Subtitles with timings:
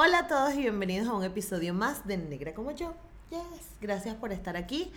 [0.00, 2.94] Hola a todos y bienvenidos a un episodio más de Negra como yo.
[3.30, 3.40] Yes,
[3.80, 4.92] gracias por estar aquí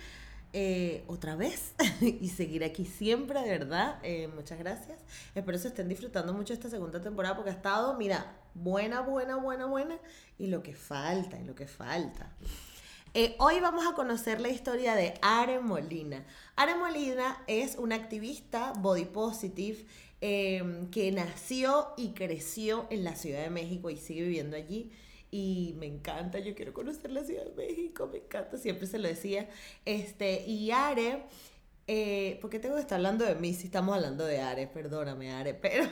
[0.52, 3.98] eh, otra vez y seguir aquí siempre, de verdad.
[4.04, 5.00] Eh, muchas gracias.
[5.34, 9.66] Espero se estén disfrutando mucho esta segunda temporada porque ha estado, mira, buena, buena, buena,
[9.66, 9.98] buena
[10.38, 12.30] y lo que falta, y lo que falta.
[13.12, 16.24] Eh, hoy vamos a conocer la historia de Are Molina.
[16.54, 19.84] Are Molina es una activista body positive
[20.22, 24.92] em, que nació y creció en la Ciudad de México y sigue viviendo allí.
[25.32, 29.08] Y me encanta, yo quiero conocer la Ciudad de México, me encanta, siempre se lo
[29.08, 29.48] decía.
[29.84, 31.24] Este, y Are,
[31.88, 34.68] eh, ¿por qué tengo que estar hablando de mí si estamos hablando de Are?
[34.68, 35.86] Perdóname, Are, pero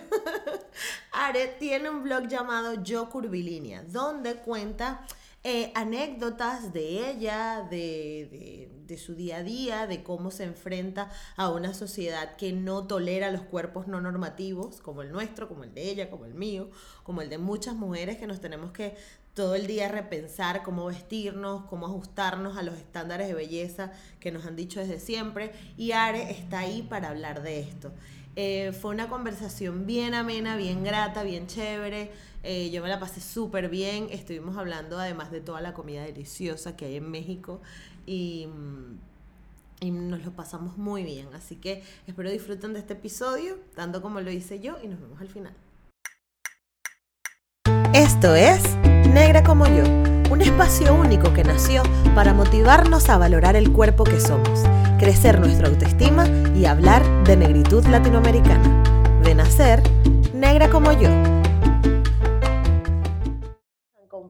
[1.12, 5.04] Are tiene un blog llamado Yo Curvilínea, donde cuenta
[5.42, 11.48] eh, anécdotas de ella, de, de, su día a día, de cómo se enfrenta a
[11.48, 15.90] una sociedad que no tolera los cuerpos no normativos, como el nuestro, como el de
[15.90, 16.70] ella, como el mío,
[17.04, 18.96] como el de muchas mujeres que nos tenemos que
[19.34, 24.44] todo el día repensar cómo vestirnos, cómo ajustarnos a los estándares de belleza que nos
[24.44, 25.52] han dicho desde siempre.
[25.76, 27.92] Y Are está ahí para hablar de esto.
[28.36, 32.10] Eh, fue una conversación bien amena, bien grata, bien chévere.
[32.42, 34.08] Eh, yo me la pasé súper bien.
[34.10, 37.60] Estuvimos hablando además de toda la comida deliciosa que hay en México
[38.06, 38.48] y,
[39.80, 41.28] y nos lo pasamos muy bien.
[41.34, 45.20] Así que espero disfruten de este episodio, tanto como lo hice yo, y nos vemos
[45.20, 45.54] al final.
[47.92, 48.62] Esto es
[49.12, 49.82] Negra como yo,
[50.30, 51.82] un espacio único que nació
[52.14, 54.62] para motivarnos a valorar el cuerpo que somos,
[55.00, 59.20] crecer nuestra autoestima y hablar de negritud latinoamericana.
[59.24, 59.82] De nacer,
[60.32, 61.39] negra como yo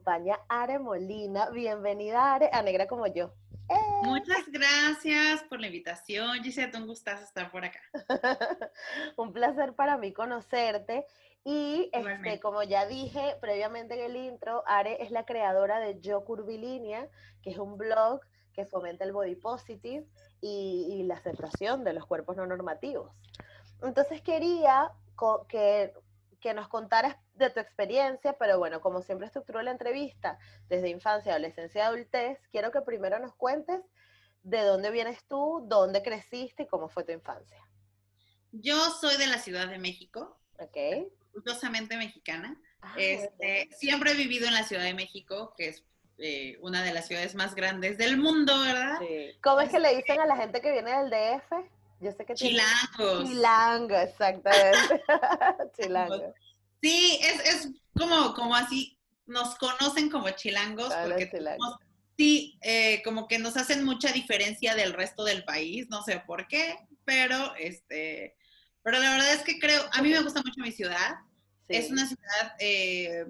[0.01, 1.51] acompaña Are Molina.
[1.51, 3.35] Bienvenida, Are, a Negra como yo.
[3.69, 3.75] ¡Eh!
[4.03, 7.81] Muchas gracias por la invitación, Gisette, un gustazo estar por acá.
[9.19, 11.05] un placer para mí conocerte.
[11.45, 16.25] Y este, como ya dije previamente en el intro, Are es la creadora de Yo
[16.25, 17.09] Curvilínea,
[17.43, 18.21] que es un blog
[18.55, 20.07] que fomenta el body positive
[20.41, 23.13] y, y la aceptación de los cuerpos no normativos.
[23.83, 24.93] Entonces quería
[25.49, 25.93] que
[26.41, 31.33] que nos contaras de tu experiencia, pero bueno, como siempre estructuró la entrevista, desde infancia,
[31.33, 33.81] adolescencia, adultez, quiero que primero nos cuentes
[34.43, 37.59] de dónde vienes tú, dónde creciste y cómo fue tu infancia.
[38.53, 40.39] Yo soy de la Ciudad de México.
[40.59, 40.77] Ok.
[41.35, 42.61] Orgullosamente mexicana.
[42.83, 45.85] Ah, este, siempre he vivido en la Ciudad de México, que es
[46.19, 48.99] eh, una de las ciudades más grandes del mundo, ¿verdad?
[49.01, 49.39] Sí.
[49.43, 51.53] ¿Cómo es que le dicen a la gente que viene del DF?
[52.01, 53.25] Yo sé que Chilango.
[53.25, 55.03] Chilango, exactamente.
[55.77, 56.35] Chilango.
[56.83, 61.31] Sí, es, es como, como así, nos conocen como chilangos porque
[62.17, 66.49] sí, eh, como que nos hacen mucha diferencia del resto del país, no sé por
[66.49, 68.37] qué, pero este,
[68.83, 71.17] pero la verdad es que creo, a mí me gusta mucho mi ciudad,
[71.69, 73.27] es una ciudad eh,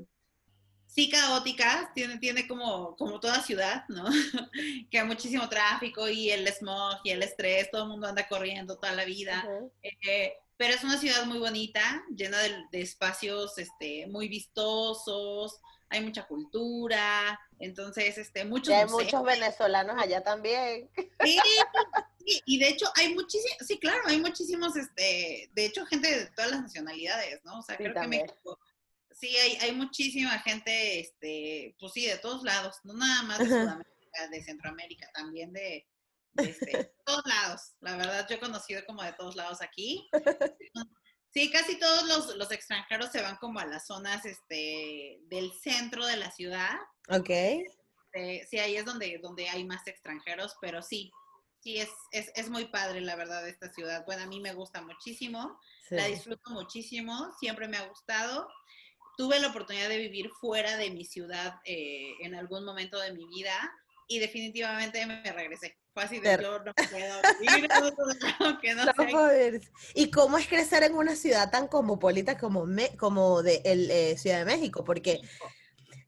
[0.86, 4.04] sí caótica, tiene, tiene como, como toda ciudad, ¿no?
[4.90, 8.76] que hay muchísimo tráfico y el smog y el estrés, todo el mundo anda corriendo
[8.76, 9.46] toda la vida.
[9.82, 16.26] Eh, pero es una ciudad muy bonita, llena de, espacios este, muy vistosos, hay mucha
[16.26, 18.68] cultura, entonces, este, muchos...
[18.68, 20.90] Y hay muchos venezolanos allá también.
[21.24, 21.38] Sí,
[22.44, 26.50] y de hecho hay muchísimos, sí, claro, hay muchísimos, este, de hecho, gente de todas
[26.50, 27.60] las nacionalidades, ¿no?
[27.60, 28.58] O sea, creo que México
[29.12, 33.46] sí, hay, hay muchísima gente, este, pues sí, de todos lados, no nada más de
[33.46, 35.86] Sudamérica, de Centroamérica, también de,
[36.36, 37.74] este, todos lados.
[37.80, 40.08] La verdad, yo he conocido como de todos lados aquí.
[41.32, 46.04] Sí, casi todos los, los, extranjeros se van como a las zonas este, del centro
[46.04, 46.76] de la ciudad.
[47.08, 47.30] Ok.
[47.30, 51.12] Este, sí, ahí es donde, donde hay más extranjeros, pero sí,
[51.60, 54.04] sí, es, es, es, muy padre, la verdad, esta ciudad.
[54.06, 58.48] Bueno, a mí me gusta muchísimo, la disfruto muchísimo, siempre me ha gustado
[59.20, 63.26] tuve la oportunidad de vivir fuera de mi ciudad eh, en algún momento de mi
[63.26, 63.52] vida
[64.08, 65.76] y definitivamente me regresé.
[65.92, 67.68] Fue así de yo no puedo vivir
[68.76, 68.92] no,
[69.30, 69.60] sé.
[69.94, 72.64] ¿Y cómo es crecer en una ciudad tan cosmopolita como,
[72.96, 74.84] como de el, eh, Ciudad de México?
[74.84, 75.20] Porque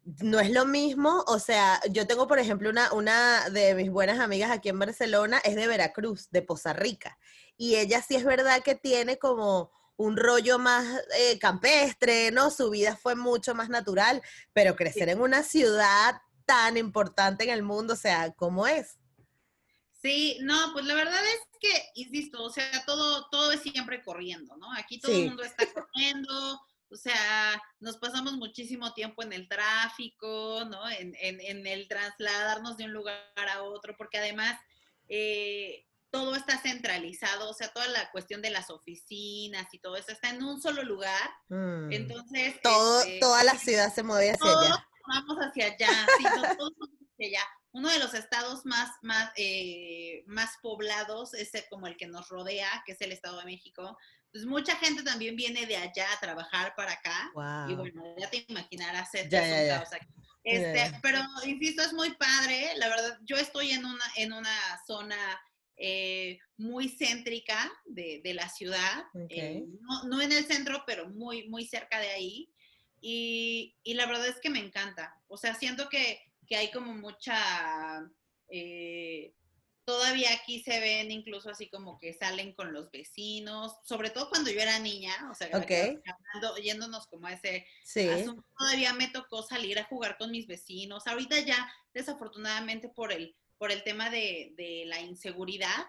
[0.05, 4.19] no es lo mismo, o sea, yo tengo, por ejemplo, una, una de mis buenas
[4.19, 7.19] amigas aquí en Barcelona, es de Veracruz, de Poza Rica,
[7.57, 10.85] y ella sí es verdad que tiene como un rollo más
[11.17, 12.51] eh, campestre, ¿no?
[12.51, 17.63] Su vida fue mucho más natural, pero crecer en una ciudad tan importante en el
[17.63, 18.99] mundo, o sea, ¿cómo es?
[20.03, 24.57] Sí, no, pues la verdad es que, insisto, o sea, todo, todo es siempre corriendo,
[24.57, 24.73] ¿no?
[24.75, 26.61] Aquí todo el mundo está corriendo,
[26.91, 30.89] o sea, nos pasamos muchísimo tiempo en el tráfico, ¿no?
[30.91, 34.59] En, en el trasladarnos de un lugar a otro, porque además,
[35.09, 40.13] eh, todo está centralizado, o sea, toda la cuestión de las oficinas y todo eso
[40.13, 41.31] está en un solo lugar.
[41.49, 41.91] Mm.
[41.91, 42.61] Entonces.
[42.63, 44.89] Todo, este, toda la ciudad se mueve hacia allá.
[45.09, 47.49] vamos hacia allá, sí, todos vamos hacia allá.
[47.73, 52.83] Uno de los estados más, más, eh, más poblados es como el que nos rodea,
[52.87, 53.99] que es el Estado de México.
[54.31, 57.31] Pues mucha gente también viene de allá a trabajar para acá.
[57.69, 59.85] Y bueno, ya te imaginarás, ya,
[60.45, 62.73] Este, Pero, insisto, es muy padre.
[62.77, 65.41] La verdad, yo estoy en una, en una zona
[65.77, 69.05] eh, muy céntrica de, de la ciudad.
[69.29, 72.49] Eh, no, no, en el centro, pero muy, muy cerca de ahí.
[73.01, 75.21] Y, y, la verdad es que me encanta.
[75.27, 78.07] O sea, siento que, que hay como mucha...
[78.51, 79.33] Eh,
[79.87, 84.51] todavía aquí se ven incluso así como que salen con los vecinos, sobre todo cuando
[84.51, 85.49] yo era niña, o sea,
[86.63, 88.07] yéndonos como a ese sí.
[88.59, 91.07] todavía me tocó salir a jugar con mis vecinos.
[91.07, 95.87] Ahorita ya, desafortunadamente por el, por el tema de, de la inseguridad,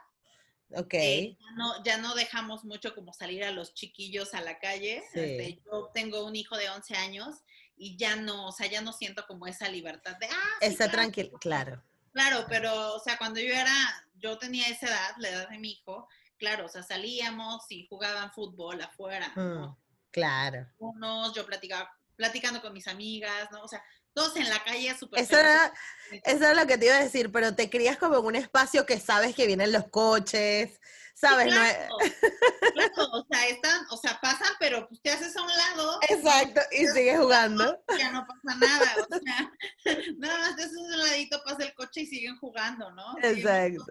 [0.75, 0.93] Ok.
[0.93, 5.03] Eh, ya, no, ya no dejamos mucho como salir a los chiquillos a la calle.
[5.13, 7.43] Este, yo tengo un hijo de 11 años
[7.83, 11.37] y ya no, o sea, ya no siento como esa libertad de, ah, Está tranquilo,
[11.39, 11.83] claro.
[12.13, 13.75] Claro, pero, o sea, cuando yo era,
[14.15, 16.07] yo tenía esa edad, la edad de mi hijo,
[16.37, 19.67] claro, o sea, salíamos y jugaban fútbol afuera, ¿no?
[19.67, 19.75] Mm,
[20.11, 20.67] claro.
[20.77, 23.63] Unos, yo platicaba, platicando con mis amigas, ¿no?
[23.63, 23.83] O sea,
[24.13, 25.73] todos en la calle súper eso era,
[26.11, 28.85] eso era lo que te iba a decir, pero te crías como en un espacio
[28.85, 30.79] que sabes que vienen los coches,
[31.13, 31.53] ¿sabes?
[31.53, 35.99] claro, o sea, están, o sea, pasan, pero pues te haces a un lado.
[36.09, 37.83] Exacto, y sigues jugando.
[37.97, 39.51] Ya no pasa nada, o sea,
[40.17, 43.15] nada más te haces un ladito, pasa el coche y siguen jugando, ¿no?
[43.21, 43.85] Exacto.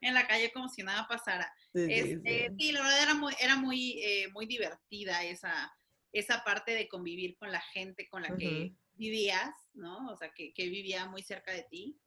[0.00, 1.52] en la calle como si nada pasara.
[1.72, 5.74] Sí, este, sí, la verdad era muy, era muy, eh, muy divertida esa,
[6.12, 10.10] esa parte de convivir con la gente con la que vivías, ¿no?
[10.10, 11.98] O sea, que, vivía muy cerca de ti.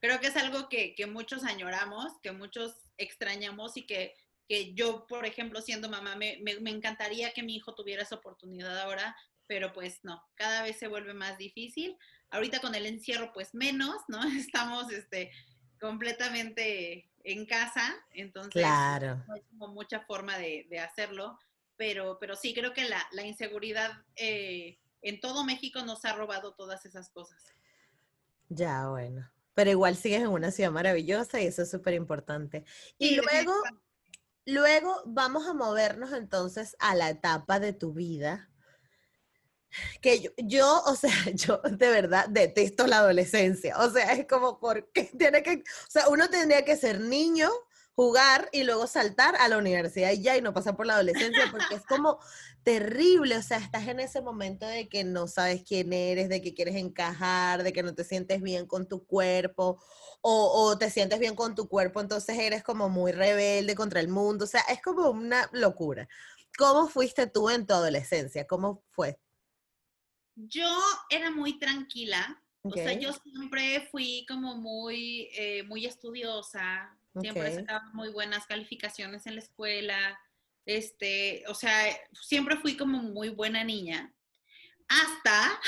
[0.00, 4.14] Creo que es algo que, muchos añoramos, que muchos extrañamos y que,
[4.48, 8.78] que yo, por ejemplo, siendo mamá, me, me, encantaría que mi hijo tuviera esa oportunidad
[8.78, 9.16] ahora,
[9.46, 11.96] pero pues no, cada vez se vuelve más difícil.
[12.30, 14.20] Ahorita con el encierro, pues menos, ¿no?
[14.38, 15.30] Estamos este,
[15.80, 19.24] completamente en casa, entonces claro.
[19.26, 21.38] no hay como mucha forma de, hacerlo,
[21.76, 26.54] pero, pero sí, creo que la, la inseguridad eh, en todo México nos ha robado
[26.54, 27.42] todas esas cosas.
[28.48, 29.28] Ya, bueno.
[29.56, 32.66] Pero igual sigues en una ciudad maravillosa y eso es súper importante.
[32.98, 33.54] Y luego,
[34.44, 38.50] luego vamos a movernos entonces a la etapa de tu vida.
[40.02, 43.78] Que yo, yo, o sea, yo de verdad detesto la adolescencia.
[43.78, 47.50] O sea, es como porque tiene que, o sea, uno tendría que ser niño
[47.94, 51.44] jugar y luego saltar a la universidad y ya y no pasar por la adolescencia
[51.50, 52.20] porque es como
[52.66, 56.52] terrible, o sea, estás en ese momento de que no sabes quién eres, de que
[56.52, 59.80] quieres encajar, de que no te sientes bien con tu cuerpo
[60.20, 64.46] o, te sientes bien con tu cuerpo, entonces eres como muy rebelde contra el mundo,
[64.46, 66.08] o sea, es como una locura.
[66.58, 68.48] ¿Cómo fuiste tú en tu adolescencia?
[68.48, 69.16] ¿Cómo fue?
[70.34, 70.68] Yo
[71.08, 77.82] era muy tranquila, o sea, yo siempre fui como muy, eh, muy estudiosa, Siempre sacaba
[77.94, 80.18] muy buenas calificaciones en la escuela.
[80.66, 84.12] Este, o sea, siempre fui como muy buena niña.
[84.88, 85.60] Hasta,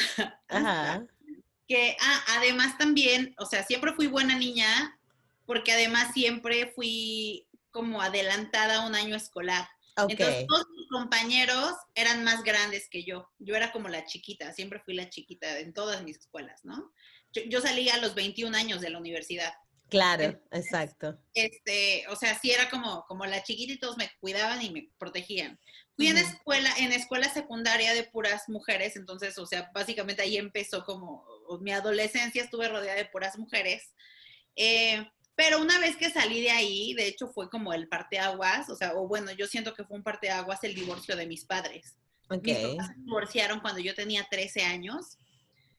[1.66, 4.98] que ah, además también, o sea, siempre fui buena niña
[5.44, 9.68] porque además siempre fui como adelantada un año escolar.
[9.96, 13.28] Entonces todos mis compañeros eran más grandes que yo.
[13.38, 16.92] Yo era como la chiquita, siempre fui la chiquita en todas mis escuelas, ¿no?
[17.32, 19.52] Yo, yo salí a los 21 años de la universidad.
[19.88, 21.18] Claro, exacto.
[21.32, 24.90] Este, o sea, sí era como, como la chiquita y todos me cuidaban y me
[24.98, 25.58] protegían.
[25.96, 30.84] Fui en escuela, en escuela secundaria de puras mujeres, entonces, o sea, básicamente ahí empezó
[30.84, 31.24] como
[31.60, 33.94] mi adolescencia, estuve rodeada de puras mujeres.
[34.56, 35.04] Eh,
[35.34, 38.94] pero una vez que salí de ahí, de hecho fue como el parteaguas, o sea,
[38.94, 41.96] o bueno, yo siento que fue un parteaguas el divorcio de mis padres.
[42.30, 45.16] Mis papás se divorciaron cuando yo tenía 13 años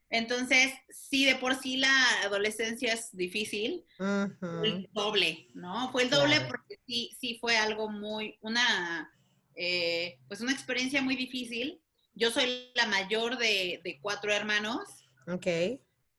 [0.09, 5.91] entonces, sí, de por sí la adolescencia es difícil, fue el doble, ¿no?
[5.91, 9.11] Fue el doble porque sí, sí fue algo muy, una,
[9.55, 11.79] eh, pues una experiencia muy difícil.
[12.15, 14.81] Yo soy la mayor de, cuatro hermanos.
[15.27, 15.47] Ok.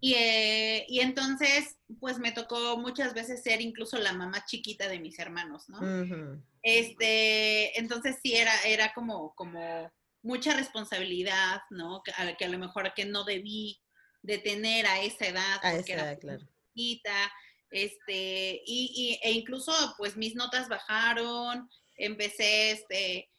[0.02, 5.00] Y, eh, y, entonces, pues me tocó muchas veces ser incluso la mamá chiquita de
[5.00, 5.80] mis hermanos, ¿no?
[6.62, 9.90] Este, entonces sí era, era como, como
[10.22, 12.02] mucha responsabilidad, ¿no?
[12.02, 13.80] Que a, que a lo mejor que no debí
[14.22, 16.46] de tener a esa edad, a esa edad, claro.
[16.74, 17.32] Chiquita,
[17.70, 23.30] este, y, e incluso pues mis notas bajaron, empecé este,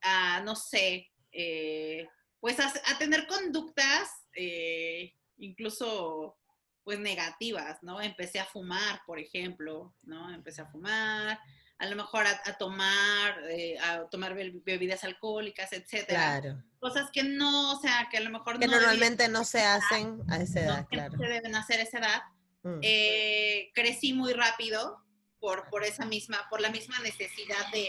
[0.00, 2.06] a, no sé, eh,
[2.40, 6.36] pues a, tener conductas eh, incluso
[6.82, 8.00] pues negativas, ¿no?
[8.00, 10.32] Empecé a fumar, por ejemplo, ¿no?
[10.32, 11.38] Empecé a fumar,
[11.78, 16.40] a lo mejor a, tomar, eh, a tomar bebidas alcohólicas, etcétera.
[16.40, 16.62] Claro.
[16.78, 20.36] Cosas que no, o sea, que a lo mejor que normalmente no se hacen a
[20.38, 21.16] esa edad, claro.
[21.16, 22.22] No se deben hacer a esa edad.
[22.62, 22.78] Mm.
[22.82, 25.02] Eh, crecí muy rápido
[25.40, 27.88] por, por esa misma, por la misma necesidad de,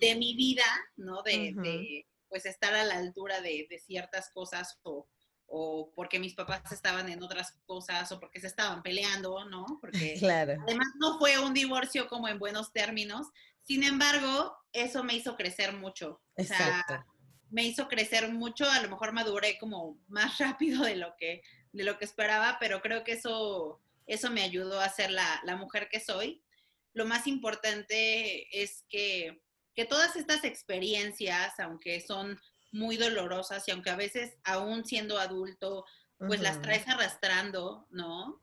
[0.00, 0.64] de mi vida,
[0.96, 1.22] ¿no?
[1.22, 5.08] De, de, pues estar a la altura de, de ciertas cosas o,
[5.46, 9.64] o porque mis papás estaban en otras cosas o porque se estaban peleando, ¿no?
[9.80, 10.54] Porque claro.
[10.66, 13.28] además no fue un divorcio como en buenos términos.
[13.62, 16.20] Sin embargo, eso me hizo crecer mucho.
[16.36, 16.94] Exacto.
[16.94, 17.06] O sea,
[17.50, 21.84] me hizo crecer mucho, a lo mejor maduré como más rápido de lo que, de
[21.84, 25.88] lo que esperaba, pero creo que eso, eso me ayudó a ser la, la mujer
[25.90, 26.42] que soy.
[26.92, 29.42] Lo más importante es que,
[29.74, 32.40] que todas estas experiencias, aunque son
[32.72, 35.84] muy dolorosas y aunque a veces aún siendo adulto,
[36.18, 38.42] pues las traes arrastrando, ¿no?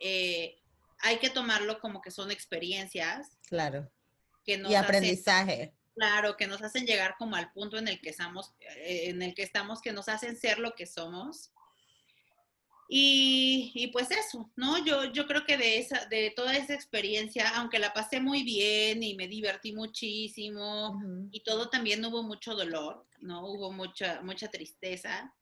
[0.00, 0.60] Eh,
[1.00, 3.38] hay que tomarlo como que son experiencias.
[3.48, 3.90] Claro.
[4.44, 5.74] Que y aprendizaje.
[5.94, 9.34] claro, que nos hacen llegar como al punto en el que estamos, eh, en el
[9.34, 11.52] que estamos, que nos hacen ser lo que somos.
[12.90, 14.82] Y, pues eso, ¿no?
[14.82, 19.02] Yo, yo creo que de, esa, de toda esa experiencia, aunque la pasé muy bien
[19.02, 20.98] y me divertí muchísimo
[21.30, 23.46] y todo, también hubo mucho dolor, ¿no?
[23.46, 25.34] Hubo mucha, mucha tristeza.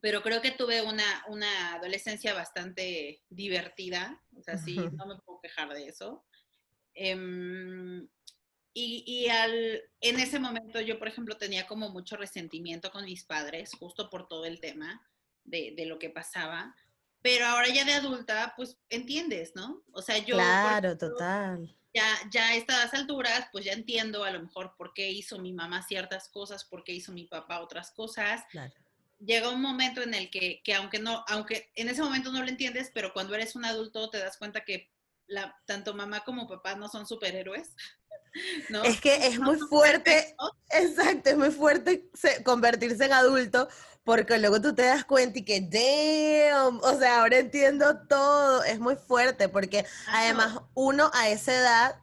[0.00, 5.40] Pero creo que tuve una, una adolescencia bastante divertida, o sea, sí, no me puedo
[5.42, 6.24] quejar de eso.
[6.94, 8.08] Em,
[8.72, 13.24] y, y al, en ese momento yo, por ejemplo, tenía como mucho resentimiento con mis
[13.24, 15.06] padres, justo por todo el tema
[15.44, 16.74] de, lo que pasaba.
[17.22, 19.82] Pero ahora ya de adulta, pues entiendes, ¿no?
[19.92, 20.36] O sea, yo...
[20.36, 21.74] Claro, total.
[21.94, 25.52] Ya, ya a estas alturas, pues ya entiendo a lo mejor por qué hizo mi
[25.52, 28.42] mamá ciertas cosas, por qué hizo mi papá otras cosas.
[29.24, 32.48] Llega un momento en el que, que aunque no, aunque en ese momento no lo
[32.48, 34.90] entiendes, pero cuando eres un adulto te das cuenta que
[35.26, 37.74] la, tanto mamá como papá no son superhéroes.
[38.68, 38.82] ¿no?
[38.82, 40.34] Es que es muy fuerte,
[40.70, 42.10] exacto, es muy fuerte
[42.44, 43.68] convertirse en adulto
[44.04, 48.78] porque luego tú te das cuenta y que, damn, o sea, ahora entiendo todo, es
[48.78, 51.96] muy fuerte, porque además uno a esa edad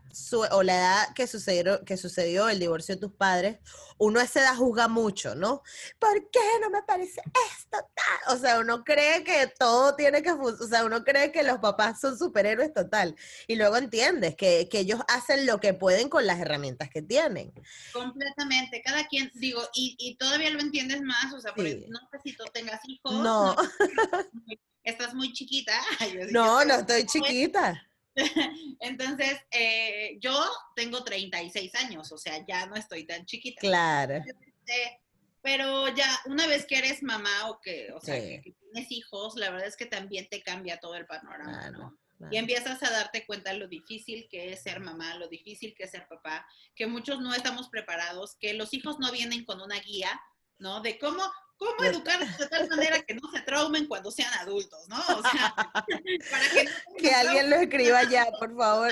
[0.51, 3.59] o la edad que sucedió, que sucedió el divorcio de tus padres,
[3.97, 5.61] uno a esa edad juzga mucho, ¿no?
[5.99, 8.35] ¿Por qué no me parece esto tal?
[8.35, 11.99] O sea, uno cree que todo tiene que o sea, uno cree que los papás
[11.99, 13.15] son superhéroes total.
[13.47, 17.53] Y luego entiendes que, ellos hacen lo que pueden con las herramientas que tienen.
[17.93, 22.43] Completamente, cada quien, digo, y, todavía lo entiendes más, o sea, no sé si tú
[22.51, 23.13] tengas hijos.
[23.13, 23.55] No.
[24.83, 25.73] estás muy chiquita.
[26.31, 27.87] no, no estoy chiquita.
[28.79, 30.33] Entonces, eh, yo
[30.75, 33.61] tengo 36 años, o sea, ya no estoy tan chiquita.
[33.61, 34.15] Claro.
[34.15, 35.01] Este,
[35.41, 39.49] pero ya una vez que eres mamá o que, o sea, que, tienes hijos, la
[39.49, 41.97] verdad es que también te cambia todo el panorama, ¿no?
[42.29, 45.91] Y empiezas a darte cuenta lo difícil que es ser mamá, lo difícil que es
[45.91, 50.21] ser papá, que muchos no estamos preparados, que los hijos no vienen con una guía,
[50.59, 50.81] ¿no?
[50.81, 51.23] De cómo,
[51.61, 54.97] ¿Cómo educarlos de tal manera que no se traumen cuando sean adultos, no?
[54.97, 55.53] O sea,
[56.31, 56.67] para que...
[56.97, 58.91] que alguien lo escriba ya, por favor.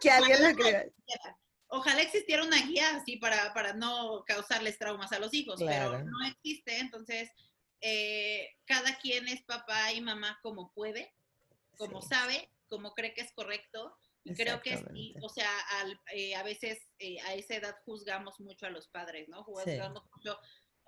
[0.00, 0.82] que alguien lo escriba.
[1.68, 6.26] Ojalá existiera una guía así para, para no causarles traumas a los hijos, pero no
[6.26, 7.30] existe, entonces
[7.80, 11.14] eh, cada quien es papá y mamá como puede,
[11.76, 13.96] como sabe, como cree que es correcto.
[14.24, 15.50] Y creo que sí, o sea,
[16.12, 19.44] eh, a veces eh, a esa edad juzgamos mucho a los padres, ¿no?
[19.44, 20.38] Juzgamos mucho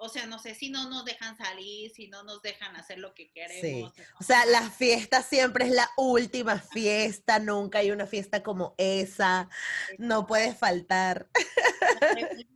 [0.02, 3.14] o sea, no sé, si no nos dejan salir, si no nos dejan hacer lo
[3.14, 3.92] que queremos.
[3.94, 4.02] Sí.
[4.18, 9.48] O sea, la fiesta siempre es la última fiesta, nunca hay una fiesta como esa,
[9.98, 11.30] no puede faltar.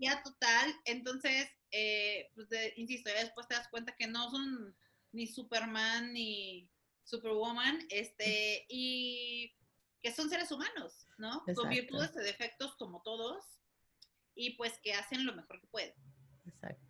[0.00, 4.76] La total, entonces, eh, pues insisto, ya después te das cuenta que no son
[5.12, 6.68] ni Superman ni
[7.04, 9.54] Superwoman, este, y
[10.02, 11.44] que son seres humanos, ¿no?
[11.54, 13.44] Con virtudes y defectos como todos,
[14.34, 15.94] y pues que hacen lo mejor que pueden.
[16.44, 16.85] Exacto.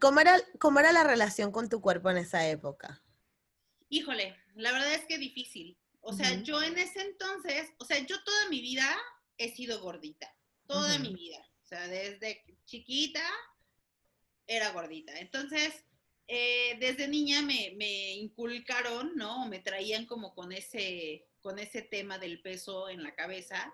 [0.00, 3.02] ¿Cómo era, ¿Cómo era la relación con tu cuerpo en esa época?
[3.88, 5.78] Híjole, la verdad es que difícil.
[6.00, 8.84] O sea, yo en ese entonces, o sea, yo toda mi vida
[9.38, 10.34] he sido gordita,
[10.66, 11.38] toda mi vida.
[11.62, 13.22] O sea, desde chiquita
[14.46, 15.18] era gordita.
[15.20, 15.84] Entonces,
[16.26, 19.46] eh, desde niña me, me, inculcaron, ¿no?
[19.46, 23.72] Me traían como con ese, con ese tema del peso en la cabeza.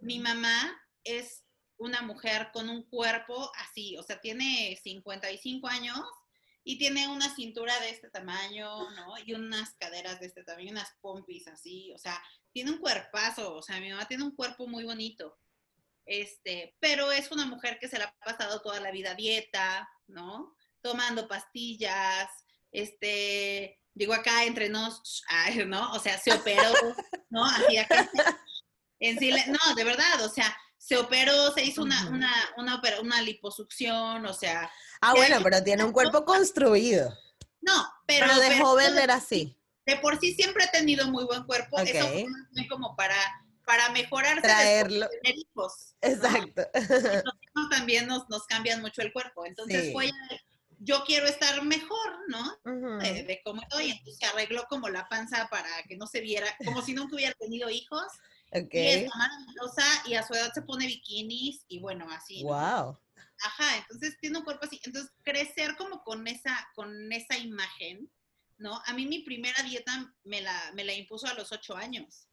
[0.00, 1.44] Mi mamá es
[1.82, 6.00] una mujer con un cuerpo así, o sea, tiene 55 años
[6.64, 9.18] y tiene una cintura de este tamaño, ¿no?
[9.26, 12.22] Y unas caderas de este tamaño, unas pompis así, o sea,
[12.52, 15.38] tiene un cuerpazo, o sea, mi mamá tiene un cuerpo muy bonito.
[16.04, 20.54] Este, pero es una mujer que se la ha pasado toda la vida dieta, ¿no?
[20.80, 22.28] Tomando pastillas,
[22.70, 25.24] este, digo acá entre nos,
[25.66, 25.92] ¿no?
[25.92, 26.72] O sea, se operó,
[27.30, 27.44] ¿no?
[27.44, 28.08] Así acá
[29.02, 34.26] En no, de verdad, o sea, se operó, se hizo una, una, una, una liposucción,
[34.26, 34.68] o sea.
[35.00, 37.16] Ah, bueno, pero tiene un cuerpo construido.
[37.60, 38.26] No, pero.
[38.26, 39.56] Pero de joven era así.
[39.86, 41.78] De por sí siempre ha tenido muy buen cuerpo.
[41.78, 43.16] Eso fue como para,
[43.64, 45.08] para mejorarse Traerlo.
[45.22, 45.94] tener hijos.
[46.00, 46.62] Exacto.
[46.74, 49.46] Los hijos también nos, nos cambian mucho el cuerpo.
[49.46, 50.10] Entonces fue
[50.84, 52.58] yo quiero estar mejor, ¿no?
[52.98, 53.90] de, cómo estoy.
[53.90, 57.34] Entonces se arregló como la panza para que no se viera, como si nunca hubiera
[57.34, 58.02] tenido hijos.
[58.52, 62.42] Y es maravillosa y a su edad se pone bikinis y bueno, así.
[62.42, 62.98] Wow.
[63.44, 64.80] Ajá, entonces tiene un cuerpo así.
[64.84, 68.10] Entonces crecer como con esa, con esa imagen,
[68.58, 68.80] ¿no?
[68.86, 72.28] A mí mi primera dieta me la, me la impuso a los ocho años.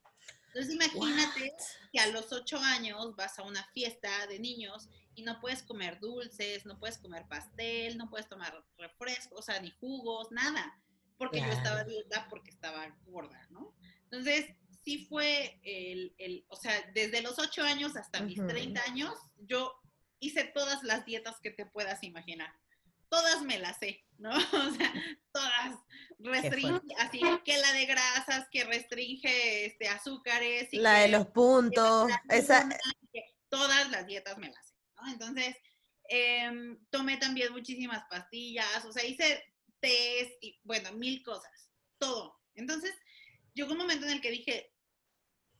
[0.47, 1.53] Entonces imagínate
[1.93, 5.99] que a los ocho años vas a una fiesta de niños y no puedes comer
[5.99, 10.81] dulces, no puedes comer pastel, no puedes tomar refrescos, o sea, ni jugos, nada,
[11.17, 13.75] porque yo estaba dieta porque estaba gorda, ¿no?
[14.05, 14.47] Entonces,
[14.83, 19.73] sí fue el, el, o sea, desde los 8 años hasta mis 30 años, yo
[20.19, 22.53] hice todas las dietas que te puedas imaginar.
[23.09, 24.29] Todas me las sé, ¿no?
[24.69, 24.93] O sea,
[25.31, 25.79] todas.
[26.19, 30.67] Restringe, así que la de grasas, que restringe este, azúcares.
[30.73, 32.11] Y la de los puntos.
[32.29, 32.67] esa...
[33.47, 35.11] Todas las dietas me las sé, ¿no?
[35.11, 35.55] Entonces,
[36.09, 39.43] em, tomé también muchísimas pastillas, o sea, hice
[39.79, 42.39] test y, bueno, mil cosas, todo.
[42.53, 42.93] Entonces,
[43.53, 44.73] llegó un momento en el que dije,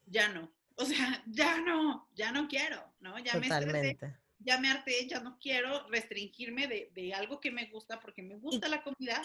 [0.06, 3.20] ya no, o sea, ya no, ya no quiero, ¿no?
[3.20, 3.98] Ya me estresé,
[4.40, 8.68] ya me harté, ya no quiero restringirme de, algo que me gusta, porque me gusta
[8.70, 9.22] la comida,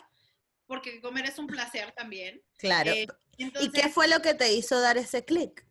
[0.66, 2.42] porque comer es un placer también.
[2.58, 2.90] Claro.
[2.90, 3.06] Eh,
[3.38, 5.64] ¿Y qué fue lo que te hizo dar ese clic?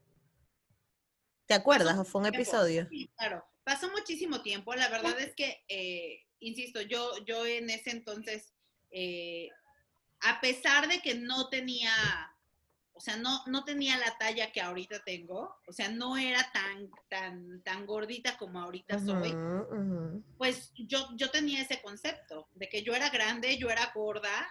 [1.45, 1.97] ¿Te acuerdas?
[1.97, 2.87] ¿O fue un episodio?
[2.89, 3.45] Sí, claro.
[3.63, 4.73] Pasó muchísimo tiempo.
[4.75, 8.53] La verdad es que, eh, insisto, yo, yo en ese entonces,
[8.91, 9.49] eh,
[10.21, 11.91] a pesar de que no tenía
[12.95, 16.89] o sea, no, no tenía la talla que ahorita tengo, o sea, no era tan,
[17.09, 19.35] tan, tan gordita como ahorita soy,
[20.37, 24.47] pues yo, yo tenía ese concepto de que yo era grande, yo era gorda,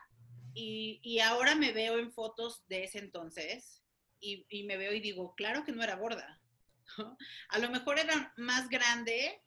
[0.54, 3.82] y, y ahora me veo en fotos de ese entonces
[4.20, 6.40] y, y, me veo y digo, claro que no era gorda.
[7.48, 9.42] A lo mejor era más grande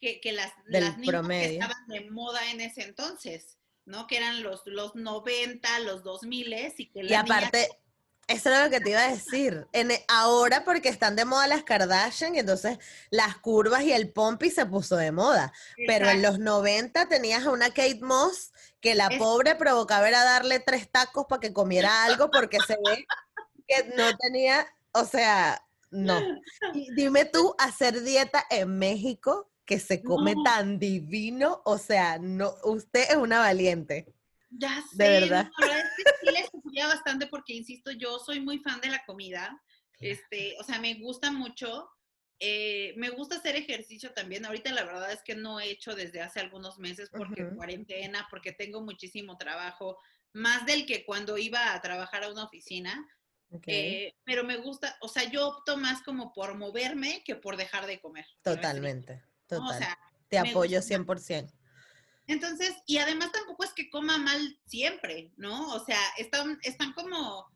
[0.00, 3.58] que, que las, las niñas que estaban de moda en ese entonces.
[3.84, 4.06] ¿no?
[4.06, 7.68] Que eran los, los 90, los 2000 y que Y aparte,
[8.28, 9.66] eso es lo que te iba a decir.
[9.72, 12.78] En, e, ahora porque están de moda las Kardashian y entonces
[13.10, 15.52] las curvas y el pompi se puso de moda.
[15.86, 20.60] Pero en los 90 tenías a una Kate Moss que la pobre provocaba era darle
[20.60, 23.06] tres tacos para que comiera algo porque se ve
[23.68, 26.20] que no tenía, o sea, no.
[26.96, 33.10] dime tú, hacer dieta en México que se come tan divino, o sea, no, usted
[33.10, 34.12] es una valiente.
[34.54, 35.50] Ya sé, de verdad.
[35.58, 38.88] la verdad es que sí les sufría bastante porque, insisto, yo soy muy fan de
[38.88, 39.60] la comida.
[39.98, 41.88] Este, o sea, me gusta mucho.
[42.38, 44.44] Eh, me gusta hacer ejercicio también.
[44.44, 48.52] Ahorita la verdad es que no he hecho desde hace algunos meses porque cuarentena, porque
[48.52, 49.98] tengo muchísimo trabajo,
[50.32, 53.06] más del que cuando iba a trabajar a una oficina.
[53.66, 57.86] Eh, pero me gusta, o sea, yo opto más como por moverme que por dejar
[57.86, 58.26] de comer.
[58.42, 59.96] Totalmente, total.
[60.28, 61.52] Te apoyo 100%.
[62.32, 65.74] Entonces, y además tampoco es que coma mal siempre, ¿no?
[65.74, 67.46] O sea, están, están como,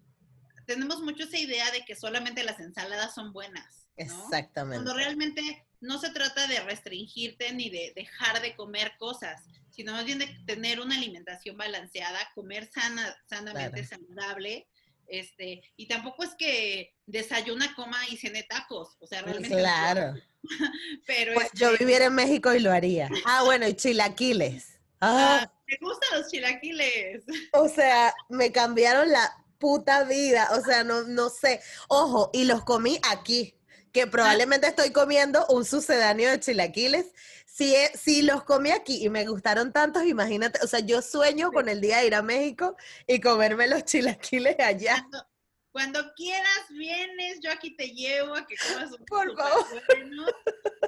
[0.66, 3.88] tenemos mucho esa idea de que solamente las ensaladas son buenas.
[3.96, 4.04] ¿no?
[4.04, 4.76] Exactamente.
[4.76, 10.04] Cuando realmente no se trata de restringirte ni de dejar de comer cosas, sino más
[10.04, 14.68] bien de tener una alimentación balanceada, comer sana, sanamente saludable,
[15.08, 19.56] este, y tampoco es que desayuna, coma y cene tacos, o sea, realmente.
[19.56, 20.14] Claro.
[21.06, 23.08] Pero pues yo este viviera en México y lo haría.
[23.24, 24.78] Ah, bueno, y chilaquiles.
[25.00, 27.24] Ah, ah, me gustan los chilaquiles.
[27.52, 31.60] O sea, me cambiaron la puta vida, o sea, no, no sé.
[31.88, 33.54] Ojo, y los comí aquí,
[33.92, 37.06] que probablemente estoy comiendo un sucedáneo de chilaquiles
[37.56, 41.80] si, los comí aquí y me gustaron tantos, imagínate, o sea, yo sueño con el
[41.80, 45.06] día de ir a México y comerme los chilaquiles allá.
[45.72, 49.66] Cuando, quieras, vienes, yo aquí te llevo a que comas un Por favor.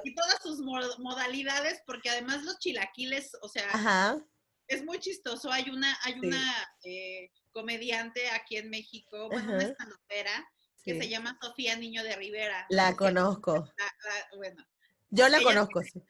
[0.03, 4.17] y todas sus modalidades, porque además los chilaquiles, o sea,
[4.67, 5.51] es muy chistoso.
[5.51, 10.47] Hay una, hay una eh, comediante aquí en México, bueno, una estanopera,
[10.83, 12.65] que se llama Sofía Niño de Rivera.
[12.69, 13.71] La conozco.
[14.37, 14.65] bueno,
[15.09, 16.01] yo la conozco, sí.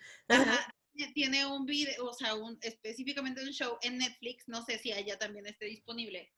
[1.13, 5.17] tiene un video, o sea, un, específicamente un show en Netflix, no sé si allá
[5.17, 6.31] también esté disponible,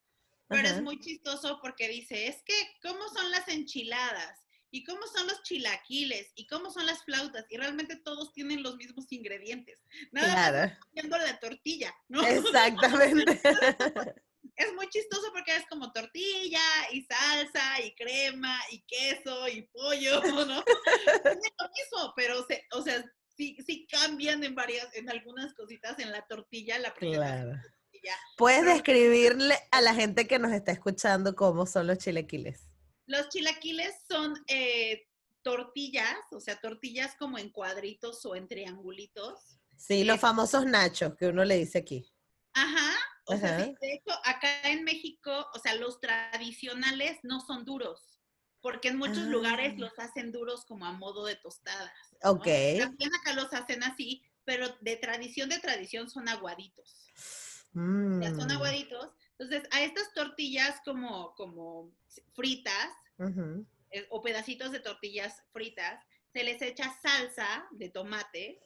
[0.47, 4.37] pero es muy chistoso porque dice, es que, ¿cómo son las enchiladas?
[4.73, 6.31] ¿Y cómo son los chilaquiles?
[6.35, 7.45] ¿Y cómo son las flautas?
[7.49, 9.81] Y realmente todos tienen los mismos ingredientes.
[10.11, 11.09] Nada claro.
[11.09, 12.21] más la tortilla, ¿no?
[12.27, 13.41] Exactamente.
[14.55, 20.21] Es muy chistoso porque es como tortilla y salsa y crema y queso y pollo,
[20.47, 20.59] ¿no?
[20.59, 23.03] es lo mismo, pero, o sea,
[23.35, 27.53] sí, sí cambian en varias, en algunas cositas en la tortilla, la Claro.
[28.37, 32.67] ¿Puedes describirle a la gente que nos está escuchando cómo son los chilaquiles?
[33.05, 35.07] Los chilaquiles son eh,
[35.43, 39.59] tortillas, o sea, tortillas como en cuadritos o en triangulitos.
[39.77, 42.11] Sí, los famosos nachos que uno le dice aquí.
[42.53, 48.19] Ajá, o sea, de hecho, acá en México, o sea, los tradicionales no son duros,
[48.61, 49.79] porque en muchos lugares ah.
[49.79, 51.91] los hacen duros como a modo de tostadas.
[52.23, 52.45] Ok.
[52.79, 57.11] También acá los hacen así, pero de tradición de tradición son aguaditos.
[57.73, 58.51] Ya son mm.
[58.51, 59.09] aguaditos.
[59.37, 61.91] Entonces, a estas tortillas como, como
[62.33, 62.89] fritas,
[63.91, 66.03] eh, o pedacitos de tortillas fritas,
[66.33, 68.61] se les echa salsa de tomate,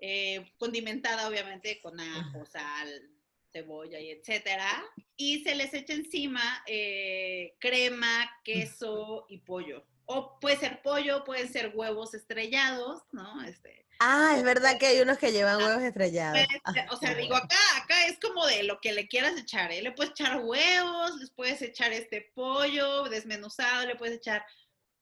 [0.00, 3.10] eh, condimentada obviamente con ajo, sal,
[3.52, 4.84] cebolla y etcétera,
[5.16, 9.86] y se les echa encima eh, crema, queso y pollo.
[10.04, 13.42] O puede ser pollo, pueden ser huevos estrellados, ¿no?
[13.42, 16.46] Este, Ah, es verdad que hay unos que llevan huevos estrellados.
[16.90, 19.80] o sea, digo, acá, acá es como de lo que le quieras echar, ¿eh?
[19.80, 24.44] Le puedes echar huevos, les puedes echar este pollo desmenuzado, le puedes echar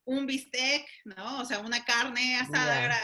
[0.04, 1.40] un bistec, ¿no?
[1.40, 2.98] O sea, una carne asada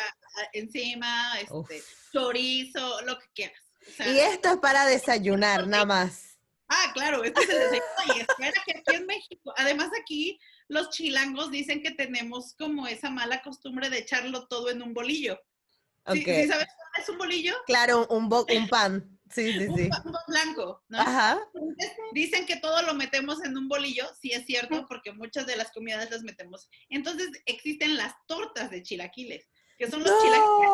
[0.53, 1.83] encima, este,
[2.13, 3.61] chorizo, lo que quieras.
[4.07, 6.39] y esto es para desayunar, nada más.
[6.69, 10.91] Ah, claro, este es el desayuno y espera que aquí en México, además aquí los
[10.91, 15.41] chilangos dicen que tenemos como esa mala costumbre de echarlo todo en un bolillo.
[16.05, 16.45] Okay.
[16.45, 17.55] ¿Sí, sabes es un bolillo?
[17.67, 19.20] Claro, un, un pan.
[19.31, 19.83] Sí, sí, sí.
[19.83, 20.99] Un, pan blanco, ¿no?
[21.01, 21.41] Ajá.
[22.13, 25.71] dicen que todo lo metemos en un bolillo, sí es cierto, porque muchas de las
[25.71, 26.69] comidas las metemos.
[26.89, 30.71] Entonces existen las tortas de chilaquiles, que son los chilaquiles.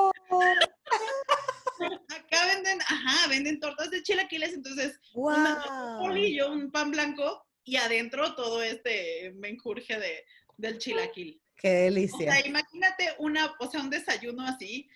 [2.09, 8.35] Acá venden, ajá, venden tortas de chilaquiles, entonces un bolillo, un pan blanco y adentro
[8.35, 10.25] todo este menjurje de,
[10.57, 11.43] del chilaquil.
[11.57, 12.31] Qué delicia.
[12.31, 14.89] O sea, imagínate una, o sea, un desayuno así,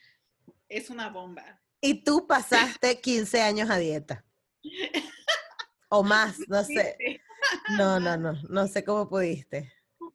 [0.69, 1.61] es una bomba.
[1.81, 4.25] Y tú pasaste 15 años a dieta.
[5.89, 6.97] o más, no sé.
[7.77, 9.73] No, no, no, no sé cómo pudiste.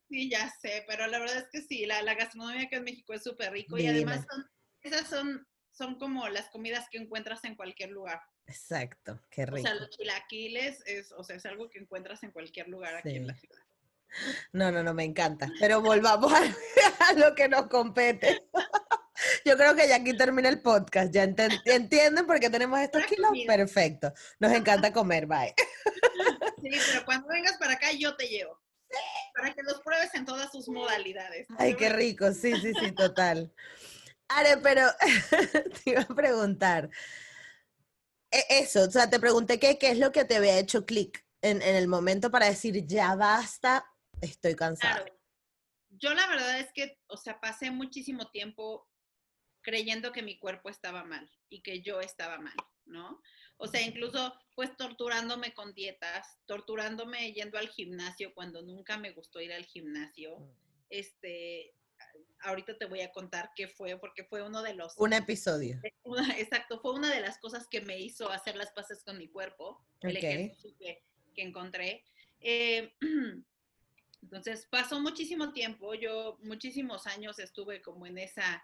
[0.10, 3.24] Sí, ya sé, pero la verdad es que sí, la, gastronomía acá en México es
[3.24, 4.46] súper rico y además son,
[4.82, 8.22] esas son, son como las comidas que encuentras en cualquier lugar.
[8.48, 9.58] Exacto, qué rico.
[9.58, 13.16] O sea, los chilaquiles es, o sea, es algo que encuentras en cualquier lugar aquí
[13.16, 13.62] en la ciudad.
[14.54, 15.52] No, no, no, me encanta.
[15.60, 16.32] Pero volvamos
[17.10, 18.48] a lo que nos compete.
[19.46, 21.12] Yo creo que ya aquí termina el podcast.
[21.12, 23.32] Ya entienden por qué tenemos estos kilos.
[23.48, 24.14] Perfecto.
[24.40, 25.26] Nos encanta comer.
[25.26, 25.54] Bye.
[26.62, 28.60] Sí, pero cuando vengas para acá, yo te llevo.
[29.36, 31.46] Para que los pruebes en todas sus modalidades.
[31.60, 32.32] Ay, qué rico.
[32.34, 33.54] Sí, sí, sí, total.
[34.30, 34.82] Are, pero
[35.84, 36.90] te iba a preguntar.
[38.32, 41.24] E, eso, o sea, te pregunté qué, qué es lo que te había hecho clic
[41.44, 43.86] en, en, el momento para decir, ya basta,
[44.22, 45.04] estoy cansada.
[45.04, 45.20] Claro.
[45.90, 48.90] Yo la verdad es que, o sea, pasé muchísimo tiempo
[49.66, 53.20] creyendo que mi cuerpo estaba mal y que yo estaba mal, ¿no?
[53.58, 59.42] O sea, incluso pues torturándome con dietas, torturándome yendo al gimnasio cuando nunca me gustó
[59.42, 60.40] ir al gimnasio.
[60.40, 60.52] Mm.
[60.90, 61.74] Este,
[62.42, 64.94] ahorita te voy a contar qué fue, porque fue uno de los...
[64.98, 65.82] Un episodio.
[66.38, 69.84] exacto, fue una de las cosas que me hizo hacer las paces con mi cuerpo,
[70.02, 71.02] el ejercicio que,
[71.42, 72.04] encontré.
[72.40, 72.94] Eh,
[74.22, 78.64] entonces, pasó muchísimo tiempo, yo muchísimos años estuve como en esa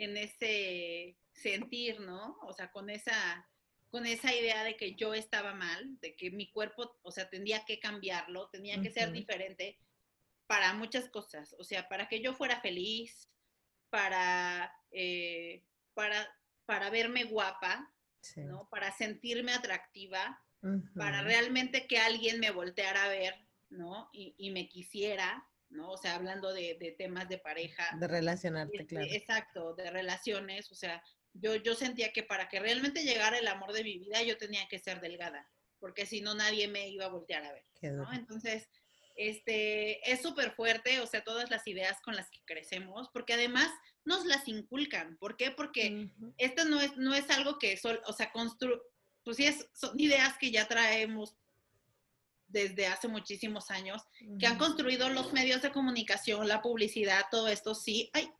[0.00, 2.38] en ese sentir, ¿no?
[2.42, 3.46] O sea, con esa,
[3.90, 7.66] con esa idea de que yo estaba mal, de que mi cuerpo, o sea, tenía
[7.66, 9.78] que cambiarlo, tenía que ser diferente
[10.46, 13.30] para muchas cosas, o sea, para que yo fuera feliz,
[13.90, 16.28] para, eh, para,
[16.64, 17.92] para verme guapa,
[18.36, 18.68] ¿no?
[18.70, 20.42] Para sentirme atractiva,
[20.94, 23.34] para realmente que alguien me volteara a ver,
[23.68, 24.08] ¿no?
[24.12, 25.90] Y, y me quisiera, ¿no?
[25.90, 27.96] O sea, hablando de, temas de pareja.
[27.98, 29.06] De relacionarte, este, claro.
[29.10, 31.02] Exacto, de relaciones, o sea,
[31.32, 34.66] yo, yo sentía que para que realmente llegara el amor de mi vida yo tenía
[34.68, 38.12] que ser delgada, porque si no nadie me iba a voltear a ver, ¿no?
[38.12, 38.68] Entonces,
[39.16, 43.70] este, es súper fuerte, o sea, todas las ideas con las que crecemos, porque además
[44.04, 45.18] nos las inculcan.
[45.18, 45.50] ¿Por qué?
[45.50, 48.80] Porque esto no es, no es algo que, sol, o sea, constru
[49.24, 51.36] pues sí, es, son ideas que ya traemos
[52.50, 54.02] desde hace muchísimos años,
[54.38, 58.10] que han construido los medios de comunicación, la publicidad, todo esto, sí.
[58.12, 58.30] Ay,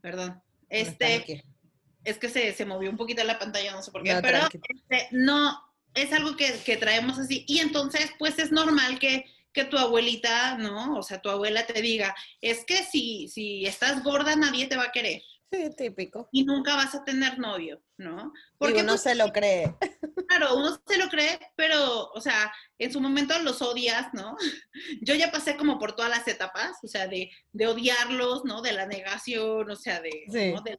[0.00, 0.42] perdón.
[0.68, 1.44] Este,
[2.04, 5.08] es que se, se, movió un poquito la pantalla, no sé por qué, pero este,
[5.10, 5.60] no,
[5.94, 7.44] es algo que, que, traemos así.
[7.48, 10.96] Y entonces, pues es normal que, que tu abuelita, ¿no?
[10.96, 14.84] O sea, tu abuela te diga, es que si, si estás gorda, nadie te va
[14.84, 15.22] a querer.
[15.52, 16.28] Sí, típico.
[16.30, 18.32] Y nunca vas a tener novio, ¿no?
[18.56, 19.74] Porque uno pues se lo cree.
[20.28, 24.36] Claro, uno se lo cree, pero, o sea, en su momento los odias, ¿no?
[25.02, 28.62] Yo ya pasé como por todas las etapas, o sea, de, de odiarlos, ¿no?
[28.62, 30.78] De la negación, o sea, de, de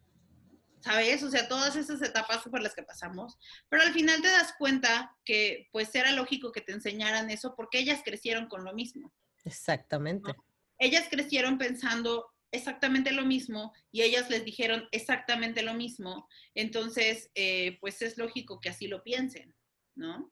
[0.82, 1.22] ¿sabes?
[1.24, 3.38] O sea, todas esas etapas por las que pasamos,
[3.70, 7.80] pero al final te das cuenta que pues era lógico que te enseñaran eso porque
[7.80, 9.12] ellas crecieron con lo mismo.
[9.44, 10.34] Exactamente.
[10.80, 17.78] Ellas crecieron pensando exactamente lo mismo y ellas les dijeron exactamente lo mismo, entonces eh,
[17.80, 19.54] pues es lógico que así lo piensen,
[19.96, 20.32] ¿no?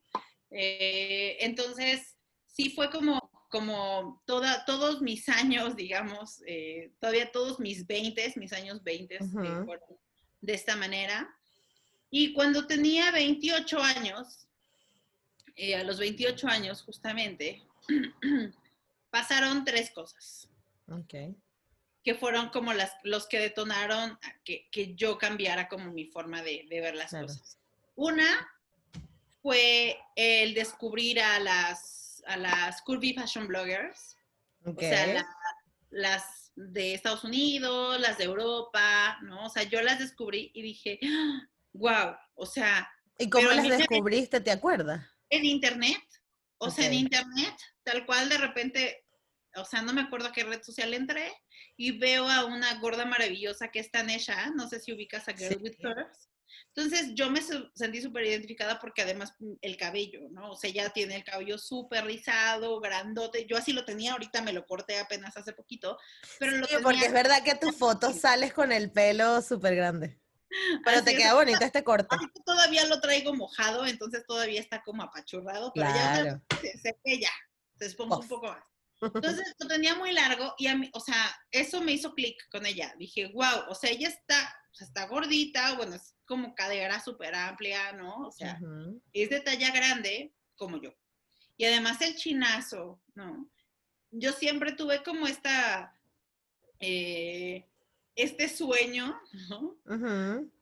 [0.51, 7.85] Eh, entonces, sí fue como, como toda, todos mis años, digamos, eh, todavía todos mis
[7.85, 9.19] 20, mis años 20
[10.41, 11.35] de esta manera.
[12.09, 14.47] Y cuando tenía 28 años,
[15.55, 17.61] eh, a los 28 años justamente,
[19.11, 20.49] pasaron tres cosas.
[22.09, 26.65] Que fueron como las, los que detonaron que, que yo cambiara como mi forma de,
[26.67, 27.59] de ver las cosas.
[27.93, 28.51] Una
[29.43, 34.17] fue el descubrir a las, a las curvy fashion bloggers.
[34.65, 35.23] O sea,
[35.91, 39.45] las de Estados Unidos, las de Europa, ¿no?
[39.45, 40.99] O sea, yo las descubrí y dije,
[41.73, 42.91] wow, o sea...
[43.19, 45.05] ¿Y cómo las descubriste, te acuerdas?
[45.29, 46.01] En internet,
[46.57, 49.05] o sea, en internet, tal cual de repente,
[49.53, 51.31] o sea, no me acuerdo a qué red social entré
[51.79, 55.33] y veo a una gorda maravillosa que está en ella, no sé si ubicas a
[55.33, 56.29] Girl with Curves.
[56.75, 57.39] Entonces yo me
[57.73, 60.51] sentí súper identificada porque además mm, el cabello, ¿no?
[60.51, 63.45] O sea, ya tiene el cabello súper rizado, grandote.
[63.45, 65.97] Yo así lo tenía, ahorita me lo corté apenas hace poquito.
[66.37, 70.19] Pero lo porque es verdad que tu foto sales con el pelo súper grande.
[70.83, 72.13] Pero te queda bonito este corte.
[72.45, 76.41] Todavía lo traigo mojado, entonces todavía está como apachurrado, pero ya
[76.81, 77.31] sé que ya,
[77.77, 78.63] se esponja un poco más.
[79.01, 82.65] Entonces lo tenía muy largo y a mí, o sea, eso me hizo clic con
[82.65, 82.93] ella.
[82.97, 87.33] Dije, wow, o sea, ella está, o sea, está gordita, bueno, es como cadera súper
[87.33, 88.27] amplia, ¿no?
[88.27, 88.59] O sea,
[89.13, 90.93] es de talla grande como yo.
[91.57, 93.49] Y además el chinazo, ¿no?
[94.11, 95.95] Yo siempre tuve como esta,
[96.79, 97.65] eh,
[98.15, 99.77] este sueño, ¿no?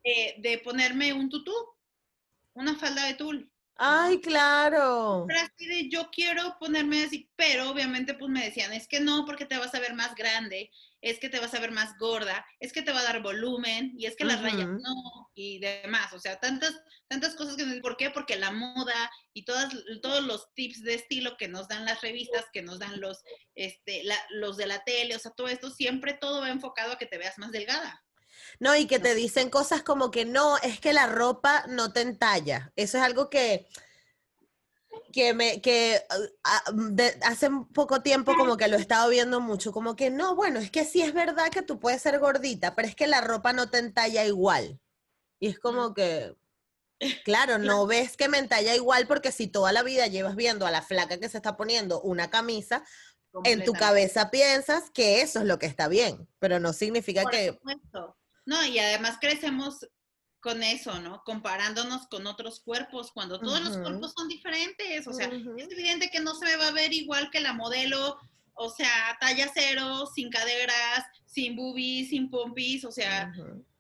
[0.04, 1.54] Eh, de ponerme un tutú,
[2.54, 3.52] una falda de tul.
[3.80, 5.26] Ay, claro.
[5.28, 9.26] Pero así de yo quiero ponerme así, pero obviamente pues me decían, es que no,
[9.26, 12.44] porque te vas a ver más grande, es que te vas a ver más gorda,
[12.60, 16.12] es que te va a dar volumen, y es que las rayas no, y demás.
[16.14, 16.74] O sea, tantas,
[17.08, 18.10] tantas cosas que no ¿Por qué?
[18.10, 22.46] Porque la moda y todas, todos los tips de estilo que nos dan las revistas,
[22.52, 26.42] que nos dan los, este, los de la tele, o sea, todo esto, siempre todo
[26.42, 28.04] va enfocado a que te veas más delgada.
[28.60, 32.02] No, y que te dicen cosas como que no, es que la ropa no te
[32.02, 32.72] entalla.
[32.76, 33.68] Eso es algo que,
[35.12, 36.74] que me, que ah, ah,
[37.24, 40.72] hace poco tiempo como que lo he estado viendo mucho, como que no, bueno, es
[40.72, 43.70] que sí es verdad que tú puedes ser gordita, pero es que la ropa no
[43.70, 44.80] te entalla igual.
[45.40, 46.36] Y es como que,
[47.26, 50.72] claro, no ves que me entalla igual porque si toda la vida llevas viendo a
[50.72, 52.84] la flaca que se está poniendo una camisa,
[53.44, 57.60] en tu cabeza piensas que eso es lo que está bien, pero no significa que...
[58.48, 59.86] No, y además crecemos
[60.40, 61.22] con eso, ¿no?
[61.26, 65.06] Comparándonos con otros cuerpos, cuando todos los cuerpos son diferentes.
[65.06, 68.18] O sea, es evidente que no se me va a ver igual que la modelo,
[68.54, 73.34] o sea, talla cero, sin caderas, sin boobies, sin pompis, o sea,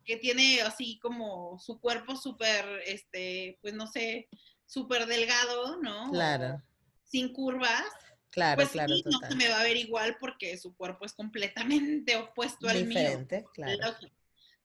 [0.03, 4.27] que tiene así como su cuerpo súper, este, pues no sé,
[4.65, 6.11] súper delgado, ¿no?
[6.11, 6.61] Claro.
[7.05, 7.85] sin curvas.
[8.31, 8.93] Claro, pues claro.
[8.93, 12.85] Sí, no se me va a ver igual porque su cuerpo es completamente opuesto al
[12.85, 12.99] mío.
[12.99, 13.95] Diferente, claro.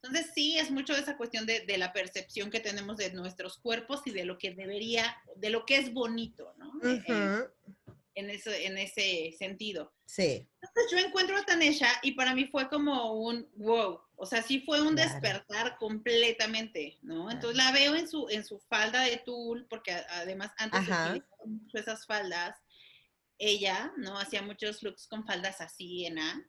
[0.03, 4.11] Entonces sí, es mucho esa cuestión de, la percepción que tenemos de nuestros cuerpos y
[4.11, 6.73] de lo que debería, de lo que es bonito, ¿no?
[8.15, 9.93] en, ese, en ese sentido.
[10.05, 10.49] Sí.
[10.61, 14.61] Entonces yo encuentro a Tanesha y para mí fue como un wow, o sea, sí
[14.61, 17.31] fue un despertar completamente, ¿no?
[17.31, 22.07] Entonces la veo en su, en su falda de tul, porque además antes de esas
[22.07, 22.59] faldas,
[23.39, 24.19] ella, ¿no?
[24.19, 26.49] Hacía muchos looks con faldas así en A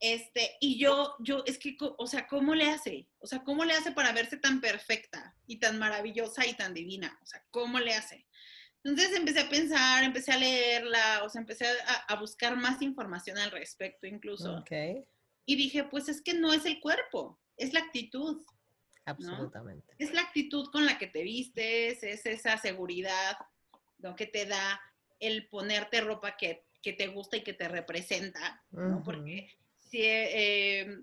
[0.00, 3.06] este, y yo, yo, es que, o sea, ¿cómo le hace?
[3.18, 7.18] O sea, ¿cómo le hace para verse tan perfecta y tan maravillosa y tan divina?
[7.22, 8.26] O sea, ¿cómo le hace?
[8.82, 11.66] Entonces empecé a pensar, empecé a leerla, o sea, empecé
[12.08, 14.56] a, buscar más información al respecto incluso.
[14.60, 15.04] Okay.
[15.44, 18.42] Y dije, pues es que no es el cuerpo, es la actitud.
[19.04, 19.94] Absolutamente.
[19.98, 23.36] Es la actitud con la que te vistes, es esa seguridad
[23.98, 24.80] lo que te da
[25.18, 29.02] el ponerte ropa que, que te gusta y que te representa, ¿no?
[29.02, 29.50] Porque
[29.98, 30.98] eh,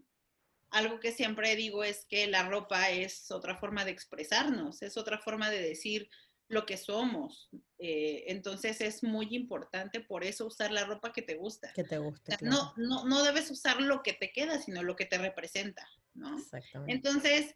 [0.71, 5.17] algo que siempre digo es que la ropa es otra forma de expresarnos, es otra
[5.19, 6.09] forma de decir
[6.49, 7.49] lo que somos.
[7.79, 11.71] Eh, entonces es muy importante por eso usar la ropa que te gusta.
[11.73, 12.37] Que te gusta.
[12.41, 16.37] no, no, no debes usar lo que te queda, sino lo que te representa, ¿no?
[16.37, 16.93] Exactamente.
[16.93, 17.55] Entonces,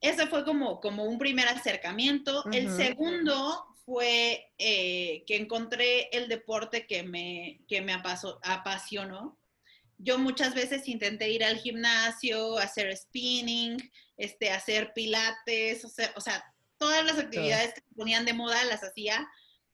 [0.00, 2.44] ese fue como, como un primer acercamiento.
[2.52, 9.38] El segundo fue eh, que encontré el deporte que me, que me apasionó.
[10.04, 13.78] Yo muchas veces intenté ir al gimnasio, hacer spinning,
[14.16, 16.44] este, hacer pilates, o sea, o sea
[16.82, 19.24] todas las actividades que se ponían de moda las hacía,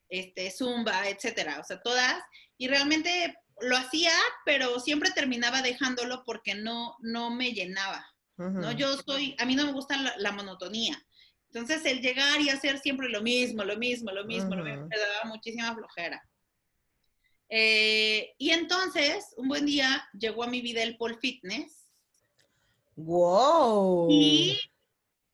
[0.09, 2.21] este, zumba, etcétera, o sea, todas.
[2.57, 4.11] Y realmente lo hacía,
[4.45, 8.05] pero siempre terminaba dejándolo porque no, no me llenaba.
[8.37, 8.71] ¿no?
[8.71, 11.03] Yo soy, a mí no me gusta la, monotonía.
[11.51, 14.97] Entonces, el llegar y hacer siempre lo mismo, lo mismo, lo mismo, lo mismo, me
[14.97, 16.23] daba muchísima flojera.
[17.49, 21.89] Eh, y entonces, un buen día llegó a mi vida el pole fitness.
[22.95, 24.07] ¡Wow!
[24.11, 24.59] Y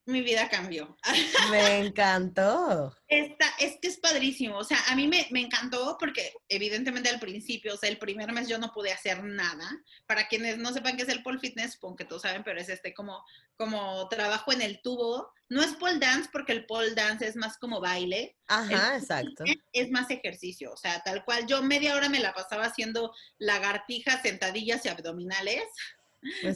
[0.05, 0.95] mi vida cambió.
[1.51, 2.95] Me encantó.
[3.07, 4.57] Esta, es que es padrísimo.
[4.57, 8.47] O sea, a mí me, encantó porque evidentemente al principio, o sea, el primer mes
[8.47, 9.69] yo no pude hacer nada.
[10.05, 12.93] Para quienes no sepan qué es el pole fitness, que todos saben, pero es este
[12.93, 13.23] como,
[13.57, 15.31] como trabajo en el tubo.
[15.49, 18.37] No es pole dance porque el pole dance es más como baile.
[18.47, 19.43] Ajá, exacto.
[19.73, 20.71] Es más ejercicio.
[20.71, 21.47] O sea, tal cual.
[21.47, 25.63] Yo media hora me la pasaba haciendo lagartijas, sentadillas y abdominales.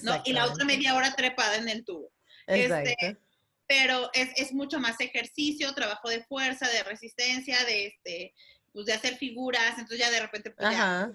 [0.04, 0.22] ¿no?
[0.26, 2.12] Y la otra media hora trepada en el tubo.
[2.48, 3.29] Este, exacto
[3.70, 8.34] pero es, es, mucho más ejercicio, trabajo de fuerza, de resistencia, de este,
[8.74, 11.12] pues de hacer figuras, entonces ya de repente, pues ya,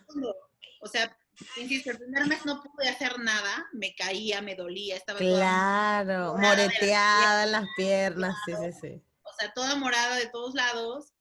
[0.81, 1.19] o sea,
[1.57, 7.43] insisto, el primer mes no pude hacer nada, me caía, me dolía, estaba Claro, moreteada
[7.43, 9.03] en las piernas, sí, sí, sí.
[9.25, 11.13] O sea, toda morada de todos lados,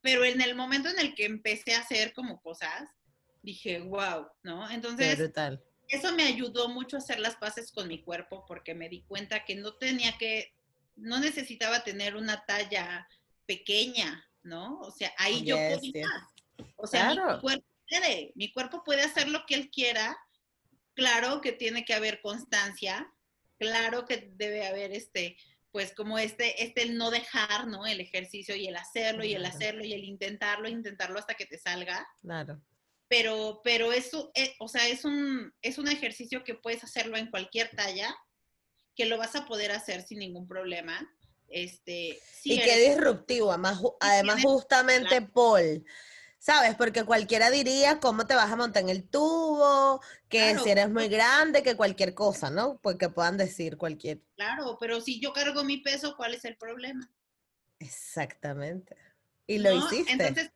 [0.00, 2.88] pero en el momento en el que empecé a hacer como cosas,
[3.42, 4.70] dije, wow, ¿no?
[4.70, 5.20] Entonces,
[5.88, 9.44] eso me ayudó mucho a hacer las paces con mi cuerpo porque me di cuenta
[9.44, 10.56] que no tenía que
[10.98, 13.08] no necesitaba tener una talla
[13.46, 14.78] pequeña, ¿no?
[14.80, 16.06] O sea, ahí yo podía.
[16.76, 20.16] O sea, mi cuerpo puede, mi cuerpo puede hacer lo que él quiera.
[20.94, 23.12] Claro que tiene que haber constancia,
[23.58, 25.36] claro que debe haber este,
[25.70, 27.86] pues como este, este el no dejar, ¿no?
[27.86, 31.58] El ejercicio y el hacerlo y el hacerlo y el intentarlo, intentarlo hasta que te
[31.58, 32.06] salga.
[32.20, 32.60] Claro.
[33.06, 37.30] Pero, pero eso, eh, o sea, es un, es un ejercicio que puedes hacerlo en
[37.30, 38.14] cualquier talla
[38.98, 41.08] que lo vas a poder hacer sin ningún problema.
[41.46, 45.86] Este, y qué disruptivo, además, además justamente Paul.
[46.40, 46.74] ¿Sabes?
[46.76, 51.08] Porque cualquiera diría cómo te vas a montar en el tubo, que si eres muy
[51.08, 52.78] grande, que cualquier cosa, ¿no?
[52.80, 54.20] Porque puedan decir cualquier.
[54.36, 57.10] Claro, pero si yo cargo mi peso, ¿cuál es el problema?
[57.80, 58.96] Exactamente.
[59.46, 60.12] Y lo hiciste.
[60.12, 60.50] Entonces,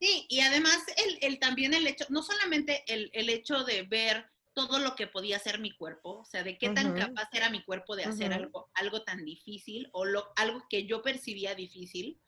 [0.00, 4.26] sí, y además el, el, también el hecho, no solamente el, el hecho de ver
[4.56, 7.62] todo lo que podía hacer mi cuerpo, o sea, de qué tan capaz era mi
[7.62, 12.18] cuerpo de hacer algo, algo tan difícil o lo, algo que yo percibía difícil,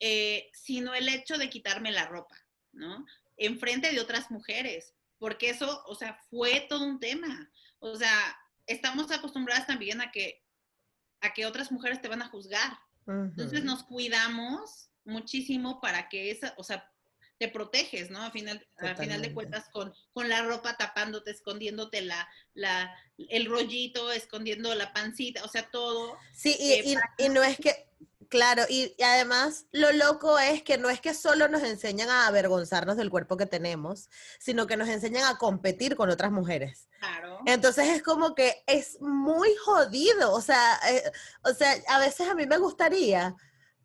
[0.00, 2.36] eh, sino el hecho de quitarme la ropa,
[2.72, 3.06] ¿no?
[3.36, 7.48] Enfrente de otras mujeres, porque eso, o sea, fue todo un tema.
[7.78, 10.42] O sea, estamos acostumbradas también a que,
[11.20, 12.80] a que otras mujeres te van a juzgar.
[13.06, 16.89] Entonces nos cuidamos muchísimo para que esa, o sea,
[17.40, 18.22] te proteges, ¿no?
[18.22, 23.46] A final, a final de cuentas, con, con la ropa tapándote, escondiéndote la, la, el
[23.46, 26.18] rollito, escondiendo la pancita, o sea, todo.
[26.34, 27.88] Sí, y, eh, y, no es que,
[28.28, 32.98] claro, y, además lo loco es que no es que solo nos enseñan a avergonzarnos
[32.98, 36.90] del cuerpo que tenemos, sino que nos enseñan a competir con otras mujeres.
[36.98, 37.38] Claro.
[37.46, 41.10] Entonces es como que es muy jodido, o sea, eh,
[41.42, 43.34] o sea, a veces a mí me gustaría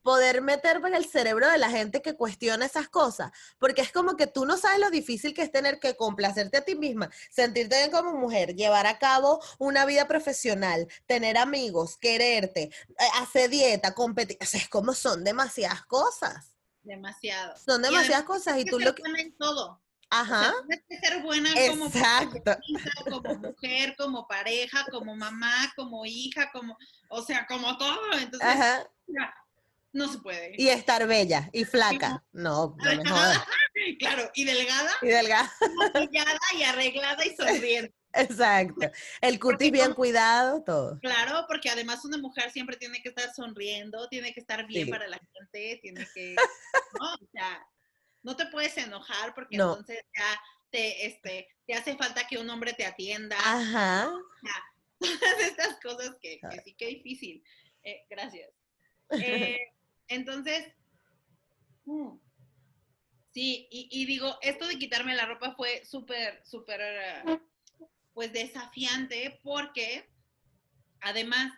[0.06, 4.16] poder meterme en el cerebro de la gente que cuestiona esas cosas, porque es como
[4.16, 7.76] que tú no sabes lo difícil que es tener que complacerte a ti misma, sentirte
[7.76, 13.96] bien como mujer, llevar a cabo una vida profesional, tener amigos, quererte, eh, hacer dieta,
[13.96, 16.56] competir, o sea, es como son demasiadas cosas.
[16.84, 17.58] Demasiado.
[17.58, 19.02] Son demasiadas cosas y tú lo que...
[19.40, 19.82] todo.
[20.12, 20.54] Ajá.
[20.68, 26.78] tienes que ser buena como, como mujer, como pareja, como mamá, como hija, como,
[27.10, 28.14] o sea, como todo.
[28.14, 28.88] Entonces, Ajá
[29.96, 30.54] no se puede.
[30.58, 32.22] Y estar bella y flaca.
[32.34, 33.04] No, no me
[34.00, 34.92] Claro, y delgada.
[35.02, 35.52] Y delgada.
[36.54, 37.96] y arreglada y sonriente.
[38.14, 38.92] Exacto.
[39.22, 41.00] El cutis bien cuidado, todo.
[41.00, 45.08] Claro, porque además una mujer siempre tiene que estar sonriendo, tiene que estar bien para
[45.08, 46.36] la gente, tiene que,
[47.00, 47.14] ¿no?
[47.14, 47.66] O sea,
[48.24, 52.74] no te puedes enojar porque entonces ya te, este, te hace falta que un hombre
[52.74, 53.38] te atienda.
[53.40, 54.12] Ajá.
[55.00, 57.42] todas estas cosas que, sí que difícil.
[57.84, 58.50] Eh, gracias.
[59.12, 59.75] Eh,
[60.08, 60.68] entonces,
[61.86, 62.18] mm,
[63.32, 66.82] sí, y, digo, esto de quitarme la ropa fue súper, súper,
[68.14, 70.10] pues desafiante porque
[71.02, 71.52] además,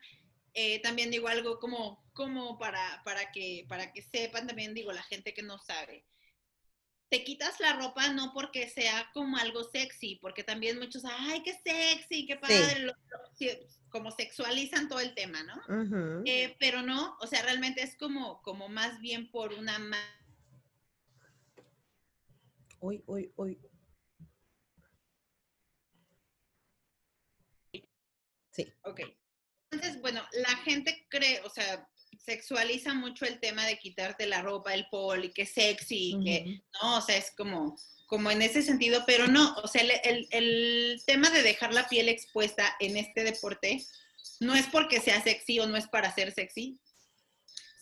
[0.53, 5.03] eh, también digo algo como, como para, para, que, para que sepan también, digo, la
[5.03, 6.03] gente que no sabe.
[7.09, 11.53] Te quitas la ropa no porque sea como algo sexy, porque también muchos, ay, qué
[11.63, 12.93] sexy, qué padre,
[13.89, 16.23] como sexualizan todo el tema, ¿no?
[16.25, 19.77] Eh, pero no, o sea, realmente es como, como más bien por una...
[22.79, 23.59] Uy, uy, uy.
[28.51, 28.73] Sí.
[28.83, 29.01] Ok.
[29.71, 31.87] Entonces, bueno, la gente cree, o sea,
[32.27, 37.01] sexualiza mucho el tema de quitarte la ropa, el poli, que sexy, que, no, o
[37.01, 41.41] sea, es como, como en ese sentido, pero no, o sea, el, el, tema de
[41.41, 43.81] dejar la piel expuesta en este deporte
[44.41, 46.77] no es porque sea sexy o no es para ser sexy,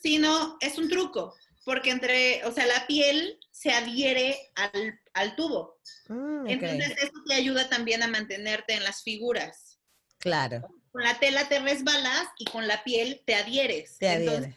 [0.04, 1.34] sino es un truco,
[1.64, 5.80] porque entre, o sea, la piel se adhiere al, al tubo.
[6.08, 9.80] Mm, Entonces, eso te ayuda también a mantenerte en las figuras.
[10.20, 13.98] Claro con la tela te resbalas y con la piel te adhieres.
[13.98, 14.56] Te adhieres.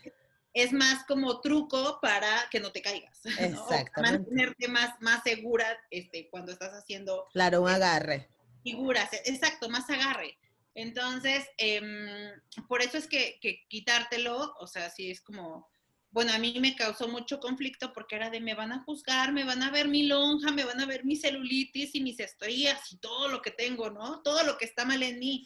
[0.54, 3.18] es más como truco para que no te caigas.
[3.40, 4.00] Exacto.
[4.00, 7.26] Mantenerte más, más segura este, cuando estás haciendo.
[7.32, 8.28] Claro, un agarre.
[8.62, 10.38] Figuras, exacto, más agarre.
[10.74, 12.30] Entonces, em,
[12.68, 15.68] por eso es que, que, quitártelo, o sea, sí es como,
[16.10, 19.42] bueno, a mí me causó mucho conflicto porque era de me van a juzgar, me
[19.42, 22.98] van a ver mi lonja, me van a ver mi celulitis y mis estrías y
[22.98, 24.22] todo lo que tengo, ¿no?
[24.22, 25.44] Todo lo que está mal en mí.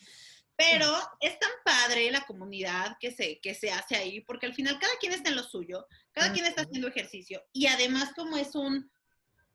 [0.71, 4.79] Pero es tan padre la comunidad que se, que se hace ahí, porque al final
[4.79, 8.55] cada quien está en lo suyo, cada quien está haciendo ejercicio y además como es
[8.55, 8.91] un,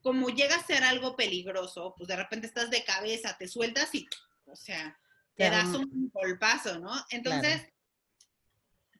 [0.01, 4.05] como llega a ser algo peligroso, pues de repente estás de cabeza, te sueltas y,
[4.45, 4.99] o sea,
[5.35, 6.91] te das un golpazo, ¿no?
[7.09, 7.67] Entonces,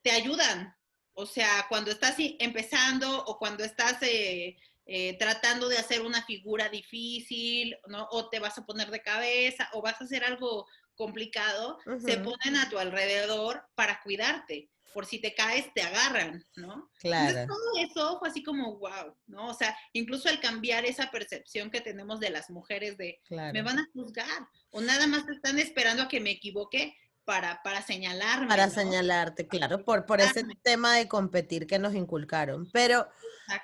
[0.02, 0.74] te ayudan.
[1.14, 4.56] O sea, cuando estás empezando o cuando estás eh,
[4.86, 8.06] eh, tratando de hacer una figura difícil, ¿no?
[8.12, 10.66] O te vas a poner de cabeza o vas a hacer algo
[10.98, 14.68] complicado, se ponen a tu alrededor para cuidarte.
[14.92, 16.90] Por si te caes, te agarran, ¿no?
[16.98, 17.38] Claro.
[17.38, 19.48] Entonces, todo eso fue así como, wow, ¿no?
[19.48, 23.78] O sea, incluso el cambiar esa percepción que tenemos de las mujeres de, me van
[23.78, 26.96] a juzgar, o nada más están esperando a que me equivoque
[27.28, 28.48] para, para señalarme.
[28.48, 32.70] Para señalarte, claro, por, por ese tema de competir que nos inculcaron.
[32.72, 33.06] Pero,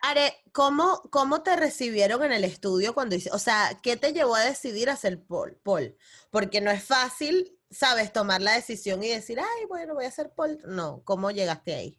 [0.03, 4.35] Are, ¿cómo, ¿cómo te recibieron en el estudio cuando hice, o sea, qué te llevó
[4.35, 5.97] a decidir hacer pol, pol?
[6.31, 10.35] Porque no es fácil, sabes, tomar la decisión y decir, ay, bueno, voy a hacer
[10.35, 10.59] pol.
[10.67, 11.99] No, ¿cómo llegaste ahí?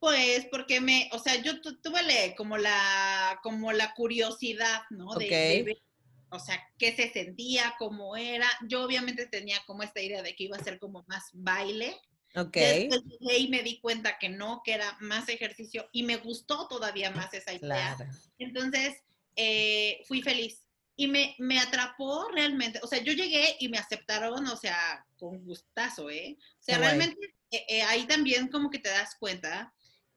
[0.00, 5.12] Pues porque me, o sea, yo tuve como la, como la curiosidad, ¿no?
[5.16, 5.82] de,
[6.36, 8.48] o sea, qué se sentía, cómo era.
[8.68, 11.96] Yo obviamente tenía como esta idea de que iba a ser como más baile.
[12.36, 12.56] Ok.
[13.20, 17.32] Y me di cuenta que no, que era más ejercicio y me gustó todavía más
[17.32, 17.96] esa idea.
[18.38, 18.96] Entonces,
[19.36, 20.64] eh, fui feliz
[20.96, 22.80] y me, me atrapó realmente.
[22.82, 26.36] O sea, yo llegué y me aceptaron, o sea, con gustazo, ¿eh?
[26.60, 29.72] O sea, realmente eh, eh, ahí también como que te das cuenta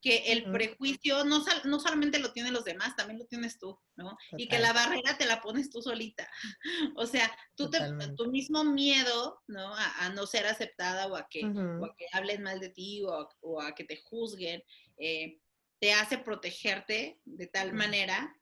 [0.07, 4.17] que el prejuicio no, no solamente lo tienen los demás, también lo tienes tú, ¿no?
[4.37, 6.29] Y que la barrera te la pones tú solita.
[6.95, 7.79] O sea, tú te,
[8.15, 9.75] tu mismo miedo, ¿no?
[9.75, 13.83] A, no ser aceptada o a, que, que hablen mal de ti o, a que
[13.83, 14.63] te juzguen,
[14.97, 15.41] eh,
[15.79, 18.33] te hace protegerte de tal manera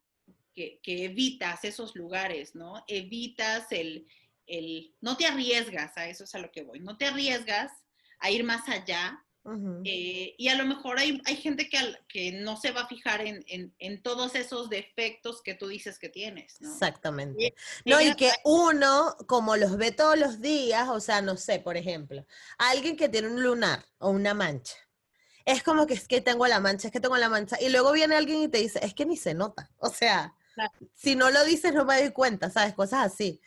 [0.53, 2.83] que, que, evitas esos lugares, ¿no?
[2.87, 4.05] Evitas el,
[4.45, 7.71] el, no te arriesgas, a eso es a lo que voy, no te arriesgas
[8.19, 9.24] a ir más allá
[9.83, 11.77] eh, y a lo mejor hay, hay gente que,
[12.07, 13.43] que no se va a fijar en,
[13.77, 16.59] en, todos esos defectos que tú dices que tienes.
[16.59, 16.71] ¿no?
[16.71, 17.53] Exactamente.
[17.85, 21.77] no, y que uno, como los ve todos los días, o sea, no sé, por
[21.77, 22.25] ejemplo,
[22.57, 24.75] alguien que tiene un lunar o una mancha.
[25.45, 27.57] Es como que es que tengo la mancha, es que tengo la mancha.
[27.61, 29.69] Y luego viene alguien y te dice, es que ni se nota.
[29.77, 30.33] O sea,
[30.95, 32.73] si no lo dices no me doy cuenta, ¿sabes?
[32.73, 33.39] Cosas así.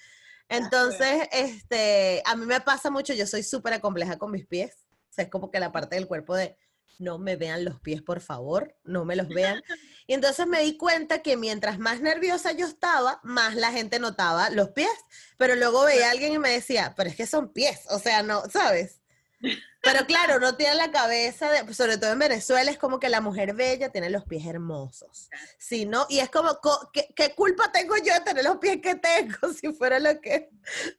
[0.49, 5.29] Entonces, este, a mí me pasa mucho, yo soy súper acompleja con mis pies es
[5.29, 6.57] como que la parte del cuerpo de
[6.99, 9.63] no me vean los pies, por favor, no me los vean.
[10.11, 14.49] Y entonces me di cuenta que mientras más nerviosa yo estaba, más la gente notaba
[14.49, 14.89] los pies.
[15.37, 18.23] Pero luego veía a alguien y me decía, pero es que son pies, o sea,
[18.23, 18.98] no, ¿sabes?
[19.41, 23.21] Pero claro, no tiene la cabeza, de, sobre todo en Venezuela, es como que la
[23.21, 25.31] mujer bella tiene los pies hermosos.
[25.59, 26.59] Si no, y es como,
[26.93, 30.51] ¿qué, ¿qué, culpa tengo yo de tener los pies que tengo si fuera lo que,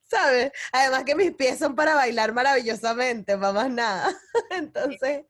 [0.03, 0.51] ¿sabes?
[0.71, 4.17] Además que mis pies son para bailar maravillosamente, más nada.
[4.51, 5.25] Entonces...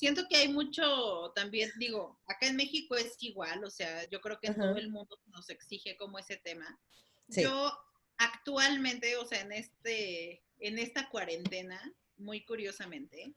[0.00, 4.40] Siento que hay mucho también, digo, acá en México es igual, o sea, yo creo
[4.40, 6.80] que en todo el mundo nos exige como ese tema.
[7.28, 7.70] Yo
[8.16, 11.80] actualmente, o sea, en este, en esta cuarentena,
[12.16, 13.34] muy curiosamente.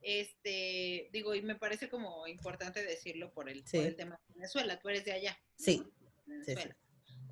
[0.00, 4.88] Este, digo, y me parece como importante decirlo por el, el tema de Venezuela, tú
[4.88, 5.38] eres de allá.
[5.56, 5.82] Sí.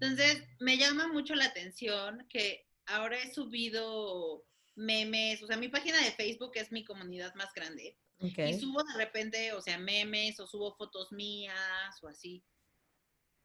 [0.01, 6.03] Entonces, me llama mucho la atención que ahora he subido memes, o sea, mi página
[6.03, 7.97] de Facebook es mi comunidad más grande.
[8.21, 12.45] Y subo de repente, o sea, memes o subo fotos mías o así.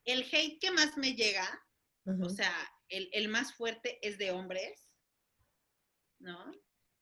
[0.06, 1.64] el hate que más me llega,
[2.06, 2.54] o sea,
[2.90, 4.90] el, el, más fuerte es de hombres,
[6.24, 6.52] ¿no?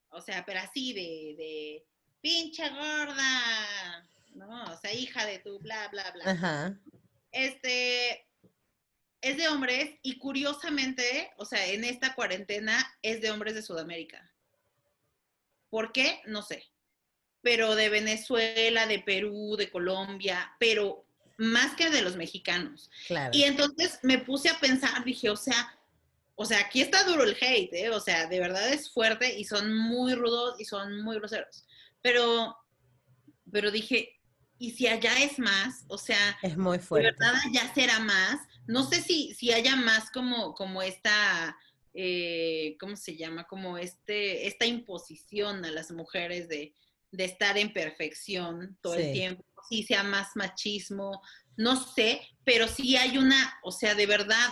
[0.09, 1.85] O sea, pero así de, de
[2.19, 4.65] pinche gorda, ¿no?
[4.65, 6.31] O sea, hija de tu, bla, bla, bla.
[6.31, 6.79] Ajá.
[7.31, 8.27] Este,
[9.21, 14.29] es de hombres y curiosamente, o sea, en esta cuarentena es de hombres de Sudamérica.
[15.69, 16.21] ¿Por qué?
[16.25, 16.65] No sé.
[17.41, 21.05] Pero de Venezuela, de Perú, de Colombia, pero
[21.37, 22.91] más que de los mexicanos.
[23.07, 23.31] Claro.
[23.33, 25.79] Y entonces me puse a pensar, dije, o sea,
[26.41, 27.89] o sea, aquí está duro el hate, ¿eh?
[27.91, 31.65] O sea, de verdad es fuerte y son muy rudos y son muy groseros.
[32.01, 32.57] Pero,
[33.51, 34.19] pero dije,
[34.57, 35.85] ¿y si allá es más?
[35.87, 37.11] O sea, es muy fuerte.
[37.11, 38.39] De verdad allá será más.
[38.65, 41.55] No sé si, si haya más como, como esta,
[41.93, 43.45] eh, ¿cómo se llama?
[43.45, 46.73] Como este, esta imposición a las mujeres de,
[47.11, 51.21] de estar en perfección todo el tiempo, si sea más machismo,
[51.57, 54.49] no sé, pero sí hay una, o sea, de verdad,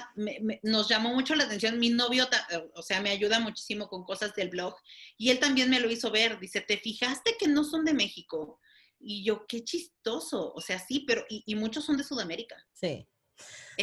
[0.63, 1.79] nos llamó mucho la atención.
[1.79, 2.27] Mi novio,
[2.75, 4.75] o sea, me ayuda muchísimo con cosas del blog
[5.17, 6.39] y él también me lo hizo ver.
[6.39, 8.59] Dice, ¿te fijaste que no son de México?
[8.99, 10.53] Y yo, qué chistoso.
[10.53, 12.55] O sea, sí, pero, y, muchos son de Sudamérica.
[12.73, 13.07] Sí.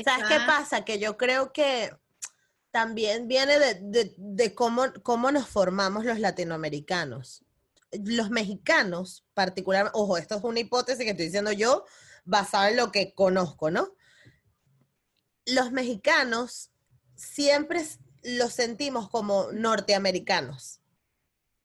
[0.04, 0.84] ¿Sabes qué pasa?
[0.84, 1.90] Que yo creo que
[2.70, 7.42] también viene de, de cómo, cómo nos formamos los latinoamericanos
[8.04, 11.84] los mexicanos, particularmente, ojo, esto es una hipótesis que estoy diciendo yo,
[12.26, 13.94] basada en lo que conozco, ¿no?
[15.46, 16.70] Los mexicanos
[17.14, 17.82] siempre
[18.22, 20.80] los sentimos como norteamericanos,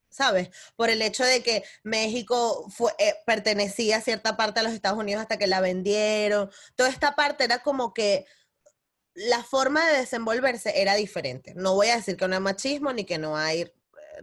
[0.09, 0.49] ¿sabes?
[0.76, 4.99] Por el hecho de que México fue, eh, pertenecía a cierta parte de los Estados
[4.99, 6.49] Unidos hasta que la vendieron.
[6.76, 8.26] Toda esta parte era como que
[9.14, 11.53] la forma de desenvolverse era diferente.
[11.55, 13.72] No voy a decir que no hay machismo ni que no hay eh,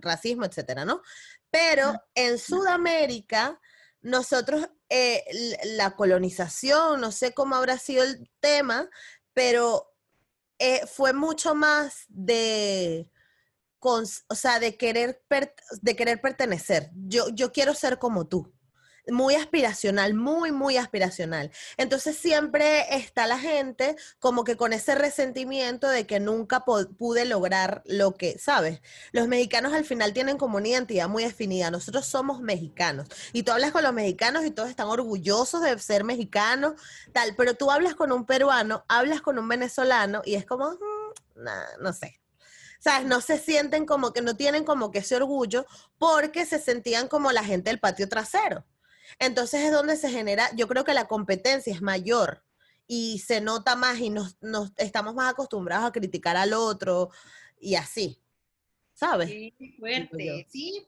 [0.01, 1.03] racismo, etcétera, ¿no?
[1.51, 3.61] Pero en Sudamérica,
[4.01, 5.25] nosotros, eh,
[5.65, 8.89] la colonización, no sé cómo habrá sido el tema,
[9.35, 9.95] pero
[10.59, 13.11] eh, fue mucho más de,
[13.81, 15.23] o sea, de querer,
[15.83, 16.91] de querer pertenecer.
[16.95, 18.53] Yo, yo quiero ser como tú
[19.11, 21.51] muy aspiracional, muy, muy aspiracional.
[21.77, 27.83] Entonces siempre está la gente como que con ese resentimiento de que nunca pude lograr
[27.87, 28.81] lo que, ¿sabes?
[29.13, 31.71] Los mexicanos al final tienen como una identidad muy definida.
[31.71, 33.09] Nosotros somos mexicanos.
[33.33, 36.75] Y tú hablas con los mexicanos y todos están orgullosos de ser mexicanos,
[37.13, 37.35] tal.
[37.37, 41.45] Pero tú hablas con un peruano, hablas con un venezolano y es como, mm,
[41.81, 42.21] no sé.
[42.81, 43.07] ¿sabes?
[43.07, 45.67] No se sienten como que no tienen como que ese orgullo
[45.99, 48.65] porque se sentían como la gente del patio trasero.
[49.19, 52.45] Entonces es donde se genera, yo creo que la competencia es mayor
[52.87, 54.37] y se nota más y nos,
[54.77, 57.11] estamos más acostumbrados a criticar al otro
[57.61, 58.21] y así,
[58.95, 59.29] ¿sabes?
[59.29, 60.87] Sí, fuerte, sí.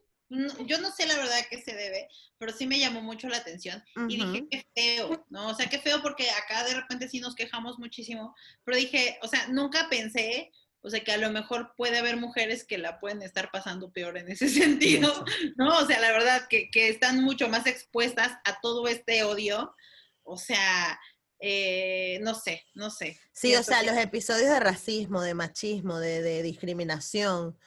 [0.64, 2.08] Yo no sé la verdad qué se debe,
[2.38, 5.48] pero sí me llamó mucho la atención y dije, qué feo, ¿no?
[5.48, 9.28] O sea, qué feo porque acá de repente sí nos quejamos muchísimo, pero dije, o
[9.28, 10.52] sea, nunca pensé
[10.82, 14.16] o sea, que a lo mejor puede haber mujeres que la pueden estar pasando peor
[14.16, 15.24] en ese sentido,
[15.56, 15.78] ¿no?
[15.78, 19.74] O sea, la verdad, que, están mucho más expuestas a todo este odio.
[20.22, 20.98] O sea,
[21.38, 23.18] eh, no sé, no sé.
[23.32, 27.58] Sí, o sea, los episodios de racismo, de machismo, de, discriminación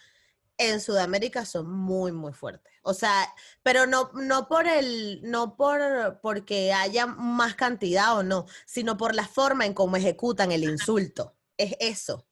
[0.57, 2.73] en Sudamérica son muy, muy fuertes.
[2.83, 3.33] O sea,
[3.63, 9.15] pero no, no por el, no por porque haya más cantidad o no, sino por
[9.15, 11.35] la forma en cómo ejecutan el insulto.
[11.57, 12.27] Es eso.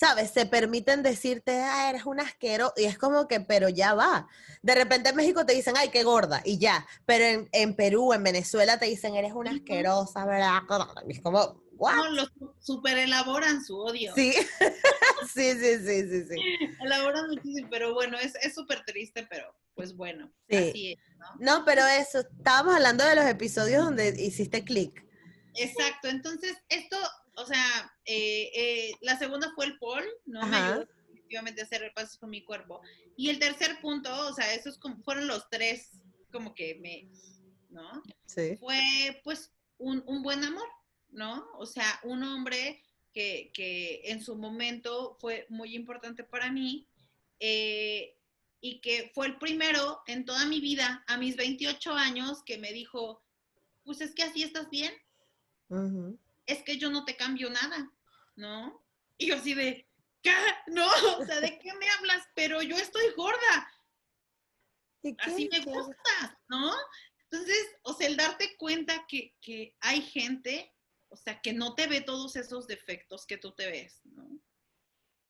[0.00, 0.30] ¿Sabes?
[0.30, 4.28] Se permiten decirte, ah, eres un asquero, y es como que, pero ya va.
[4.62, 6.86] De repente en México te dicen, ay, qué gorda, y ya.
[7.04, 10.62] Pero en, Perú, en Venezuela te dicen, eres una asquerosa, ¿verdad?
[11.06, 11.96] Y es como, ¿what?
[11.96, 14.14] No, los super elaboran su odio.
[14.14, 14.32] Sí,
[15.34, 16.68] sí, sí, sí, sí, sí.
[16.80, 21.58] Elaboran muchísimo, pero bueno, es súper triste, pero pues bueno, así es, ¿no?
[21.58, 25.04] No, pero eso, estábamos hablando de los episodios donde hiciste clic.
[25.56, 26.96] Exacto, entonces esto
[27.40, 30.46] o sea, eh, eh, la segunda fue el Paul, ¿no?
[30.46, 32.80] Me ayudó definitivamente a hacer repasos con mi cuerpo.
[33.16, 37.08] Y el tercer punto, o sea, esos como, fueron los tres como que me,
[37.70, 38.02] ¿no?
[38.26, 38.56] Sí.
[38.56, 40.68] Fue pues un, buen amor,
[41.10, 41.46] ¿no?
[41.58, 42.82] O sea, un hombre
[43.12, 46.86] que, en su momento fue muy importante para mí
[47.40, 48.16] eh,
[48.60, 52.72] y que fue el primero en toda mi vida, a mis 28 años, que me
[52.72, 53.22] dijo,
[53.84, 54.92] pues es que así estás bien
[56.50, 57.92] es que yo no te cambio nada,
[58.36, 58.84] ¿no?
[59.16, 59.86] Y yo así de,
[60.22, 60.32] ¿qué?
[60.66, 60.86] No,
[61.18, 62.26] o sea, ¿de qué me hablas?
[62.34, 63.72] Pero yo estoy gorda.
[65.18, 66.72] Así me gusta, ¿no?
[67.30, 70.74] Entonces, o sea, el darte cuenta que, hay gente,
[71.08, 74.40] o sea, que no te ve todos esos defectos que tú te ves, ¿no?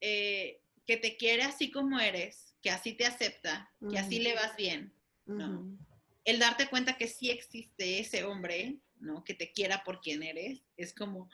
[0.01, 4.57] Eh, que te quiere así como eres, que así te acepta, que así le vas
[4.57, 4.95] bien,
[5.27, 5.79] ¿no?
[6.25, 9.25] El darte cuenta que sí existe ese hombre ¿no?
[9.25, 11.29] Que te quiera por quien eres, es como,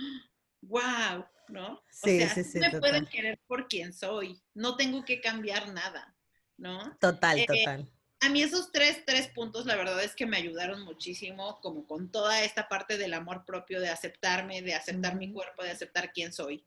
[0.62, 1.82] wow, ¿no?
[1.90, 5.72] Sí, o sea, sí, sí, me pueden querer por quien soy, no tengo que cambiar
[5.72, 6.16] nada,
[6.56, 6.96] ¿no?
[7.00, 7.90] Total, eh, total.
[8.20, 12.10] A mí esos tres, tres puntos, la verdad es que me ayudaron muchísimo, como con
[12.10, 16.32] toda esta parte del amor propio, de aceptarme, de aceptar mi cuerpo, de aceptar quién
[16.32, 16.66] soy.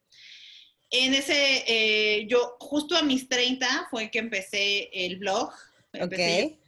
[0.91, 5.52] En ese, eh, yo justo a mis 30 fue que empecé el blog.
[5.93, 6.60] Empecé.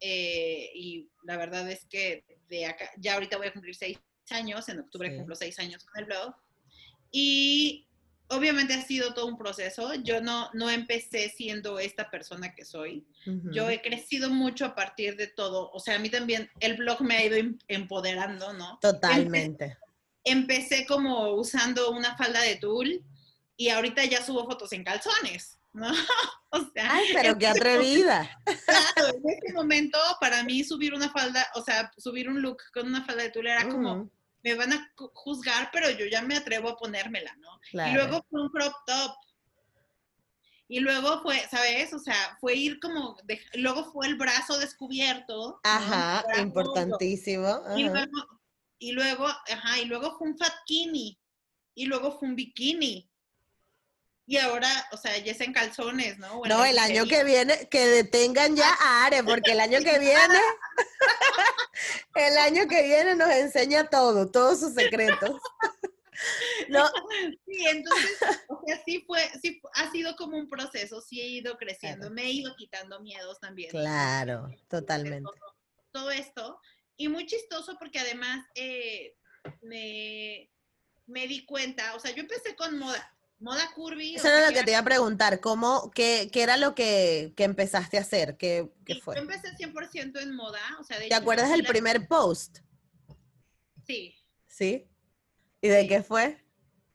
[0.00, 3.98] Eh, y la verdad es que de acá, ya ahorita voy a cumplir seis
[4.30, 6.34] años, en octubre cumplo seis años con el blog.
[7.10, 7.88] Y
[8.28, 9.94] obviamente ha sido todo un proceso.
[10.02, 13.06] Yo no, no empecé siendo esta persona que soy.
[13.52, 15.70] Yo he crecido mucho a partir de todo.
[15.72, 18.78] O sea, a mí también el blog me ha ido em, empoderando, ¿no?
[18.80, 19.76] Totalmente.
[20.24, 23.02] Empecé, como usando una falda de tul
[23.56, 25.88] y ahorita ya subo fotos en calzones, ¿no?
[26.50, 28.26] O sea, Ay, pero qué atrevida.
[28.94, 32.86] Claro, en ese momento para mí subir una falda, o sea, subir un look con
[32.86, 34.10] una falda de tul era como
[34.42, 37.60] me van a juzgar, pero yo ya me atrevo a ponérmela, ¿no?
[37.72, 39.14] Y luego fue un crop top.
[40.68, 41.92] Y luego fue, ¿sabes?
[41.94, 43.16] O sea, fue ir como,
[43.54, 45.60] luego fue el brazo descubierto.
[45.64, 47.62] Ajá, importantísimo.
[47.76, 48.40] Y, luego,
[48.78, 51.18] y luego, ajá, y luego fue un fatkini.
[51.74, 53.07] Y luego fue un bikini.
[54.28, 56.42] Y ahora, o sea, ya es en calzones, ¿no?
[56.44, 60.38] no, el año que viene, que detengan ya a Are, porque el año que viene,
[62.14, 65.40] el año que viene nos enseña todo, todos sus secretos.
[66.68, 66.84] No.
[67.46, 68.18] Sí, entonces,
[68.48, 72.24] o sea, sí fue, sí ha sido como un proceso, sí he ido creciendo, me
[72.24, 73.70] he ido quitando miedos también.
[73.70, 75.30] Claro, totalmente.
[75.92, 76.60] Todo, esto,
[76.96, 79.14] y muy chistoso porque además eh,
[79.62, 80.50] me,
[81.06, 84.16] me di cuenta, o sea, yo empecé con moda, Moda curvy.
[84.16, 87.44] Eso era lo que te iba a preguntar, ¿cómo, qué, qué era lo que, que,
[87.44, 88.36] empezaste a hacer?
[88.36, 89.14] ¿Qué, qué fue?
[89.14, 90.60] Yo empecé 100% en moda.
[90.80, 92.58] O sea, ¿Te acuerdas del primer post?
[93.86, 94.16] Sí.
[94.46, 94.88] ¿Sí?
[95.60, 96.44] ¿Y de qué fue?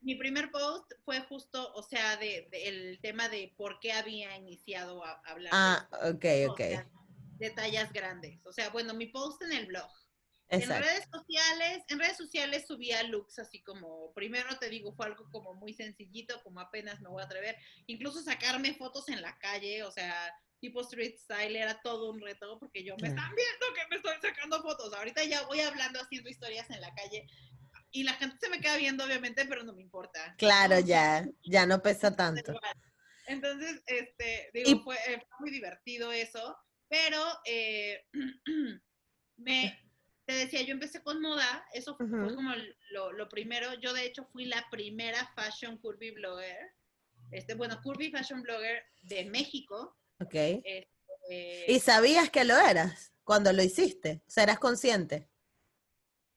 [0.02, 5.04] Mi primer post fue justo, o sea, de, el tema de por qué había iniciado
[5.04, 5.52] a, hablar.
[5.54, 6.62] Ah, ok, ok.
[7.38, 8.46] de tallas grandes.
[8.46, 9.90] O sea, bueno, mi post en el blog.
[10.54, 15.30] En redes sociales, en redes sociales subía looks así como, primero te digo, fue algo
[15.32, 19.84] como muy sencillito, como apenas me voy a atrever, incluso sacarme fotos en la calle,
[19.84, 23.88] o sea, tipo street style era todo un reto porque yo me están viendo que
[23.90, 24.94] me estoy sacando fotos.
[24.94, 27.28] Ahorita ya voy hablando haciendo historias en la calle
[27.92, 30.36] y la gente se me queda viendo obviamente, pero no me importa.
[30.38, 32.54] Claro, ya, ya no pesa tanto.
[33.28, 36.58] Entonces, este, digo, fue, eh, fue, muy divertido eso,
[36.90, 38.06] pero eh,
[39.38, 39.83] me,
[40.26, 42.54] te decía, yo empecé con moda, eso fue como
[42.92, 43.74] lo, primero.
[43.76, 46.74] Yo de hecho fui la primera fashion curvy blogger,
[47.32, 49.98] este, bueno, curvy fashion blogger de México.
[50.20, 50.34] Ok.
[50.34, 54.22] Este, ¿Y sabías que lo eras cuando lo hiciste?
[54.28, 55.30] O sea, ¿eras consciente?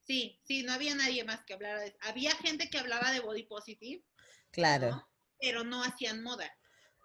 [0.03, 3.43] Sí, sí, no había nadie más que hablara de Había gente que hablaba de body
[3.43, 4.03] positive.
[4.51, 5.07] Claro.
[5.39, 6.49] Pero no hacían moda.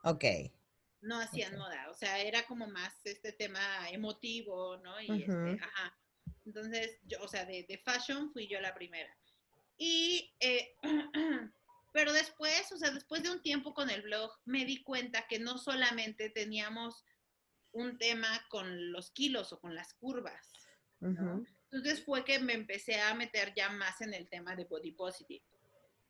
[0.05, 0.25] Ok.
[1.01, 3.61] No hacían moda, o sea, era como más este tema
[3.91, 5.01] emotivo, ¿no?
[5.01, 5.99] Y este, ajá.
[6.55, 9.17] Entonces, yo, o sea, de, de fashion fui yo la primera.
[9.79, 10.75] Y, eh,
[11.93, 15.39] pero después, o sea, después de un tiempo con el blog, me di cuenta que
[15.39, 17.07] no solamente teníamos
[17.73, 20.53] un tema con los kilos o con las curvas,
[21.01, 25.43] Entonces fue que me empecé a meter ya más en el tema de body positive.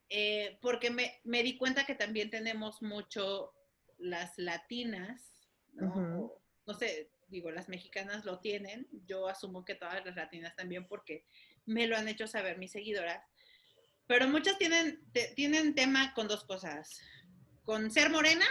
[0.09, 3.55] Eh, porque me, me, di cuenta que también tenemos mucho
[3.99, 5.33] las latinas,
[5.73, 6.33] ¿no?
[6.67, 11.25] no sé, digo, las mexicanas lo tienen, yo asumo que todas las latinas también porque
[11.65, 13.25] me lo han hecho saber mis seguidoras,
[14.07, 15.03] pero muchas tienen,
[15.35, 17.01] tienen tema con dos cosas,
[17.65, 18.49] con ser morenas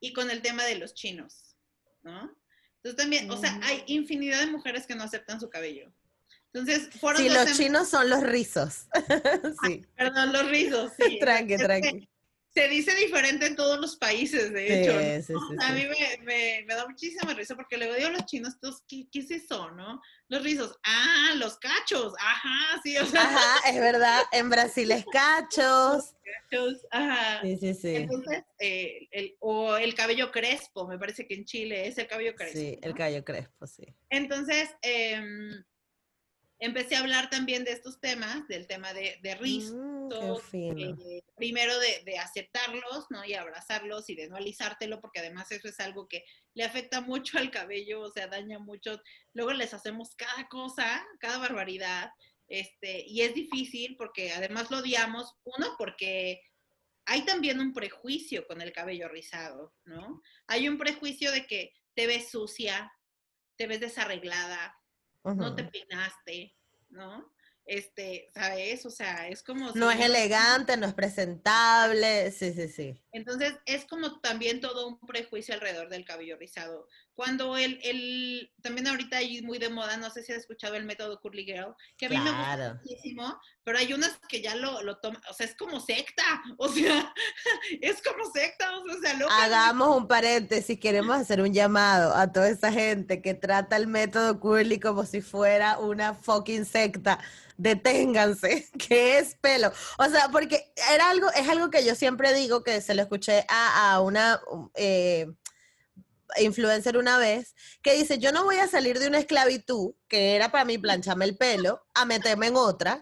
[0.00, 1.56] y con el tema de los chinos,
[2.02, 2.34] ¿no?
[2.76, 3.84] Entonces también, o sea, hay mm.
[3.88, 5.92] infinidad de mujeres que no aceptan su cabello.
[6.52, 8.86] Entonces, fueron Sí, los chinos son los rizos.
[9.64, 9.86] sí.
[9.94, 11.18] perdón, los rizos, sí.
[11.20, 12.09] tranqui, tranqui
[12.52, 14.92] se dice diferente en todos los países, de hecho.
[15.62, 15.84] a mí
[16.24, 18.56] me, da muchísima risa porque luego digo a los chinos,
[18.88, 20.00] ¿qué, ¿qué, es eso, no?
[20.28, 23.22] Los rizos, ah, los cachos, ajá, sí, o sea.
[23.22, 26.14] Ajá, es verdad, en Brasil es cachos.
[26.50, 27.40] Cachos, ajá.
[27.42, 27.96] Sí, sí, sí.
[27.96, 32.34] Entonces, eh, el, o el cabello crespo, me parece que en Chile es el cabello
[32.34, 32.58] crespo.
[32.58, 33.84] Sí, el cabello crespo, sí.
[34.08, 35.22] Entonces, eh,
[36.60, 41.78] empecé a hablar también de estos temas, del tema de, de rizos, mm, eh, primero
[41.78, 43.24] de, aceptarlos, ¿no?
[43.24, 47.38] Y abrazarlos y de no alisártelo, porque además eso es algo que le afecta mucho
[47.38, 49.00] al cabello, o sea, daña mucho.
[49.32, 52.10] Luego les hacemos cada cosa, cada barbaridad,
[52.48, 56.42] este, y es difícil porque además lo odiamos, uno, porque
[57.06, 60.20] hay también un prejuicio con el cabello rizado, ¿no?
[60.46, 62.92] Hay un prejuicio de que te ves sucia,
[63.56, 64.76] te ves desarreglada,
[65.24, 66.54] no te peinaste,
[66.88, 67.32] ¿no?
[67.70, 68.84] Este, ¿sabes?
[68.84, 69.70] O sea, es como...
[69.74, 73.00] No es elegante, no es presentable, sí, sí, sí.
[73.12, 76.88] Entonces, es como también todo un prejuicio alrededor del cabello rizado.
[77.14, 80.84] Cuando el, el también ahorita hay muy de moda, no sé si has escuchado el
[80.84, 84.82] método Curly Girl, que a mí me gusta muchísimo, pero hay unas que ya lo,
[84.82, 86.24] lo toman, o sea, es como secta,
[86.56, 87.12] o sea,
[87.80, 89.44] es como secta, o sea, loca.
[89.44, 94.40] Hagamos un paréntesis, queremos hacer un llamado a toda esa gente que trata el método
[94.40, 97.20] Curly como si fuera una fucking secta
[97.60, 99.72] deténganse, que es pelo.
[99.98, 103.44] O sea, porque era algo, es algo que yo siempre digo, que se lo escuché
[103.48, 104.40] a, una
[104.74, 105.26] eh,
[106.38, 110.50] influencer una vez, que dice, yo no voy a salir de una esclavitud, que era
[110.50, 113.00] para mí plancharme el pelo, a meterme en otra,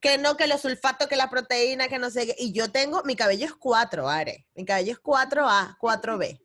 [0.00, 2.36] que no, que los sulfatos, que la proteína, que no sé qué.
[2.38, 4.46] Y yo tengo, mi cabello es 4, Are.
[4.54, 6.40] Mi cabello es 4A, 4B.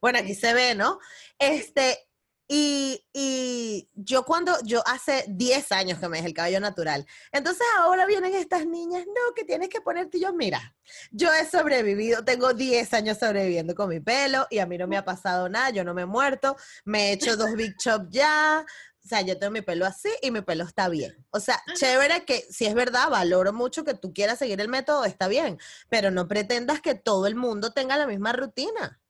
[0.00, 0.98] Bueno, aquí se ve, ¿no?
[1.38, 2.08] Este,
[2.46, 7.06] y, yo cuando, yo hace 10 años que me dejé el cabello natural.
[7.32, 10.20] Entonces ahora vienen estas niñas, no, que tienes que ponerte.
[10.20, 10.76] yo, mira,
[11.10, 14.96] yo he sobrevivido, tengo 10 años sobreviviendo con mi pelo y a mí no me
[14.96, 18.64] ha pasado nada, yo no me he muerto, me he hecho dos big chop ya.
[19.04, 21.14] O sea, yo tengo mi pelo así y mi pelo está bien.
[21.30, 25.04] O sea, chévere que si es verdad, valoro mucho que tú quieras seguir el método,
[25.04, 25.58] está bien,
[25.90, 29.02] pero no pretendas que todo el mundo tenga la misma rutina.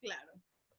[0.00, 0.32] Claro.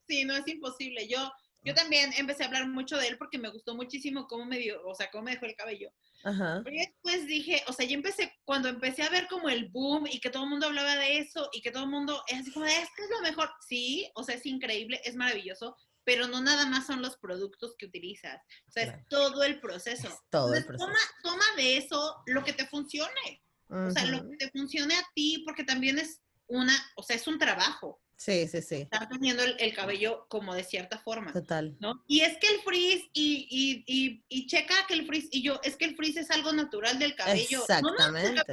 [0.08, 1.08] Sí, no es imposible.
[1.10, 1.30] Yo,
[1.64, 4.86] yo también empecé a hablar mucho de él porque me gustó muchísimo cómo me dio,
[4.86, 5.92] o sea, cómo me dejó el cabello.
[6.24, 6.62] Ajá.
[6.64, 10.20] Pero después dije, o sea, yo empecé, cuando empecé a ver como el boom y
[10.20, 12.66] que todo el mundo hablaba de eso y que todo el mundo es así como,
[12.66, 13.50] es que es lo mejor.
[13.68, 17.86] Sí, o sea, es increíble, es maravilloso, pero no nada más son los productos que
[17.86, 18.42] utilizas.
[18.68, 20.10] O sea, es todo el proceso.
[20.30, 20.86] todo el proceso.
[20.86, 23.42] Toma, toma, de eso lo que te funcione.
[23.70, 27.28] O sea, lo que te funcione a ti, porque también es una, o sea, es
[27.28, 28.00] un trabajo.
[28.16, 28.76] Sí, sí, sí.
[28.76, 31.34] Estás teniendo el, cabello como de cierta forma.
[31.34, 31.76] Total.
[31.80, 32.04] ¿no?
[32.08, 35.60] Y es que el frizz, y, y, y, y, checa que el frizz, y yo,
[35.64, 37.62] es que el frizz es algo natural del cabello.
[37.62, 38.44] Exactamente.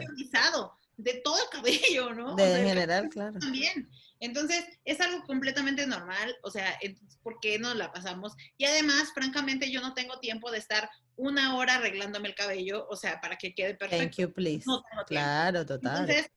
[0.42, 2.34] No de todo el cabello, ¿no?
[2.36, 3.38] De general, claro.
[3.38, 3.88] También.
[4.20, 6.78] Entonces, es algo completamente normal, o sea,
[7.22, 8.34] ¿por qué nos la pasamos?
[8.58, 12.96] Y además, francamente, yo no tengo tiempo de estar una hora arreglándome el cabello, o
[12.96, 14.04] sea, para que quede perfecto.
[14.04, 14.64] Thank you, please.
[15.06, 16.10] claro, total.
[16.10, 16.30] Entonces,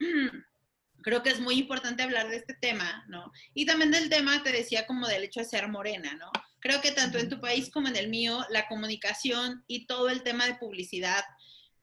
[1.06, 3.30] creo que es muy importante hablar de este tema, ¿no?
[3.54, 6.32] Y también del tema, te decía, como del hecho de ser morena, ¿no?
[6.58, 10.24] Creo que tanto en tu país como en el mío, la comunicación y todo el
[10.24, 11.24] tema de publicidad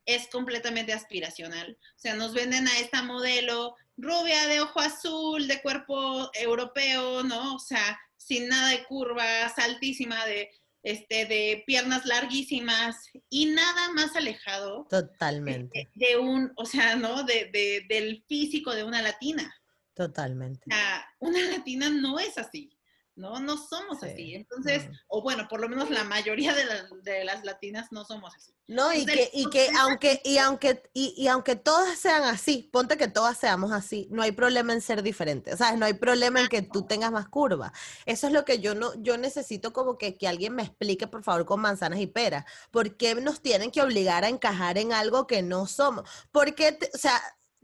[0.06, 1.78] es completamente aspiracional.
[1.96, 7.56] O sea, nos venden a esta modelo rubia, de ojo azul, de cuerpo europeo, ¿no?
[7.56, 10.52] O sea, sin nada de curvas, altísima, de
[10.84, 14.86] este, de piernas larguísimas y nada más alejado.
[14.90, 15.90] Totalmente.
[15.96, 17.24] De, un, o sea, ¿no?
[17.24, 19.52] De, del físico de una latina.
[19.94, 20.62] Totalmente.
[20.70, 22.73] O sea, una latina no es así.
[23.16, 23.40] ¿No?
[23.40, 24.34] No somos así.
[24.36, 26.66] Entonces, o bueno, por lo menos la mayoría de,
[27.04, 28.54] de, las latinas no somos así.
[28.68, 33.08] No, y que, y que aunque, y aunque, y, aunque todas sean así, ponte que
[33.08, 35.60] todas seamos así, no hay problema en ser diferentes.
[35.60, 35.78] ¿Sabes?
[35.78, 37.74] No hay problema en que tú tengas más curva.
[38.06, 41.24] Eso es lo que yo no, yo necesito como que, que alguien me explique, por
[41.24, 42.46] favor, con manzanas y peras.
[42.72, 46.10] ¿Por qué nos tienen que obligar a encajar en algo que no somos?
[46.32, 47.22] Porque, o sea,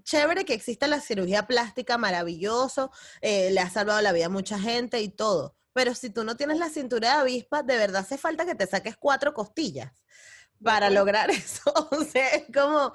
[0.09, 2.91] chévere que exista la cirugía plástica, maravilloso,
[3.21, 5.55] eh, le ha salvado la vida a mucha gente y todo.
[5.73, 8.65] Pero si tú no tienes la cintura de avispa, de verdad hace falta que te
[8.65, 9.93] saques cuatro costillas
[10.63, 11.71] para lograr eso.
[11.91, 12.91] o sea, es como,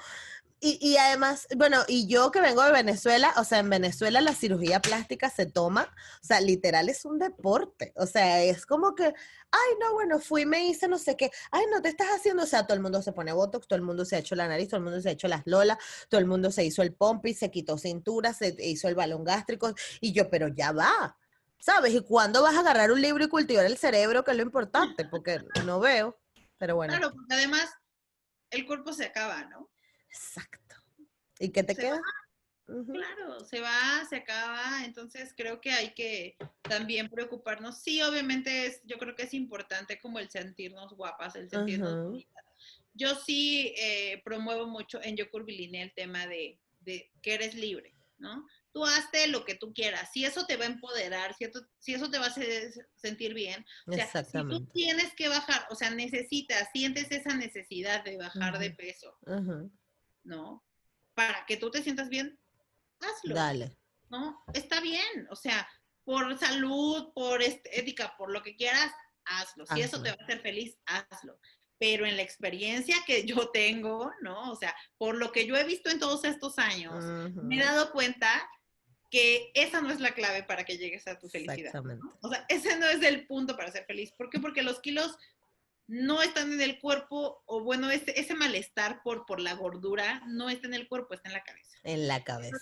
[0.65, 4.81] y, además, bueno, y yo que vengo de Venezuela, o sea, en Venezuela la cirugía
[4.81, 9.75] plástica se toma, o sea, literal es un deporte, o sea, es como que, ay,
[9.79, 12.47] no, bueno, fui y me hice no sé qué, ay, no te estás haciendo, o
[12.47, 14.69] sea, todo el mundo se pone botox, todo el mundo se ha hecho la nariz,
[14.69, 15.77] todo el mundo se ha hecho las lolas,
[16.09, 19.75] todo el mundo se hizo el pompi, se quitó cintura, se hizo el balón gástrico,
[20.01, 21.19] y yo, pero ya va,
[21.59, 21.93] ¿sabes?
[21.93, 25.05] ¿Y cuándo vas a agarrar un libro y cultivar el cerebro, que es lo importante?
[25.05, 26.19] Porque no veo,
[26.57, 26.95] pero bueno.
[26.95, 27.71] Claro, porque además
[28.51, 29.74] el cuerpo se acaba, ¿no?
[30.15, 30.77] Exacto.
[31.41, 32.01] ¿Y qué te queda?
[32.67, 37.83] Claro, se va, se acaba, entonces creo que hay que también preocuparnos.
[37.83, 42.45] Sí, obviamente es, yo creo que es importante como el sentirnos guapas, el sentirnos bonitas.
[42.95, 47.95] Yo sí eh, promuevo mucho en Yo Curvilínea el tema de, de, que eres libre,
[48.17, 48.47] ¿no?
[48.73, 51.47] Tú hazte lo que tú quieras, si eso te va a empoderar, si,
[51.79, 55.67] si eso te va a hacer sentir bien, o sea, si tú tienes que bajar,
[55.71, 59.17] o sea, necesitas, sientes esa necesidad de bajar de peso,
[60.25, 60.65] ¿no?
[61.15, 62.39] Para que tú te sientas bien,
[63.01, 63.35] hazlo.
[63.35, 63.77] Dale.
[64.11, 64.43] ¿No?
[64.53, 65.69] Está bien, o sea,
[66.05, 68.93] por salud, por estética, por lo que quieras,
[69.25, 69.67] hazlo.
[69.67, 71.39] Si eso te va a hacer feliz, hazlo.
[71.79, 74.53] Pero en la experiencia que yo tengo, ¿no?
[74.53, 77.05] O sea, por lo que yo he visto en todos estos años,
[77.35, 78.49] me he dado cuenta
[79.11, 81.73] que esa no es la clave para que llegues a tu felicidad.
[82.21, 84.13] O sea, ese no es el punto para ser feliz.
[84.13, 84.41] ¿Por qué?
[84.41, 85.17] Porque los kilos
[85.87, 90.49] no están en el cuerpo, o bueno, ese, ese malestar por, por la gordura no
[90.49, 91.79] está en el cuerpo, está en la cabeza.
[91.83, 92.57] En la cabeza.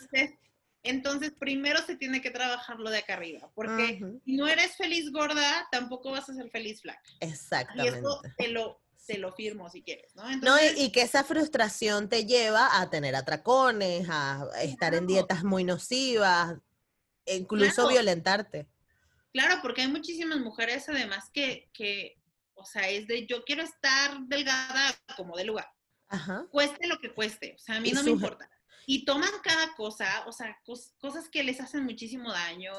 [0.85, 5.13] Entonces, primero se tiene que trabajar lo de acá arriba, porque si no eres feliz
[5.13, 7.09] gorda, tampoco vas a ser feliz flaca.
[7.21, 7.99] Exactamente.
[7.99, 10.25] Y eso te lo, te lo firmo si quieres, ¿no?
[10.39, 15.63] no, y, que esa frustración te lleva a tener atracones, a estar en dietas muy
[15.63, 16.57] nocivas,
[17.27, 18.67] e incluso violentarte.
[19.33, 22.19] Claro, porque hay muchísimas mujeres además que, que,
[22.63, 25.69] o sea, es de yo quiero estar delgada como de lugar.
[26.09, 26.47] Ajá.
[26.51, 28.49] Cueste lo que cueste, o sea, a mí no me importa.
[28.87, 30.57] Y toman cada cosa, o sea,
[30.99, 32.73] cosas que les hacen muchísimo daño,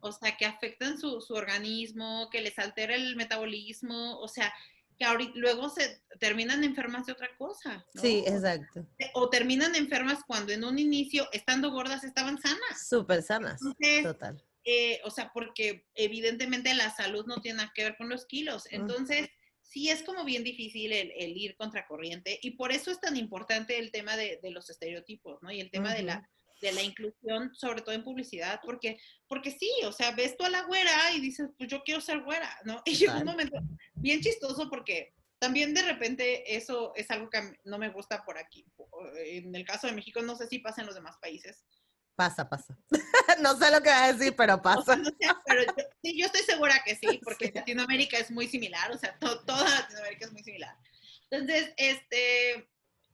[0.00, 4.52] o sea, que afectan su, su, organismo, que les altera el metabolismo, o sea,
[4.96, 7.84] que ahorita, luego se terminan enfermas de otra cosa.
[7.94, 8.86] Sí, exacto.
[9.14, 12.88] O terminan enfermas cuando en un inicio, estando gordas, estaban sanas.
[12.88, 13.60] Súper sanas,
[14.02, 14.44] total.
[14.64, 18.64] Eh, o sea, porque evidentemente la salud no tiene nada que ver con los kilos.
[18.70, 19.28] Entonces,
[19.62, 23.78] sí es como bien difícil el, el, ir contracorriente y por eso es tan importante
[23.78, 25.50] el tema de, de los estereotipos, ¿no?
[25.50, 26.28] Y el tema de la
[26.60, 30.50] de la inclusión, sobre todo en publicidad, porque, porque sí, o sea, ves tú a
[30.50, 32.82] la güera y dices, pues yo quiero ser güera, ¿no?
[32.86, 33.58] Y llega un momento
[33.94, 38.66] bien chistoso porque también de repente eso es algo que no me gusta por aquí.
[39.24, 41.64] En el caso de México, no sé si pasa en los demás países,
[42.20, 42.76] Pasa, pasa.
[43.40, 45.00] no sé lo que va a decir, pero pasa.
[45.46, 45.72] pero yo,
[46.04, 50.26] sí, yo estoy segura que sí, porque Latinoamérica es muy similar, o sea, toda Latinoamérica
[50.26, 50.76] es muy similar.
[51.30, 52.68] Entonces, este,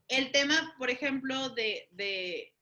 [0.08, 2.52] el tema, por ejemplo, de, de,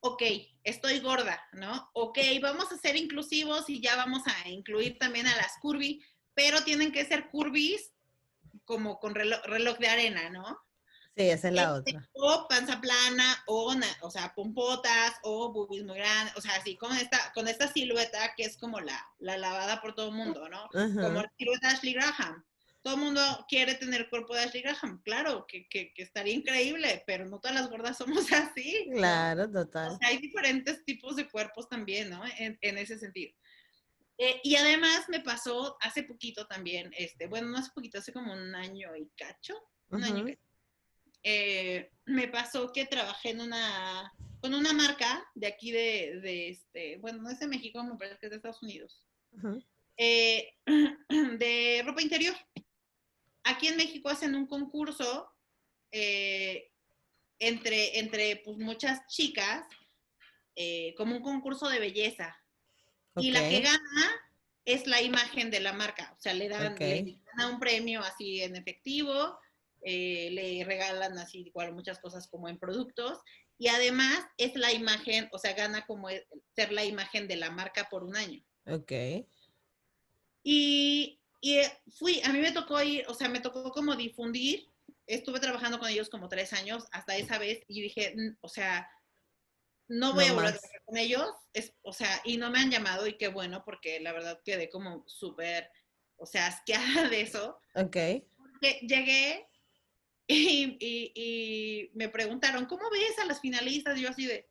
[0.00, 0.22] ok,
[0.64, 1.90] estoy gorda, ¿no?
[1.92, 6.02] Ok, vamos a ser inclusivos y ya vamos a incluir también a las curvy,
[6.32, 7.92] pero tienen que ser curvis
[8.64, 10.58] como con reloj, reloj de arena, ¿no?
[11.20, 12.08] Sí, esa es la este, otra.
[12.14, 16.96] O panza plana, o, o sea, pompotas, o boobies muy grandes, o sea, así con
[16.96, 20.68] esta, con esta silueta que es como la, la lavada por todo el mundo, ¿no?
[20.72, 22.42] Como la silueta de Ashley Graham.
[22.82, 26.32] Todo el mundo quiere tener el cuerpo de Ashley Graham, claro, que, que, que, estaría
[26.32, 28.88] increíble, pero no todas las gordas somos así.
[28.90, 29.90] Claro, total.
[29.90, 32.22] O sea, hay diferentes tipos de cuerpos también, ¿no?
[32.38, 33.34] En, en ese sentido.
[34.16, 38.32] Eh, y además me pasó hace poquito también, este, bueno, no hace poquito, hace como
[38.32, 39.54] un año y cacho,
[39.90, 40.49] un año y cacho
[41.22, 46.96] eh, me pasó que trabajé en una, con una marca de aquí de, de este,
[46.98, 49.06] bueno, no es de México, me parece que es de Estados Unidos,
[49.96, 50.54] eh,
[51.08, 52.34] de ropa interior.
[53.44, 55.30] Aquí en México hacen un concurso
[55.92, 56.70] eh,
[57.38, 59.66] entre, entre pues, muchas chicas,
[60.98, 62.36] como un concurso de belleza.
[63.16, 64.30] Y la que gana
[64.66, 68.42] es la imagen de la marca, o sea, le dan, le dan un premio así
[68.42, 69.38] en efectivo
[69.82, 73.20] eh, le regalan así igual muchas cosas como en productos
[73.60, 76.08] y además es la imagen, o sea, gana como
[76.56, 78.42] ser la imagen de la marca por un año.
[78.66, 78.92] Ok.
[80.42, 84.66] Y, y eh, fui, a mí me tocó ir, o sea, me tocó como difundir,
[85.06, 88.90] estuve trabajando con ellos como tres años hasta esa vez y dije, o sea,
[89.88, 92.70] no voy a volver a trabajar con ellos, es, o sea, y no me han
[92.70, 95.68] llamado y qué bueno, porque la verdad quedé como súper,
[96.16, 97.58] o sea, asqueada de eso.
[97.74, 97.96] Ok.
[98.38, 99.49] Porque llegué
[100.32, 103.98] Y, me preguntaron, ¿cómo ves a las finalistas?
[103.98, 104.48] Y yo así de,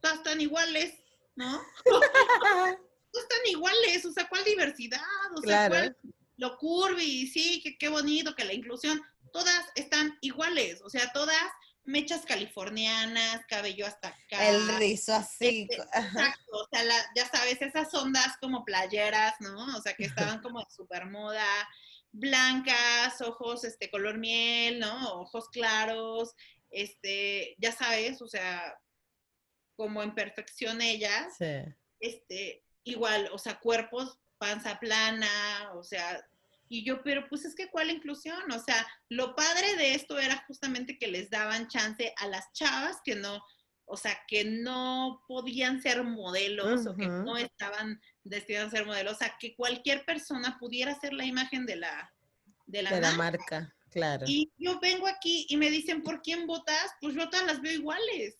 [0.00, 0.94] todas están iguales,
[1.36, 1.62] ¿no?
[1.84, 2.78] todas
[3.12, 5.00] están iguales, o sea, ¿cuál diversidad?
[5.36, 5.96] O sea, ¿cuál
[6.36, 7.26] lo curvy?
[7.28, 9.00] Sí, que qué bonito, que la inclusión,
[9.32, 11.36] todas están iguales, o sea, todas
[11.84, 14.48] mechas californianas, cabello hasta acá.
[14.48, 15.68] El rizo así.
[15.70, 16.82] Este, exacto, o sea,
[17.14, 19.76] ya sabes, esas ondas como playeras, ¿no?
[19.76, 21.46] O sea, que estaban como de super moda,
[22.12, 25.20] blancas, ojos este color miel, ¿no?
[25.20, 26.34] Ojos claros,
[26.70, 28.78] este, ya sabes, o sea,
[29.76, 31.34] como en perfección ellas.
[31.38, 31.74] Sí.
[32.00, 36.24] Este, igual, o sea, cuerpos, panza plana, o sea,
[36.68, 40.42] y yo, pero pues es que cuál inclusión, o sea, lo padre de esto era
[40.46, 43.44] justamente que les daban chance a las chavas que no,
[43.92, 49.12] o sea, que no podían ser modelos o que no estaban destinados a ser modelos,
[49.12, 52.10] o sea, que cualquier persona pudiera ser la imagen de la,
[52.64, 53.70] de la, marca.
[53.90, 54.24] Claro.
[54.26, 56.90] Y yo vengo aquí y me dicen, ¿por quién votas?
[57.02, 58.38] Pues yo todas las veo iguales.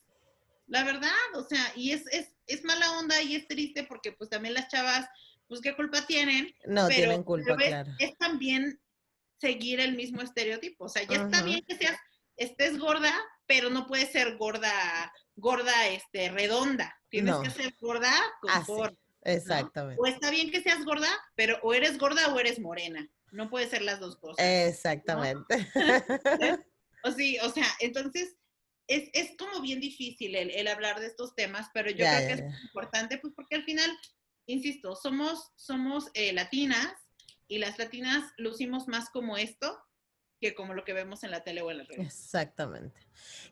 [0.68, 4.30] La verdad, o sea, y es, es, es mala onda y es triste porque pues
[4.30, 5.07] también las chavas,
[5.48, 6.55] pues qué culpa tienen.
[6.64, 7.92] No tienen culpa, claro.
[7.98, 8.80] Es también
[9.38, 10.86] seguir el mismo estereotipo.
[10.86, 11.98] O sea, ya está bien que seas,
[12.38, 13.12] estés gorda,
[13.46, 16.94] pero no puedes ser gorda, gorda, este, redonda.
[17.08, 18.96] Tienes que ser gorda con forma.
[19.24, 20.00] Exactamente.
[20.00, 23.08] O está bien que seas gorda, pero o eres gorda o eres morena.
[23.30, 24.44] No puede ser las dos cosas.
[24.44, 25.70] Exactamente.
[27.04, 28.36] o sí, o sea, entonces
[28.88, 32.32] es, es como bien difícil el, el, hablar de estos temas, pero yo creo que
[32.32, 33.90] es importante, pues porque al final,
[34.46, 36.92] insisto, somos, somos eh, latinas
[37.48, 39.78] y las latinas lucimos más como esto
[40.43, 42.05] que como lo que vemos en la tele o en las redes.
[42.05, 43.01] Exactamente.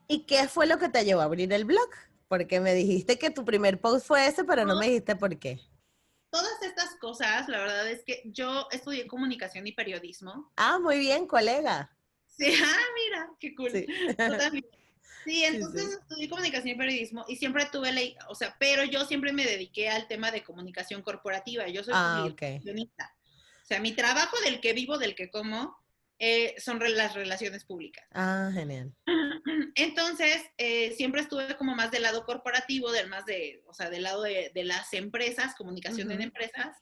[0.08, 1.88] ¿Y qué fue lo que te llevó a abrir el blog?
[2.26, 5.60] Porque me dijiste que tu primer post fue ese, pero no me dijiste por qué.
[6.30, 10.52] Todas estas cosas, la verdad es que yo estudié comunicación y periodismo.
[10.56, 11.96] Ah, muy bien, colega.
[12.26, 13.70] Sí, ah, mira, qué cool.
[13.70, 13.86] Sí,
[15.24, 19.32] sí entonces estudié comunicación y periodismo y siempre tuve ley, o sea, pero yo siempre
[19.32, 21.68] me dediqué al tema de comunicación corporativa.
[21.68, 23.14] Yo soy ah, comunicacionista.
[23.62, 25.80] O sea, mi trabajo del que vivo, del que como,
[26.22, 28.06] eh, son las relaciones públicas.
[28.12, 28.92] Ah, genial.
[29.74, 34.02] Entonces, eh, siempre estuve como más del lado corporativo, del más de, o sea, del
[34.02, 36.76] lado de, las empresas, comunicación en empresas,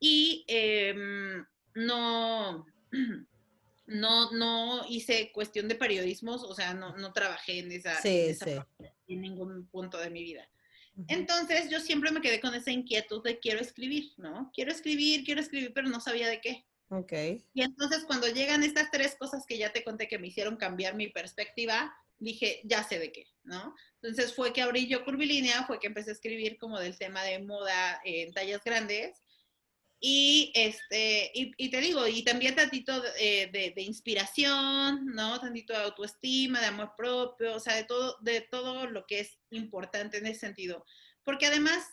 [0.00, 2.66] y em, no,
[3.86, 9.68] no, no hice cuestión de periodismo, o sea, no, no trabajé en esa, en, ningún
[9.68, 10.48] punto de mi vida.
[11.06, 14.50] Entonces, yo siempre me quedé con esa inquietud de quiero escribir, ¿no?
[14.52, 16.66] Quiero escribir, quiero escribir, pero no sabía de qué.
[16.92, 17.12] Ok.
[17.54, 20.94] Y entonces cuando llegan estas tres cosas que ya te conté que me hicieron cambiar
[20.94, 23.74] mi perspectiva, dije, ya sé de qué, ¿no?
[24.02, 27.38] Entonces fue que abrí yo Curvilínea, fue que empecé a escribir como del tema de
[27.38, 29.22] moda en tallas grandes.
[30.00, 35.40] Y, este, y, te digo, y también tantito de, de, de, inspiración, ¿no?
[35.40, 39.38] Tantito de autoestima, de amor propio, o sea, de todo, de todo lo que es
[39.50, 40.84] importante en ese sentido.
[41.24, 41.86] Porque además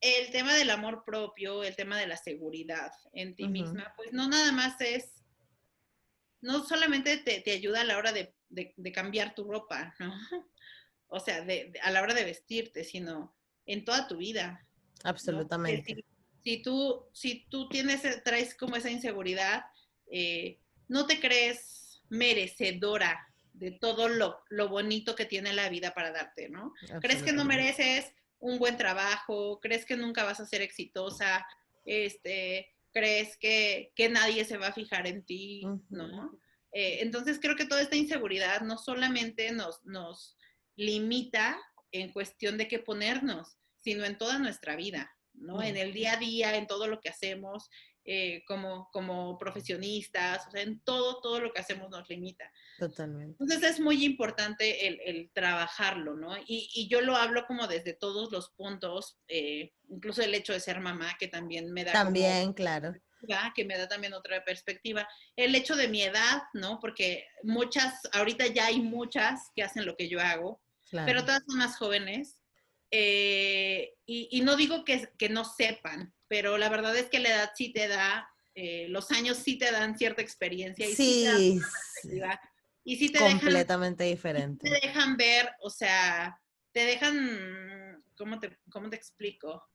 [0.00, 4.28] el tema del amor propio, el tema de la seguridad en ti misma, pues no
[4.28, 5.22] nada más es,
[6.40, 8.34] no solamente te, ayuda a la hora de,
[8.92, 10.12] cambiar tu ropa, ¿no?
[11.12, 11.44] O sea,
[11.82, 13.36] a la hora de vestirte, sino
[13.66, 14.64] en toda tu vida.
[15.02, 16.04] Absolutamente.
[16.44, 19.64] Si, tú, si tú tienes, traes como esa inseguridad,
[20.08, 26.12] eh, no te crees merecedora de todo lo, lo, bonito que tiene la vida para
[26.12, 26.74] darte, ¿no?
[27.00, 31.46] Crees que no mereces un buen trabajo, crees que nunca vas a ser exitosa,
[31.84, 36.38] este, crees que, nadie se va a fijar en ti, ¿no?
[36.72, 40.36] Eh, entonces creo que toda esta inseguridad no solamente nos, nos
[40.76, 41.60] limita
[41.92, 45.62] en cuestión de qué ponernos, sino en toda nuestra vida, ¿no?
[45.62, 47.68] En el día a día, en todo lo que hacemos,
[48.04, 52.50] eh, como, como profesionistas, o sea, en todo, todo lo que hacemos nos limita.
[52.78, 53.36] Totalmente.
[53.38, 56.34] Entonces es muy importante el, el trabajarlo, ¿no?
[56.38, 60.60] Y, y, yo lo hablo como desde todos los puntos, eh, incluso el hecho de
[60.60, 61.92] ser mamá, que también me da...
[61.92, 62.94] También, claro.
[63.54, 65.06] Que me da también otra perspectiva.
[65.36, 66.80] El hecho de mi edad, ¿no?
[66.80, 71.58] Porque muchas, ahorita ya hay muchas que hacen lo que yo hago, pero todas son
[71.58, 72.40] más jóvenes.
[72.90, 77.30] Eh, y, y, no digo que, que no sepan, pero la verdad es que la
[77.30, 81.60] edad sí te da, eh, los años sí te dan cierta experiencia y sí,
[82.02, 82.38] sí te dan
[82.84, 84.70] y sí te completamente diferente.
[84.70, 89.68] Te dejan ver, o sea, te dejan, ¿cómo te, cómo te explico?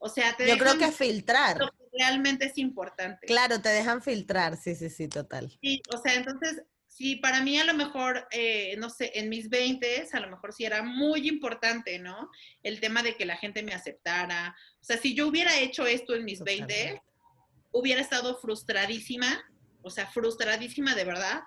[0.00, 1.58] O sea, te Yo creo que filtrar.
[1.58, 3.26] Lo que realmente es importante.
[3.26, 5.58] Claro, te dejan filtrar, sí, sí, sí, total.
[5.62, 6.62] Sí, o sea, entonces
[6.98, 10.52] sí, para mí a lo mejor, eh, no sé, en mis 20 a lo mejor
[10.52, 12.28] sí era muy importante, ¿no?
[12.64, 14.56] El tema de que la gente me aceptara.
[14.80, 17.00] O sea, si yo hubiera hecho esto en mis 20,
[17.70, 19.44] hubiera estado frustradísima,
[19.82, 21.42] o sea, frustradísima de verdad,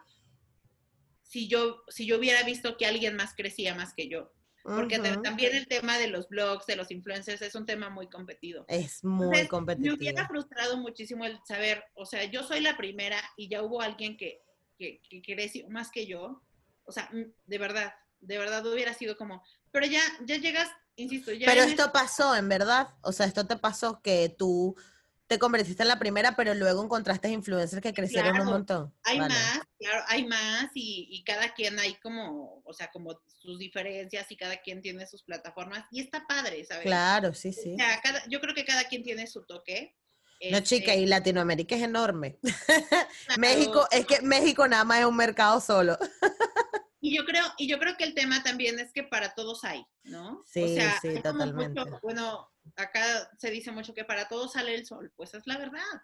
[1.21, 4.31] si yo, si yo hubiera visto que alguien más crecía más que yo.
[4.63, 8.63] Porque también el tema de los blogs, de los influencers, es un tema muy competido.
[8.69, 9.95] Es muy competitivo.
[9.95, 13.81] Me hubiera frustrado muchísimo el saber, o sea, yo soy la primera y ya hubo
[13.81, 14.39] alguien que
[14.81, 16.41] que, creció más que yo,
[16.83, 17.09] o sea,
[17.45, 21.45] de verdad, de verdad hubiera sido como, pero ya, ya llegas, insisto, ya.
[21.45, 24.75] Pero esto pasó, en verdad, o sea, esto te pasó que tú
[25.27, 28.93] te convertiste en la primera, pero luego encontraste influencers que crecieron un montón.
[29.03, 34.29] Hay más, claro, hay más y, cada quien hay como, o sea, como sus diferencias
[34.29, 36.83] y cada quien tiene sus plataformas y está padre, ¿sabes?
[36.83, 37.75] Claro, sí, sí.
[37.75, 39.95] O sea, yo creo que cada quien tiene su toque
[40.49, 42.39] no, chica, y este Latinoamérica es enorme.
[43.37, 45.97] México, es que México nada más es un mercado solo.
[47.01, 49.85] y yo creo, y yo creo que el tema también es que para todos hay,
[50.03, 50.43] ¿no?
[50.45, 51.81] Sí, sí, totalmente.
[52.01, 56.01] bueno, acá se dice mucho que para todos sale el sol, pues es la verdad.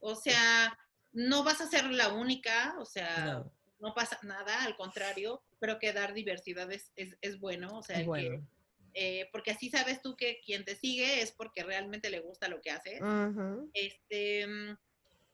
[0.00, 0.76] O sea,
[1.12, 3.44] no vas a ser la única, o sea,
[3.78, 8.42] no, pasa nada, al contrario, pero que dar diversidad es, es, bueno, o sea, que
[8.98, 12.62] eh, porque así sabes tú que quien te sigue es porque realmente le gusta lo
[12.62, 12.98] que haces.
[13.74, 14.74] Este, mm,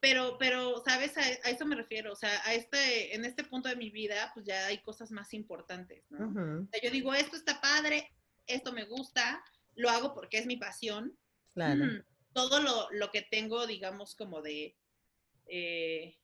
[0.01, 1.17] pero, pero, ¿sabes?
[1.17, 4.45] A, eso me refiero, o sea, a este, en este punto de mi vida, pues
[4.47, 6.27] ya hay cosas más importantes, ¿no?
[6.27, 8.11] o sea, yo digo, esto está padre,
[8.49, 9.41] esto me gusta,
[9.77, 11.17] lo hago porque es mi pasión.
[11.55, 11.85] Claro.
[12.33, 14.75] todo lo, lo, que tengo, digamos, como de...
[15.47, 16.17] Eh,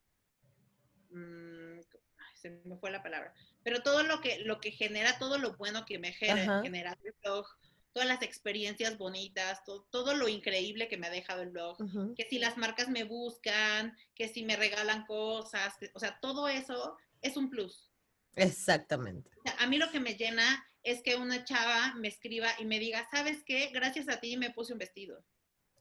[1.11, 1.78] mm,
[2.34, 3.32] se me fue la palabra
[3.62, 7.14] pero todo lo que, lo que genera, todo lo bueno que me genera, genera el
[7.22, 7.46] blog,
[7.92, 11.76] todas las experiencias bonitas, todo, lo increíble que me ha dejado el blog,
[12.14, 16.96] que si las marcas me buscan, que si me regalan cosas, o sea, todo eso
[17.22, 17.90] es un plus.
[18.36, 19.30] Exactamente.
[19.59, 23.09] a mí lo que me llena es que una chava me escriba y me diga,
[23.11, 23.70] ¿sabes qué?
[23.72, 25.24] Gracias a ti me puse un vestido.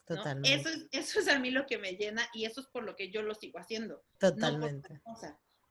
[0.05, 0.53] Totalmente.
[0.53, 2.95] Eso, es, eso es a mí lo que me llena y eso es por lo
[2.95, 4.03] que yo lo sigo haciendo.
[4.17, 5.01] Totalmente.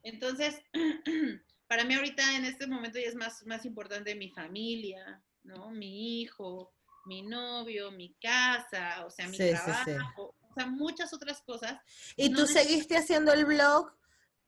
[0.03, 0.63] Entonces,
[1.67, 5.71] para mí ahorita en este momento ya es más, más importante mi familia, ¿no?
[5.71, 6.73] Mi hijo,
[7.07, 11.79] mi novio, mi casa, o sea, mi trabajo, o sea, muchas otras cosas.
[12.17, 13.93] ¿Y tú seguiste haciendo el blog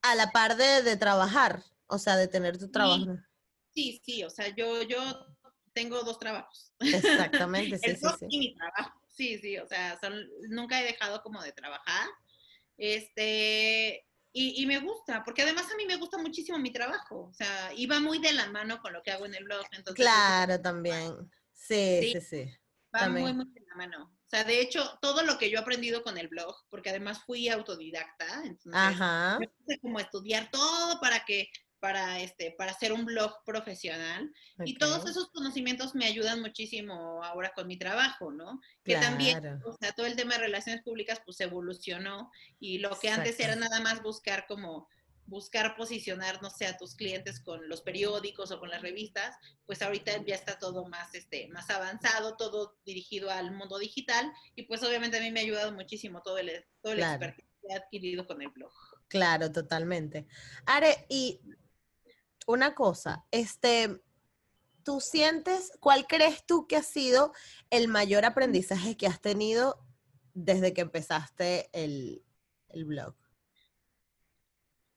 [0.03, 1.63] a la par de, trabajar?
[1.87, 3.17] O sea, de tener tu trabajo.
[3.75, 4.99] Sí, sí, o sea, yo, yo
[5.73, 6.73] tengo dos trabajos.
[6.81, 9.99] Exactamente, sí, sí, Y mi trabajo, sí, sí, o sea,
[10.49, 12.09] nunca he dejado como de trabajar.
[12.77, 17.73] Este, y, me gusta, porque además a mí me gusta muchísimo mi trabajo, o sea,
[17.75, 19.65] iba muy de la mano con lo que hago en el blog.
[19.73, 21.31] Entonces, claro, también.
[21.53, 22.59] Sí, sí, sí.
[22.95, 24.05] Va muy, muy de la mano.
[24.05, 27.25] O sea, de hecho, todo lo que yo he aprendido con el blog, porque además
[27.25, 29.39] fui autodidacta, entonces Ajá.
[29.41, 31.49] me puse como a estudiar todo para que
[31.81, 34.33] para, este, para hacer un blog profesional.
[34.65, 38.61] Y todos esos conocimientos me ayudan muchísimo ahora con mi trabajo, ¿no?
[38.85, 43.11] Que también, o sea, todo el tema de relaciones públicas pues evolucionó y lo que
[43.11, 44.89] antes era nada más buscar como
[45.29, 49.83] buscar posicionar, no sé, a tus clientes con los periódicos o con las revistas, pues
[49.83, 54.83] ahorita ya está todo más, este, más avanzado, todo dirigido al mundo digital y pues
[54.83, 58.27] obviamente a mí me ha ayudado muchísimo todo el, todo el expertise que he adquirido
[58.27, 58.73] con el blog.
[59.09, 60.27] Claro, totalmente.
[60.67, 61.41] Are, y
[62.49, 64.01] una cosa, este,
[64.83, 67.35] ¿tú sientes, cuál crees tú que ha sido
[67.69, 69.87] el mayor aprendizaje que has tenido
[70.33, 72.25] desde que empezaste el,
[72.87, 73.15] blog?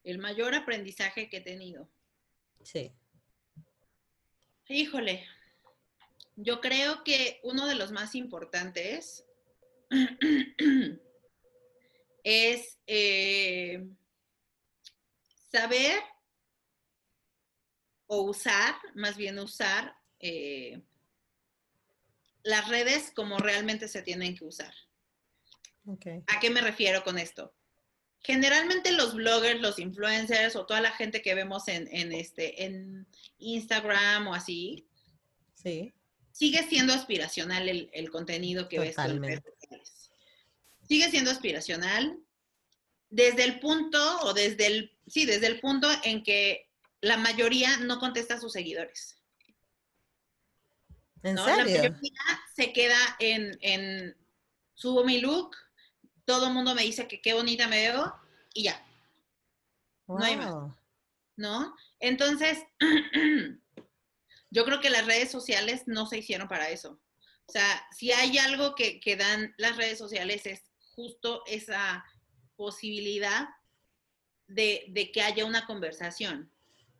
[0.05, 1.89] El mayor aprendizaje que he tenido.
[2.63, 2.93] Sí.
[4.69, 5.27] Híjole,
[6.37, 9.25] yo creo que uno de los más importantes
[12.23, 13.85] es eh,
[15.51, 16.01] saber
[18.13, 20.81] o usar, más bien usar eh,
[22.43, 24.73] las redes como realmente se tienen que usar.
[26.27, 27.53] ¿A qué me refiero con esto?
[28.19, 33.07] Generalmente los bloggers, los influencers o toda la gente que vemos en, este, en
[33.37, 34.85] Instagram o así,
[35.53, 35.93] sí.
[36.33, 40.11] sigue siendo aspiracional el, contenido que ves en redes.
[40.85, 42.19] Sigue siendo aspiracional
[43.09, 46.70] desde el punto o desde el, sí, desde el punto en que
[47.01, 49.17] la mayoría no contesta a sus seguidores.
[51.23, 51.57] ¿En serio?
[51.57, 54.15] La mayoría se queda en, en
[54.75, 55.55] subo mi look,
[56.25, 58.15] todo el mundo me dice que qué bonita me veo
[58.53, 58.85] y ya.
[60.07, 60.75] No hay más.
[61.37, 61.75] ¿No?
[61.99, 62.59] Entonces,
[64.49, 66.99] yo creo que las redes sociales no se hicieron para eso.
[67.47, 70.63] O sea, si hay algo que, que dan las redes sociales es
[70.95, 72.05] justo esa
[72.55, 73.49] posibilidad
[74.47, 76.51] de, de que haya una conversación.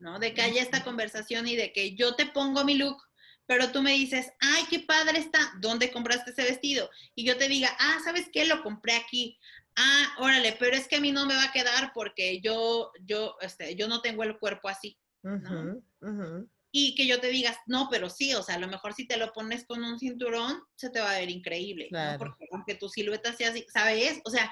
[0.02, 0.20] ¿No?
[0.20, 3.02] De que haya esta conversación y de que yo te pongo mi look,
[3.46, 6.90] pero tú me dices, ay, qué padre está, ¿dónde compraste ese vestido?
[7.16, 8.46] Y yo te diga, ah, ¿sabes qué?
[8.46, 9.38] Lo compré aquí.
[9.76, 13.38] Ah, órale, pero es que a mí no me va a quedar porque yo, yo,
[13.42, 14.98] este, yo no tengo el cuerpo así.
[16.74, 19.18] Y que yo te digas, no, pero sí, o sea, a lo mejor si te
[19.18, 23.34] lo pones con un cinturón, se te va a ver increíble, Porque aunque tu silueta
[23.34, 24.22] sea así, ¿sabes?
[24.24, 24.50] O sea,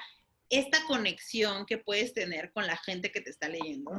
[0.50, 3.92] esta conexión que puedes tener con la gente que te está leyendo,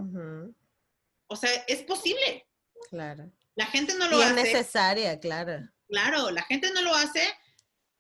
[1.32, 2.48] o sea, es posible.
[2.90, 3.32] Claro.
[3.56, 4.42] La gente no lo y hace.
[4.42, 5.68] Es necesaria, claro.
[5.88, 7.22] Claro, la gente no lo hace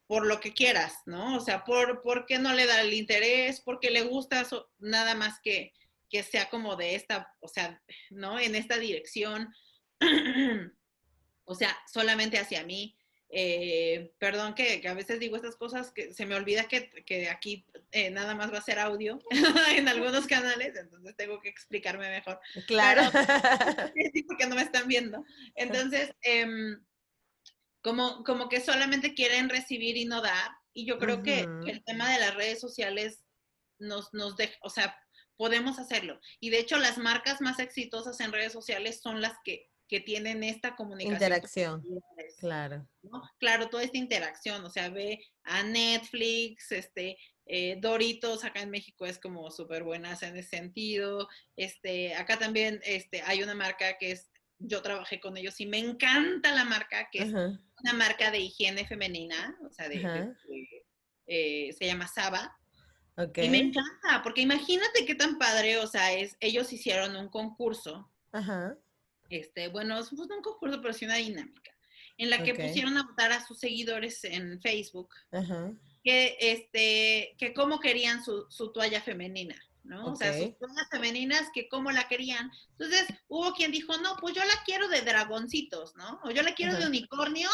[0.07, 1.37] por lo que quieras, ¿no?
[1.37, 4.45] O sea, por porque no le da el interés, porque le gusta
[4.79, 5.73] nada más que
[6.11, 8.37] que sea como de esta, o sea, ¿no?
[8.37, 9.51] En esta dirección.
[11.45, 12.97] o sea, solamente hacia mí.
[13.33, 18.09] Eh, perdón que, a veces digo estas cosas que se me olvida que, aquí eh,
[18.09, 19.19] nada más va a ser audio
[19.75, 22.41] en algunos canales, entonces tengo que explicarme mejor.
[22.67, 23.03] Claro.
[24.13, 25.23] sí, porque no me están viendo.
[25.55, 26.83] Entonces, em,
[27.81, 32.11] como, como que solamente quieren recibir y no dar, y yo creo que, el tema
[32.11, 33.23] de las redes sociales
[33.79, 34.97] nos, nos deja, o sea,
[35.37, 36.19] podemos hacerlo.
[36.41, 40.41] Y de hecho, las marcas más exitosas en redes sociales son las que que tienen
[40.45, 41.15] esta comunicación.
[41.15, 41.83] Interacción.
[42.39, 42.87] Claro.
[43.39, 49.05] Claro, toda esta interacción, o sea, ve a Netflix, este, eh, Doritos acá en México
[49.05, 51.27] es como súper buenas en ese sentido.
[51.57, 55.79] Este, acá también este, hay una marca que es, yo trabajé con ellos y me
[55.79, 60.33] encanta la marca, que es una marca de higiene femenina, o sea, de,
[61.27, 62.57] eh, se llama Saba.
[63.35, 68.09] Y me encanta, porque imagínate qué tan padre, o sea, es, ellos hicieron un concurso.
[68.31, 68.77] Ajá
[69.39, 71.71] este, bueno, es un concurso, pero sí una dinámica,
[72.17, 75.09] en la que pusieron a votar a sus seguidores en Facebook
[76.03, 79.55] que este que cómo querían su, su toalla femenina.
[79.83, 80.11] ¿no?
[80.11, 82.51] O sea, sus toallas femeninas que cómo la querían.
[82.77, 86.19] Entonces, hubo quien dijo, no, pues yo la quiero de dragoncitos, ¿no?
[86.23, 87.51] O yo la quiero de unicornios,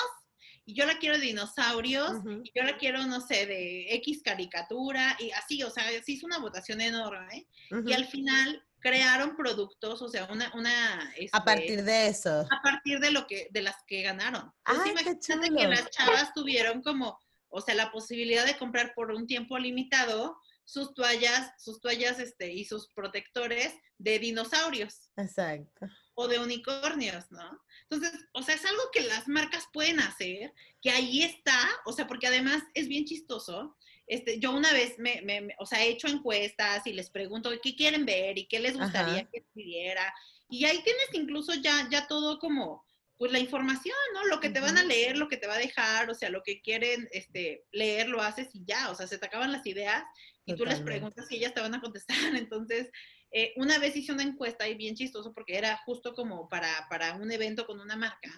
[0.65, 2.11] y yo la quiero de dinosaurios,
[2.43, 6.25] y yo la quiero, no sé, de X caricatura, y así, o sea, se hizo
[6.25, 7.47] una votación enorme,
[7.85, 10.51] y al final crearon productos, o sea, una...
[10.53, 12.45] una a este, partir de eso.
[12.49, 14.51] A partir de lo que, de las que ganaron.
[14.65, 19.27] Ah, imagínate que las chavas tuvieron como, o sea, la posibilidad de comprar por un
[19.27, 20.37] tiempo limitado
[20.67, 25.09] sus toallas, sus toallas este, y sus protectores de dinosaurios.
[25.15, 25.87] Exacto.
[26.13, 27.61] O de unicornios, ¿no?
[27.89, 32.05] Entonces, o sea, es algo que las marcas pueden hacer, que ahí está, o sea,
[32.05, 33.77] porque además es bien chistoso.
[34.07, 37.75] Este, yo una vez me, me, o sea, he hecho encuestas y les pregunto qué
[37.75, 40.13] quieren ver y qué les gustaría que escribiera.
[40.49, 42.85] Y ahí tienes incluso ya, ya todo como,
[43.17, 44.25] pues la información, ¿no?
[44.25, 46.43] Lo que te van a leer, lo que te va a dejar, o sea, lo
[46.43, 50.03] que quieren este, leer, lo haces y ya, o sea, se te acaban las ideas
[50.45, 52.17] y tú les preguntas y ellas te van a contestar.
[52.35, 52.89] Entonces,
[53.31, 57.15] eh, una vez hice una encuesta y bien chistoso porque era justo como para, para
[57.15, 58.31] un evento con una marca.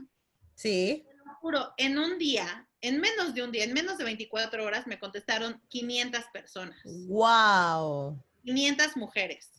[0.55, 1.05] Sí.
[1.41, 4.99] juro, en un día, en menos de un día, en menos de 24 horas, me
[4.99, 6.79] contestaron 500 personas.
[6.83, 8.23] ¡Wow!
[8.43, 9.51] 500 mujeres.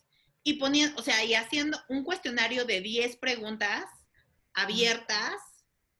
[0.43, 3.85] Y ponían, o sea, y haciendo un cuestionario de 10 preguntas
[4.53, 5.35] abiertas,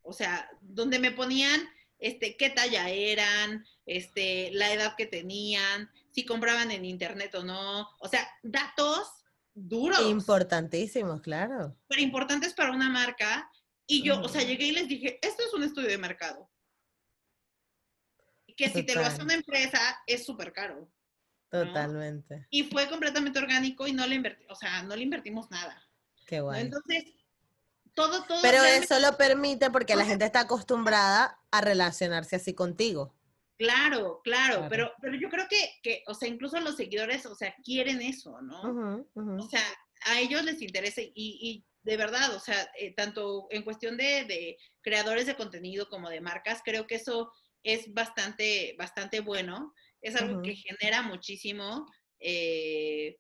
[0.02, 1.62] o sea, donde me ponían
[2.00, 7.88] este, qué talla eran, este, la edad que tenían, si compraban en internet o no.
[8.00, 9.08] O sea, datos
[9.54, 10.02] duros.
[10.10, 11.78] Importantísimos, claro.
[11.88, 13.50] Pero importantes para una marca.
[13.86, 16.50] Y yo, o sea, llegué y les dije, esto es un estudio de mercado.
[18.62, 20.88] Que si te lo hace una empresa, es súper caro.
[21.50, 22.48] Totalmente.
[22.50, 25.82] Y fue completamente orgánico y no le invertimos, o sea, no le invertimos nada.
[26.28, 26.60] Qué bueno.
[26.60, 27.06] Entonces,
[27.94, 28.42] todo, todo.
[28.42, 33.16] Pero eso lo permite porque la gente está acostumbrada a relacionarse así contigo.
[33.58, 37.54] Claro, claro, Pero, pero yo creo que, que, o sea, incluso los seguidores, o sea,
[37.64, 39.06] quieren eso, ¿no?
[39.14, 39.62] O sea,
[40.06, 44.26] a ellos les interesa y, y de verdad, o sea, eh, tanto en cuestión de,
[44.26, 47.32] de, creadores de contenido como de marcas, creo que eso
[47.64, 49.74] es bastante, bastante bueno.
[50.02, 51.86] Es algo que genera muchísimo.
[52.20, 53.18] Eh,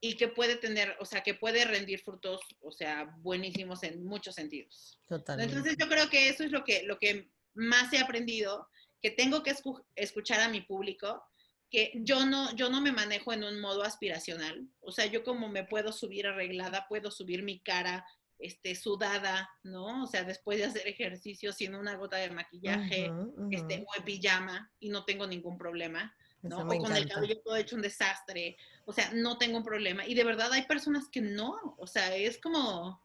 [0.00, 4.34] y que puede tener, o sea, que puede rendir frutos, o sea, buenísimos en muchos
[4.34, 5.00] sentidos.
[5.06, 5.52] Totalmente.
[5.52, 8.68] Entonces yo creo que eso es lo que, lo que más he aprendido,
[9.00, 9.54] que tengo que
[9.94, 11.22] escuchar a mi público,
[11.70, 15.48] que yo no, yo no me manejo en un modo aspiracional, o sea, yo como
[15.48, 18.06] me puedo subir arreglada, puedo subir mi cara
[18.38, 20.04] este, sudada, ¿no?
[20.04, 23.10] O sea, después de hacer ejercicio sin una gota de maquillaje,
[23.50, 26.58] Este, o en pijama, y no tengo ningún problema, ¿no?
[26.58, 30.06] O con el cabello todo hecho un desastre, o sea, no tengo un problema.
[30.06, 33.02] Y de verdad hay personas que no, o sea, es como,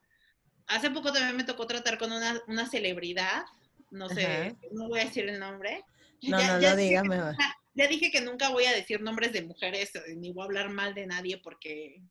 [0.67, 3.43] hace poco también me tocó tratar con una, una celebridad,
[3.89, 5.83] no sé, no voy a decir el nombre.
[6.23, 7.35] No, no lo digas mejor.
[7.73, 10.93] Ya dije que nunca voy a decir nombres de mujeres, ni voy a hablar mal
[10.93, 12.01] de nadie porque,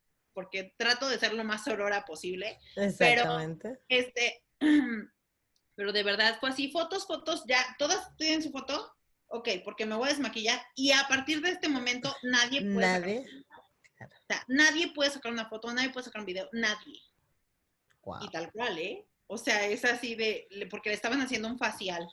[0.40, 2.58] porque trato de ser lo más aurora posible.
[2.74, 3.78] Exactamente.
[3.86, 4.42] Pero, este,
[5.74, 8.96] pero de verdad fue así, fotos, fotos, ya, ¿todas tienen su foto?
[9.28, 12.80] Ok, porque me voy a desmaquillar y a partir de este momento nadie puede...
[12.80, 13.26] Nadie.
[14.00, 17.02] O sea, nadie puede sacar una foto, nadie puede sacar un video, nadie.
[18.22, 19.06] Y tal cual, ¿eh?
[19.26, 22.08] O sea, es así de, porque le estaban haciendo un facial.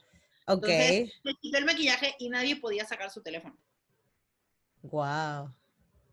[0.47, 0.67] Ok.
[0.67, 3.57] Entonces, le quité el maquillaje y nadie podía sacar su teléfono.
[4.81, 5.53] Wow.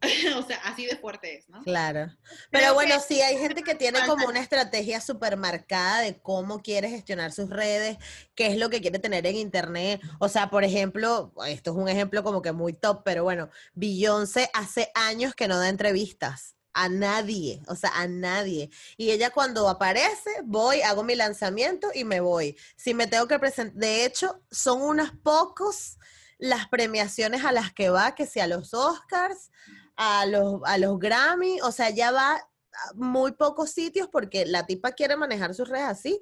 [0.36, 1.62] o sea, así de fuerte es, ¿no?
[1.62, 2.12] Claro.
[2.50, 6.88] Pero bueno, sí, hay gente que tiene como una estrategia súper marcada de cómo quiere
[6.88, 7.98] gestionar sus redes,
[8.34, 10.00] qué es lo que quiere tener en internet.
[10.18, 14.50] O sea, por ejemplo, esto es un ejemplo como que muy top, pero bueno, Beyoncé
[14.52, 18.68] hace años que no da entrevistas a nadie, o sea, a nadie.
[18.96, 22.56] Y ella cuando aparece, voy, hago mi lanzamiento y me voy.
[22.76, 25.98] Si me tengo que presentar, de hecho, son unos pocos
[26.38, 29.50] las premiaciones a las que va, que sea los Oscars,
[29.96, 32.48] a los, a los Grammy, o sea, ya va a
[32.94, 36.20] muy pocos sitios porque la tipa quiere manejar sus redes así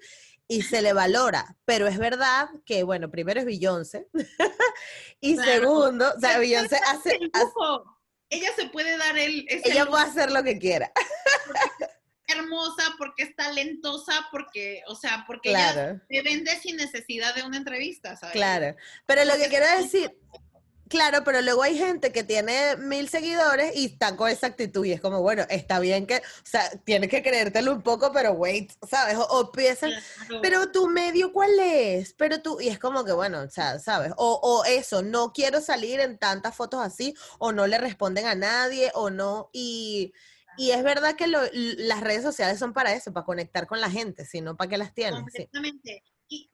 [0.49, 1.57] y se le valora.
[1.65, 4.09] Pero es verdad que, bueno, primero es Beyoncé
[5.21, 7.19] y segundo, o sea, Beyoncé hace,
[8.29, 9.47] Ella se puede dar el...
[9.49, 10.93] Ella puede hacer lo que quiera.
[12.29, 17.59] hermosa, porque es talentosa, porque, o sea, porque ella te vende sin necesidad de una
[17.59, 18.33] entrevista, ¿sabes?
[18.33, 18.75] Claro,
[19.07, 20.17] pero lo que quiero decir,
[20.93, 24.93] Claro, pero luego hay gente que tiene mil seguidores y están con esa actitud y
[24.93, 28.71] es como, bueno, está bien que, o sea, tienes que creértelo un poco, pero wait,
[28.87, 29.17] ¿sabes?
[29.17, 29.91] O, piensan,
[30.43, 32.13] pero tu medio, ¿cuál es?
[32.13, 34.13] Pero tú, y es como que, bueno, o sea, ¿sabes?
[34.19, 38.35] O, o eso, no quiero salir en tantas fotos así, o no le responden a
[38.35, 40.13] nadie, o no, y...
[40.59, 44.27] Y es verdad que las redes sociales son para eso, para conectar con la gente,
[44.27, 45.23] sino para que las tienen.
[45.23, 46.05] Completamente.
[46.29, 46.51] Y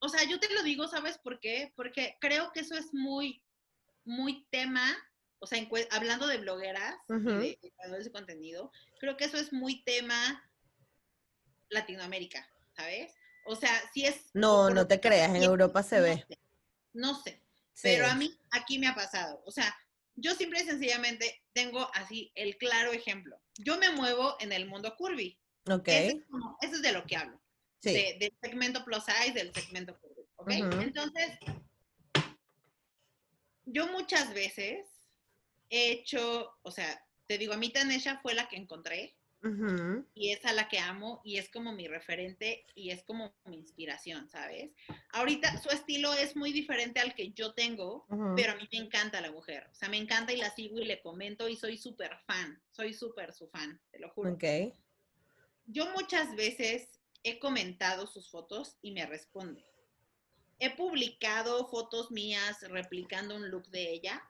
[0.00, 1.72] o sea, yo te lo digo, ¿sabes por qué?
[1.76, 3.42] Porque creo que eso es muy,
[4.10, 4.96] muy tema,
[5.38, 9.82] o sea, hablando de blogueras y de, creadores de contenido, creo que eso es muy
[9.84, 10.42] tema
[11.68, 12.46] Latinoamérica,
[12.76, 13.14] ¿sabes?
[13.46, 14.30] O sea, si es...
[14.34, 16.26] No, no te creas, en Europa se ve.
[16.92, 17.42] no sé,
[17.82, 19.42] pero a mí aquí me ha pasado.
[19.46, 19.74] O sea,
[20.16, 23.40] yo simple y sencillamente tengo así el claro ejemplo.
[23.58, 25.38] Yo me muevo en el mundo curvy.
[25.70, 25.88] Ok.
[25.88, 26.22] Eso
[26.60, 27.40] es, de lo que hablo.
[27.82, 27.94] Sí.
[28.18, 30.26] del segmento plus size, del segmento curvy.
[30.36, 30.50] ¿Ok?
[30.50, 31.38] Entonces,
[33.72, 34.86] yo muchas veces
[35.68, 39.16] he hecho, o sea, te digo, a mí Tanesha fue la que encontré
[40.14, 43.56] y es a la que amo y es como mi referente y es como mi
[43.56, 44.70] inspiración, ¿sabes?
[45.12, 48.06] Ahorita su estilo es muy diferente al que yo tengo,
[48.36, 49.66] pero a mí me encanta la mujer.
[49.72, 52.60] O sea, me encanta y la sigo y le comento y soy súper fan.
[52.70, 54.32] Soy súper su fan, te lo juro.
[54.34, 54.44] Ok.
[55.64, 59.64] Yo muchas veces he comentado sus fotos y me responde.
[60.60, 64.22] He publicado fotos mías replicando un look de ella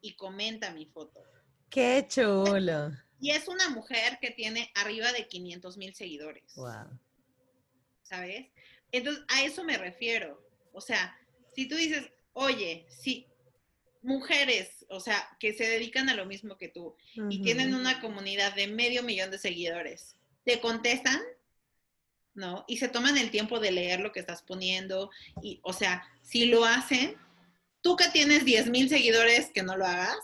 [0.00, 1.22] y comenta mi foto.
[1.68, 2.92] Qué chulo.
[3.20, 6.54] Y es una mujer que tiene arriba de 500 mil seguidores.
[6.54, 6.98] Wow.
[8.02, 8.46] ¿Sabes?
[8.92, 10.40] Entonces, a eso me refiero.
[10.72, 11.14] O sea,
[11.54, 13.26] si tú dices, oye, si
[14.02, 16.96] mujeres, o sea, que se dedican a lo mismo que tú
[17.28, 21.20] y tienen una comunidad de medio millón de seguidores, te contestan,
[22.34, 22.64] ¿no?
[22.68, 25.10] Y se toman el tiempo de leer lo que estás poniendo.
[25.42, 27.16] Y, o sea, si lo hacen,
[27.80, 30.18] tú que tienes 10 mil seguidores, que no lo hagas.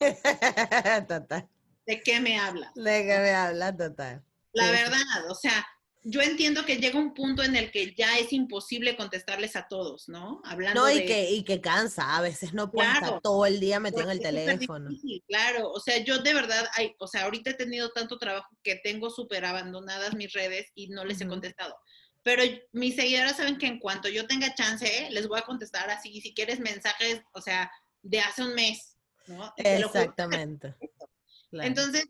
[1.08, 1.48] Total.
[1.86, 2.72] ¿De qué me hablas?
[2.74, 4.22] ¿De qué me hablas, total?
[4.52, 5.66] La verdad, o sea,
[6.02, 10.08] yo entiendo que llega un punto en el que ya es imposible contestarles a todos,
[10.08, 10.40] ¿no?
[10.44, 13.80] Hablando no, y, que, y que cansa, a veces no puedes estar todo el día
[13.80, 14.90] metido en el teléfono.
[15.28, 18.76] claro, o sea, yo de verdad, hay, o sea, ahorita he tenido tanto trabajo que
[18.76, 21.76] tengo súper abandonadas mis redes y no les he contestado.
[22.22, 26.20] Pero mis seguidoras saben que en cuanto yo tenga chance, les voy a contestar así,
[26.20, 27.70] si quieres mensajes, o sea,
[28.02, 28.96] de hace un mes,
[29.26, 29.52] ¿no?
[29.56, 30.74] Exactamente.
[31.52, 32.06] Entonces,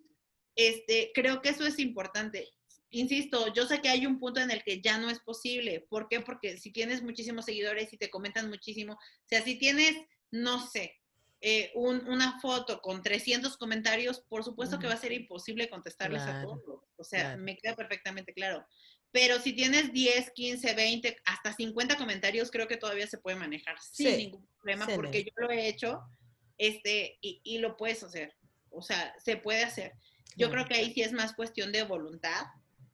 [0.54, 2.48] este, creo que eso es importante.
[2.90, 5.86] Insisto, yo sé que hay un punto en el que ya no es posible.
[5.88, 6.20] ¿Por qué?
[6.20, 9.96] Porque si tienes muchísimos seguidores y te comentan muchísimo, o sea, si tienes,
[10.32, 11.00] no sé,
[11.40, 16.42] eh, una foto con 300 comentarios, por supuesto que va a ser imposible contestarles a
[16.42, 16.82] todos.
[16.96, 18.66] O sea, me queda perfectamente claro.
[19.12, 23.76] Pero si tienes 10, 15, 20, hasta 50 comentarios, creo que todavía se puede manejar
[23.80, 26.02] sin ningún problema, porque yo lo he hecho
[26.58, 28.36] este, y, y, lo puedes hacer.
[28.70, 29.94] O sea, se puede hacer.
[30.36, 32.46] Yo creo que ahí sí es más cuestión de voluntad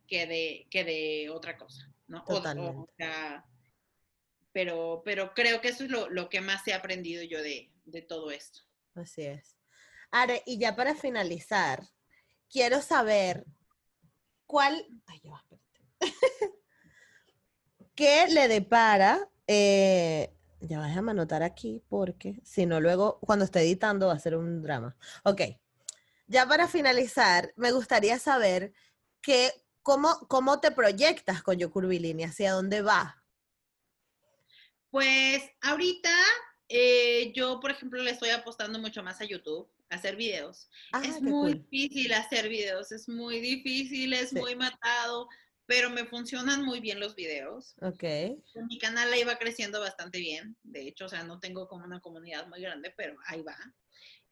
[0.06, 2.24] que de, que de otra cosa, ¿no?
[2.24, 2.92] Totalmente.
[4.52, 7.72] pero, pero creo que eso es lo, que más he aprendido yo de,
[8.08, 8.60] todo esto.
[8.94, 9.56] Así es.
[10.10, 11.82] Are, y ya para finalizar,
[12.48, 13.44] quiero saber
[14.46, 14.86] cuál.
[15.06, 15.44] Ay, ya va,
[17.94, 19.28] ¿Qué le depara?
[19.46, 24.18] Eh, ya vas a anotar aquí porque si no, luego cuando esté editando va a
[24.18, 24.96] ser un drama.
[25.24, 25.42] Ok.
[26.26, 28.72] Ya para finalizar, me gustaría saber
[29.20, 29.50] que,
[29.86, 33.22] cómo, cómo te proyectas con Yo Curvilínea, hacia dónde va.
[34.90, 36.10] Pues ahorita
[36.68, 40.68] eh, yo, por ejemplo, le estoy apostando mucho más a YouTube, a hacer videos.
[40.92, 45.28] Ah, es muy difícil hacer videos, es muy difícil, es muy matado,
[45.66, 47.76] pero me funcionan muy bien los videos.
[47.80, 48.02] Ok.
[48.68, 52.00] Mi canal la iba creciendo bastante bien, de hecho, o sea, no tengo como una
[52.00, 53.56] comunidad muy grande, pero ahí va.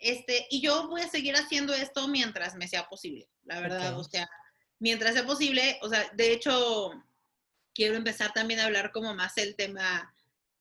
[0.01, 4.02] Este, y yo voy a seguir haciendo esto mientras me sea posible, la verdad, o
[4.02, 4.28] sea,
[4.85, 6.93] mientras sea posible, o sea, de hecho,
[7.74, 10.15] quiero empezar también a hablar como más el tema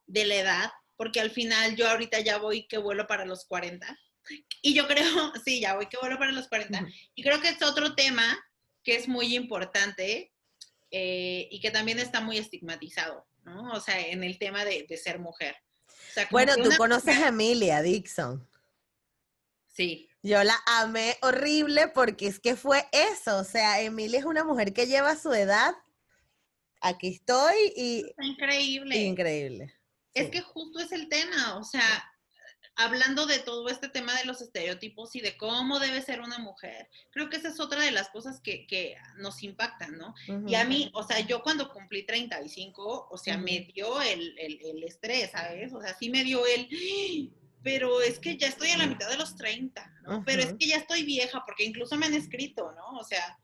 [0.08, 4.00] de la edad, porque al final yo ahorita ya voy que vuelo para los 40.
[4.62, 5.04] Y yo creo,
[5.46, 6.88] sí, ya voy que vuelo para los 40.
[7.16, 8.42] Y creo que es otro tema
[8.82, 10.32] que es muy importante
[10.90, 13.74] eh, y que también está muy estigmatizado, ¿no?
[13.74, 15.58] O sea, en el tema de, ser mujer.
[16.32, 18.48] bueno, tú conoces a Emilia Dixon.
[19.74, 20.10] Sí.
[20.22, 23.40] Yo la amé horrible porque es que fue eso.
[23.40, 25.76] O sea, Emilia es una mujer que lleva su edad.
[26.80, 28.06] Aquí estoy y.
[28.22, 28.96] Increíble.
[28.96, 29.74] Increíble.
[30.14, 31.58] Es que justo es el tema.
[31.58, 31.84] O sea,
[32.76, 36.88] hablando de todo este tema de los estereotipos y de cómo debe ser una mujer,
[37.12, 40.14] creo que esa es otra de las cosas que, que nos impactan, ¿no?
[40.48, 44.60] Y a mí, o sea, yo cuando cumplí 35, o sea, me dio el, el,
[44.64, 45.74] el estrés, ¿sabes?
[45.74, 46.68] O sea, sí me dio el
[47.64, 50.24] pero es que ya estoy a la mitad de los 30, ¿no?
[50.26, 53.00] Pero es que ya estoy vieja, porque incluso me han escrito, ¿no?
[53.00, 53.40] O sea,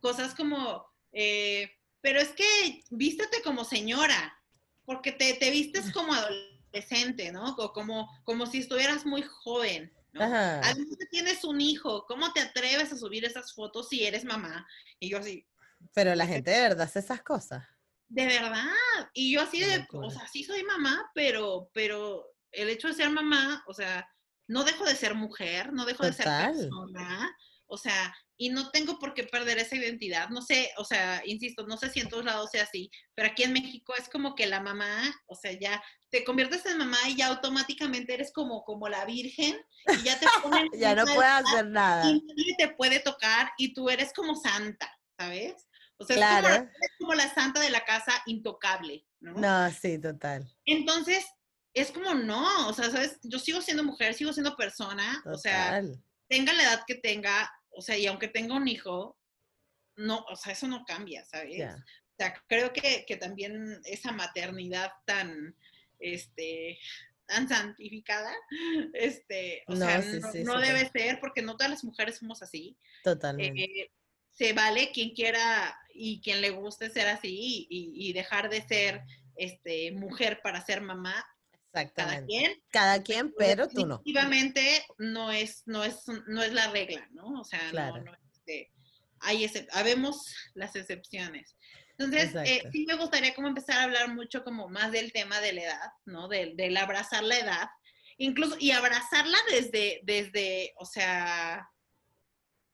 [0.00, 1.70] cosas como, eh,
[2.00, 4.38] pero es que vístete como señora,
[4.84, 7.54] porque te, te vistes como adolescente, ¿no?
[7.56, 9.92] O como, como si estuvieras muy joven.
[10.12, 10.22] ¿no?
[10.22, 14.66] Además tienes un hijo, ¿cómo te atreves a subir esas fotos si eres mamá?
[14.98, 15.46] Y yo así.
[15.92, 17.64] Pero la gente de verdad hace esas cosas.
[18.08, 18.66] De verdad,
[19.14, 23.10] Y yo así de, o sea, sí soy mamá, pero, pero el hecho de ser
[23.10, 24.08] mamá, o sea,
[24.48, 27.36] no dejo de ser mujer, no dejo de ser persona,
[27.66, 30.30] o sea, y no tengo por qué perder esa identidad.
[30.30, 33.44] No sé, o sea, insisto, no sé si en todos lados sea así, pero aquí
[33.44, 37.16] en México es como que la mamá, o sea, ya te conviertes en mamá y
[37.16, 39.56] ya automáticamente eres como, como la virgen
[39.86, 40.68] y ya te ponen...
[40.76, 42.10] ya no puedes hacer nada.
[42.10, 45.68] Y nadie te puede tocar y tú eres como santa, ¿sabes?
[45.98, 46.66] O sea, es,
[46.98, 49.34] como, la santa de la casa intocable, ¿no?
[49.34, 50.50] No, sí, total.
[50.64, 51.26] Entonces,
[51.74, 53.18] es como no, o sea, ¿sabes?
[53.22, 55.82] Yo sigo siendo mujer, sigo siendo persona, o sea,
[56.28, 59.18] tenga la edad que tenga, o sea, y aunque tenga un hijo,
[59.96, 61.62] no, o sea, eso no cambia, ¿sabes?
[61.62, 65.56] O sea, creo que, que, también esa maternidad tan,
[65.98, 66.78] este,
[67.26, 68.34] tan santificada,
[68.92, 70.02] este, o sea,
[70.44, 72.76] no, debe ser porque no todas las mujeres somos así.
[73.04, 73.62] Totalmente.
[73.62, 73.90] Eh,
[74.30, 79.02] se vale quien quiera y quien le guste ser así y, dejar de ser
[79.36, 81.24] este, mujer para ser mamá.
[81.72, 82.26] Exactamente.
[82.26, 83.94] Cada quien, Cada quien pero, tú no.
[83.96, 87.40] Efectivamente, no es, no, es, no es la regla, ¿no?
[87.40, 88.72] O sea, no, no este,
[89.20, 91.56] hay habemos las excepciones.
[91.98, 95.52] Entonces, eh, sí me gustaría como empezar a hablar mucho como más del tema de
[95.52, 96.28] la edad, ¿no?
[96.28, 97.68] Del, del abrazar la edad,
[98.16, 101.68] incluso, y abrazarla desde, desde, o sea,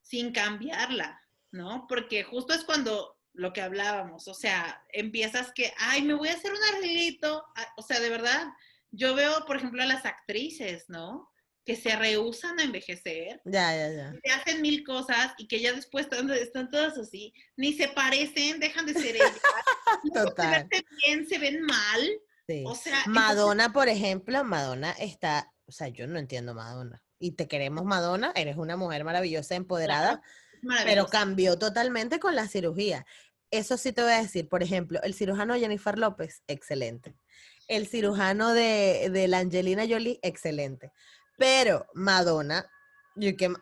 [0.00, 1.20] sin cambiarla,
[1.50, 1.86] ¿no?
[1.88, 6.34] Porque justo es cuando lo que hablábamos, o sea, empiezas que, ay, me voy a
[6.34, 8.46] hacer un arreglito, ah, o sea, de verdad,
[8.90, 11.30] yo veo, por ejemplo, a las actrices, ¿no?
[11.64, 13.40] Que se rehusan a envejecer.
[13.44, 14.14] Ya, ya, ya.
[14.22, 18.86] Que hacen mil cosas y que ya después están, todas así, ni se parecen, dejan
[18.86, 19.40] de ser ellas.
[20.14, 20.68] Total.
[20.70, 22.20] Se ven bien, se ven mal.
[22.46, 22.64] Sí.
[22.66, 27.02] O sea, Madonna, por ejemplo, Madonna está, o sea, yo no entiendo Madonna.
[27.18, 30.22] Y te queremos, Madonna, eres una mujer maravillosa, empoderada.
[30.84, 33.06] Pero cambió totalmente con la cirugía.
[33.50, 37.16] Eso sí te voy a decir, por ejemplo, el cirujano Jennifer López, excelente.
[37.68, 40.92] El cirujano de, de la Angelina Jolie, excelente.
[41.36, 42.70] Pero Madonna,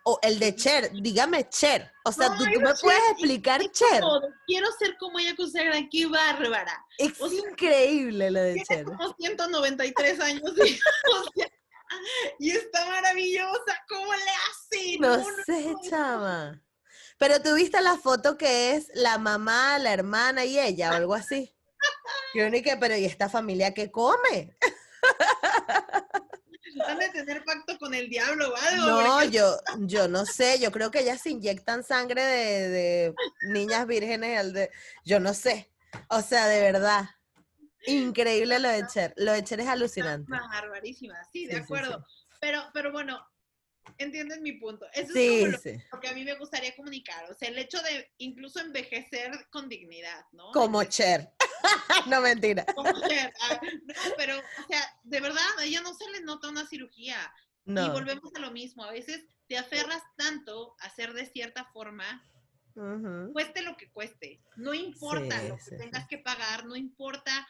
[0.05, 1.93] o el de Cher, dígame Cher.
[2.05, 4.03] O sea, tú, me puedes explicar Cher.
[4.47, 5.51] quiero ser como ella con
[5.91, 6.85] qué bárbara.
[6.99, 8.85] Es increíble lo de Cher.
[8.85, 10.43] Tiene como 193 años.
[12.41, 13.81] y está maravillosa.
[13.89, 14.99] ¿Cómo le hace?
[14.99, 16.61] No, sé, chama.
[17.19, 21.54] Pero tuviste la foto que es la mamá, la hermana y ella o algo así.
[22.35, 24.57] Yo ni que, pero ¿y esta familia qué come?
[26.77, 28.87] Van a tener pacto con el diablo o algo.
[28.87, 33.15] No, yo, yo no sé, yo creo que ellas se inyectan sangre de,
[33.49, 34.71] niñas vírgenes, de,
[35.05, 35.71] yo no sé.
[36.09, 37.05] O sea, de verdad.
[37.87, 39.15] Increíble lo de Cher.
[39.17, 40.31] Lo de Cher es alucinante.
[40.31, 42.05] Barbarísima, sí, de acuerdo.
[42.41, 43.21] Pero, pero bueno,
[43.99, 44.87] entienden mi punto.
[44.93, 47.31] Eso es como lo, que a mí me gustaría comunicar.
[47.31, 50.51] O sea, el hecho de incluso envejecer con dignidad, ¿no?
[50.53, 51.31] Como Cher.
[52.07, 52.65] no mentira.
[52.77, 52.83] No,
[54.17, 57.17] pero, o sea, de verdad, a ella no se le nota una cirugía.
[57.65, 57.87] No.
[57.87, 58.85] Y volvemos a lo mismo.
[58.85, 62.23] A veces te aferras tanto a ser de cierta forma,
[63.33, 64.43] cueste lo que cueste.
[64.57, 67.47] No importa lo que tengas que pagar, no importa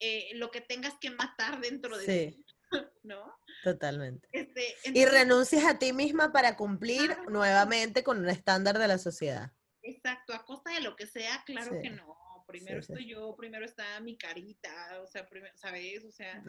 [0.00, 2.44] eh, lo que tengas que matar dentro de ti.
[3.02, 3.34] ¿no?
[3.62, 4.28] Totalmente.
[4.32, 9.52] Este, y renuncias a ti misma para cumplir nuevamente con un estándar de la sociedad.
[9.82, 12.16] Exacto, a costa de lo que sea, claro que no.
[12.46, 16.04] Primero estoy yo, primero está mi carita, o sea, ¿sabes?
[16.04, 16.42] O sea.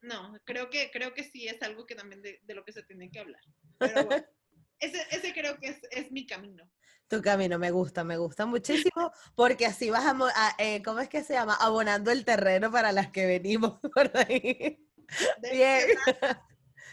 [0.00, 3.10] No, creo que, creo que sí es algo que también de, lo que se tiene
[3.10, 3.42] que hablar.
[3.78, 4.24] Pero bueno,
[4.78, 6.70] ese, ese creo que es, es mi camino
[7.08, 11.24] tu camino, me gusta, me gusta muchísimo, porque así vas a, eh, ¿cómo es que
[11.24, 11.54] se llama?
[11.54, 14.86] Abonando el terreno para las que venimos por ahí.
[15.38, 15.88] De Bien.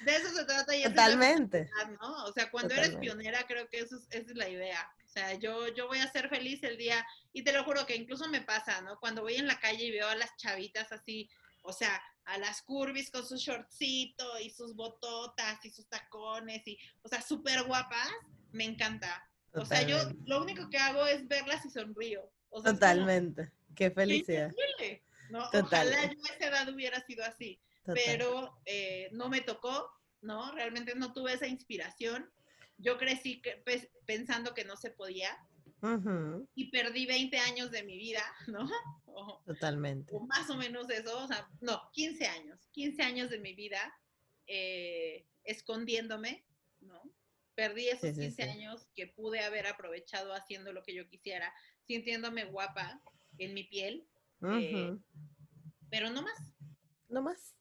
[0.06, 0.76] de eso se trata.
[0.76, 1.70] Y Totalmente.
[2.00, 2.26] ¿no?
[2.26, 4.90] O sea, cuando eres pionera, creo que eso es, esa es la idea.
[5.16, 7.96] O sea, yo, yo voy a ser feliz el día, y te lo juro que
[7.96, 9.00] incluso me pasa, ¿no?
[9.00, 11.30] Cuando voy en la calle y veo a las chavitas así,
[11.62, 16.78] o sea, a las curvis con su shortcito y sus bototas y sus tacones, y,
[17.02, 18.10] o sea, súper guapas,
[18.52, 19.26] me encanta.
[19.54, 22.30] O sea, yo lo único que hago es verlas y sonrío.
[22.50, 23.54] Totalmente.
[23.74, 24.52] Qué felicidad.
[25.30, 25.50] ¿no?
[25.54, 29.90] Ojalá yo a esa edad hubiera sido así, pero eh, no me tocó,
[30.20, 30.52] ¿no?
[30.52, 32.30] Realmente no tuve esa inspiración.
[32.78, 33.42] Yo crecí
[34.06, 35.38] pensando que no se podía
[36.56, 38.68] y perdí 20 años de mi vida, ¿no?
[39.46, 40.14] Totalmente.
[40.16, 43.94] O más o menos eso, o sea, no, 15 años, 15 años de mi vida
[44.48, 46.46] eh, escondiéndome,
[46.82, 47.02] ¿no?
[47.54, 51.54] Perdí esos 15 años que pude haber aprovechado haciendo lo que yo quisiera,
[51.88, 53.02] sintiéndome guapa
[53.38, 54.06] en mi piel.
[54.42, 54.98] Eh,
[55.90, 56.38] pero no más.
[57.08, 57.56] No más.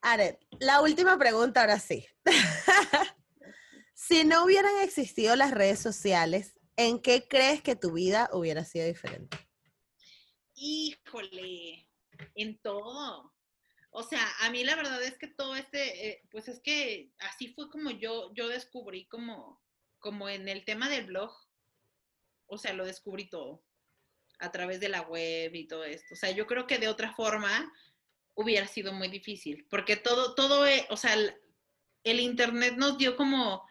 [0.00, 2.06] Aret, la última pregunta ahora sí.
[4.08, 8.86] si no hubieran existido las redes sociales, ¿en qué crees que tu vida hubiera sido
[8.86, 9.36] diferente?
[10.54, 11.86] Híjole,
[12.34, 13.34] en todo.
[13.90, 17.52] O sea, a mí la verdad es que todo este, eh, pues es que así
[17.52, 19.62] fue como yo, yo descubrí como,
[19.98, 21.32] como en el tema del blog,
[22.46, 23.62] o sea, lo descubrí todo
[24.38, 26.14] a través de la web y todo esto.
[26.14, 27.72] O sea, yo creo que de otra forma
[28.34, 31.14] hubiera sido muy difícil, porque todo, todo, eh, o sea,
[32.04, 33.67] el, internet nos dio como,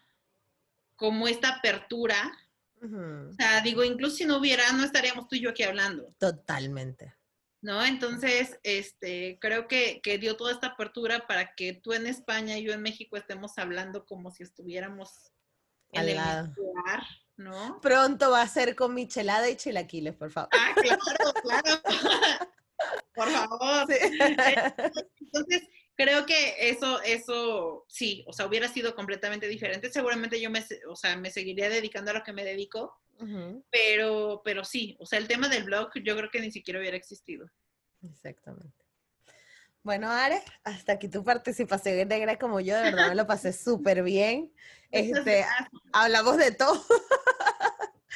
[0.97, 2.37] como esta apertura.
[2.79, 6.13] O sea, digo, incluso si no hubiera, no estaríamos tú y yo aquí hablando.
[6.19, 7.15] Totalmente.
[7.61, 7.83] ¿no?
[7.83, 12.63] Entonces, este, creo que, que, dio toda esta apertura para que tú en España y
[12.63, 15.31] yo en México estemos hablando como si estuviéramos
[15.91, 17.03] en el lugar,
[17.35, 17.79] ¿no?
[17.81, 20.49] Pronto va a ser con michelada y chilaquiles, por favor.
[20.53, 21.81] Ah, claro, claro.
[23.15, 23.87] por favor.
[25.19, 25.63] Entonces,
[25.97, 29.91] creo que eso, eso, sí, o sea, hubiera sido completamente diferente.
[29.91, 33.01] Seguramente yo me, o sea, me seguiría dedicando a lo que me dedico,
[33.71, 36.95] pero, pero sí, o sea, el tema del blog yo creo que ni siquiera hubiera
[36.95, 37.49] existido.
[38.03, 38.85] Exactamente.
[39.81, 43.51] Bueno, Are, hasta aquí tu participación en Negra como yo, de verdad me lo pasé
[43.51, 44.53] súper bien.
[44.89, 45.45] Este,
[45.91, 46.81] hablamos de todo.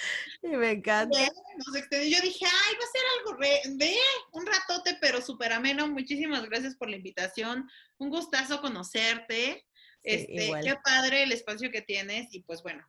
[0.43, 1.17] y me encanta.
[1.19, 3.97] Yo dije, ay, va a ser algo de
[4.33, 5.87] un ratote, pero súper ameno.
[5.87, 7.69] Muchísimas gracias por la invitación.
[7.97, 9.65] Un gustazo conocerte.
[10.03, 12.33] este, qué padre el espacio que tienes.
[12.33, 12.85] Y pues bueno,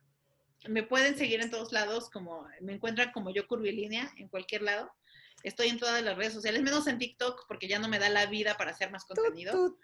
[0.67, 4.91] me pueden seguir en todos lados, como me encuentran como yo curvilínea en cualquier lado.
[5.43, 8.27] Estoy en todas las redes sociales, menos en TikTok, porque ya no me da la
[8.27, 9.77] vida para hacer más contenido.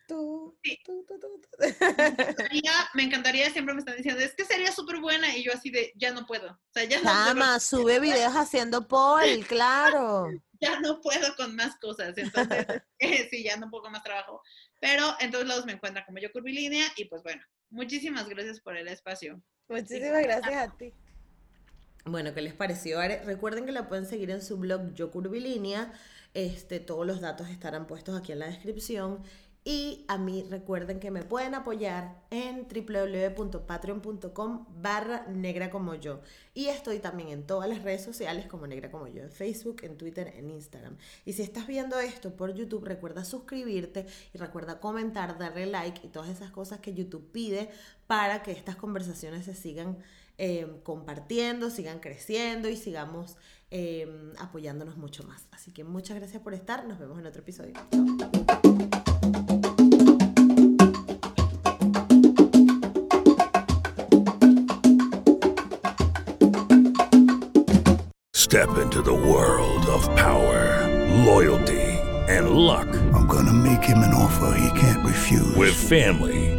[2.94, 5.92] me, encantaría, siempre me están diciendo, es que sería súper buena, y yo así de,
[5.96, 6.50] ya no puedo.
[6.52, 10.30] O sea, ya no sube videos haciendo poll, claro.
[10.62, 12.66] ya no puedo con más cosas, entonces,
[13.00, 14.42] eh, sí, ya no un poco más trabajo.
[14.80, 18.78] Pero en todos lados me encuentran como yo curvilínea, y pues bueno, muchísimas gracias por
[18.78, 19.42] el espacio.
[19.68, 20.94] Muchísimas gracias a ti.
[22.06, 23.00] Bueno, ¿qué les pareció?
[23.26, 25.92] Recuerden que la pueden seguir en su blog Yo Curvilínea.
[26.34, 29.20] Este, todos los datos estarán puestos aquí en la descripción.
[29.66, 36.22] Y a mí recuerden que me pueden apoyar en www.patreon.com barra negra como yo.
[36.54, 39.98] Y estoy también en todas las redes sociales como negra como yo, en Facebook, en
[39.98, 40.98] Twitter, en Instagram.
[41.26, 46.10] Y si estás viendo esto por YouTube, recuerda suscribirte y recuerda comentar, darle like y
[46.10, 47.70] todas esas cosas que YouTube pide
[48.08, 49.98] para que estas conversaciones se sigan
[50.42, 53.36] eh, compartiendo, sigan creciendo y sigamos
[53.72, 54.08] eh,
[54.40, 55.48] apoyándonos mucho más.
[55.52, 56.86] Así que muchas gracias por estar.
[56.86, 57.74] Nos vemos en otro episodio.
[68.34, 70.88] Step into the world of power,
[71.26, 72.00] loyalty,
[72.30, 72.88] and luck.
[73.14, 75.56] I'm gonna make him an offer he can't refuse.
[75.56, 76.59] With family,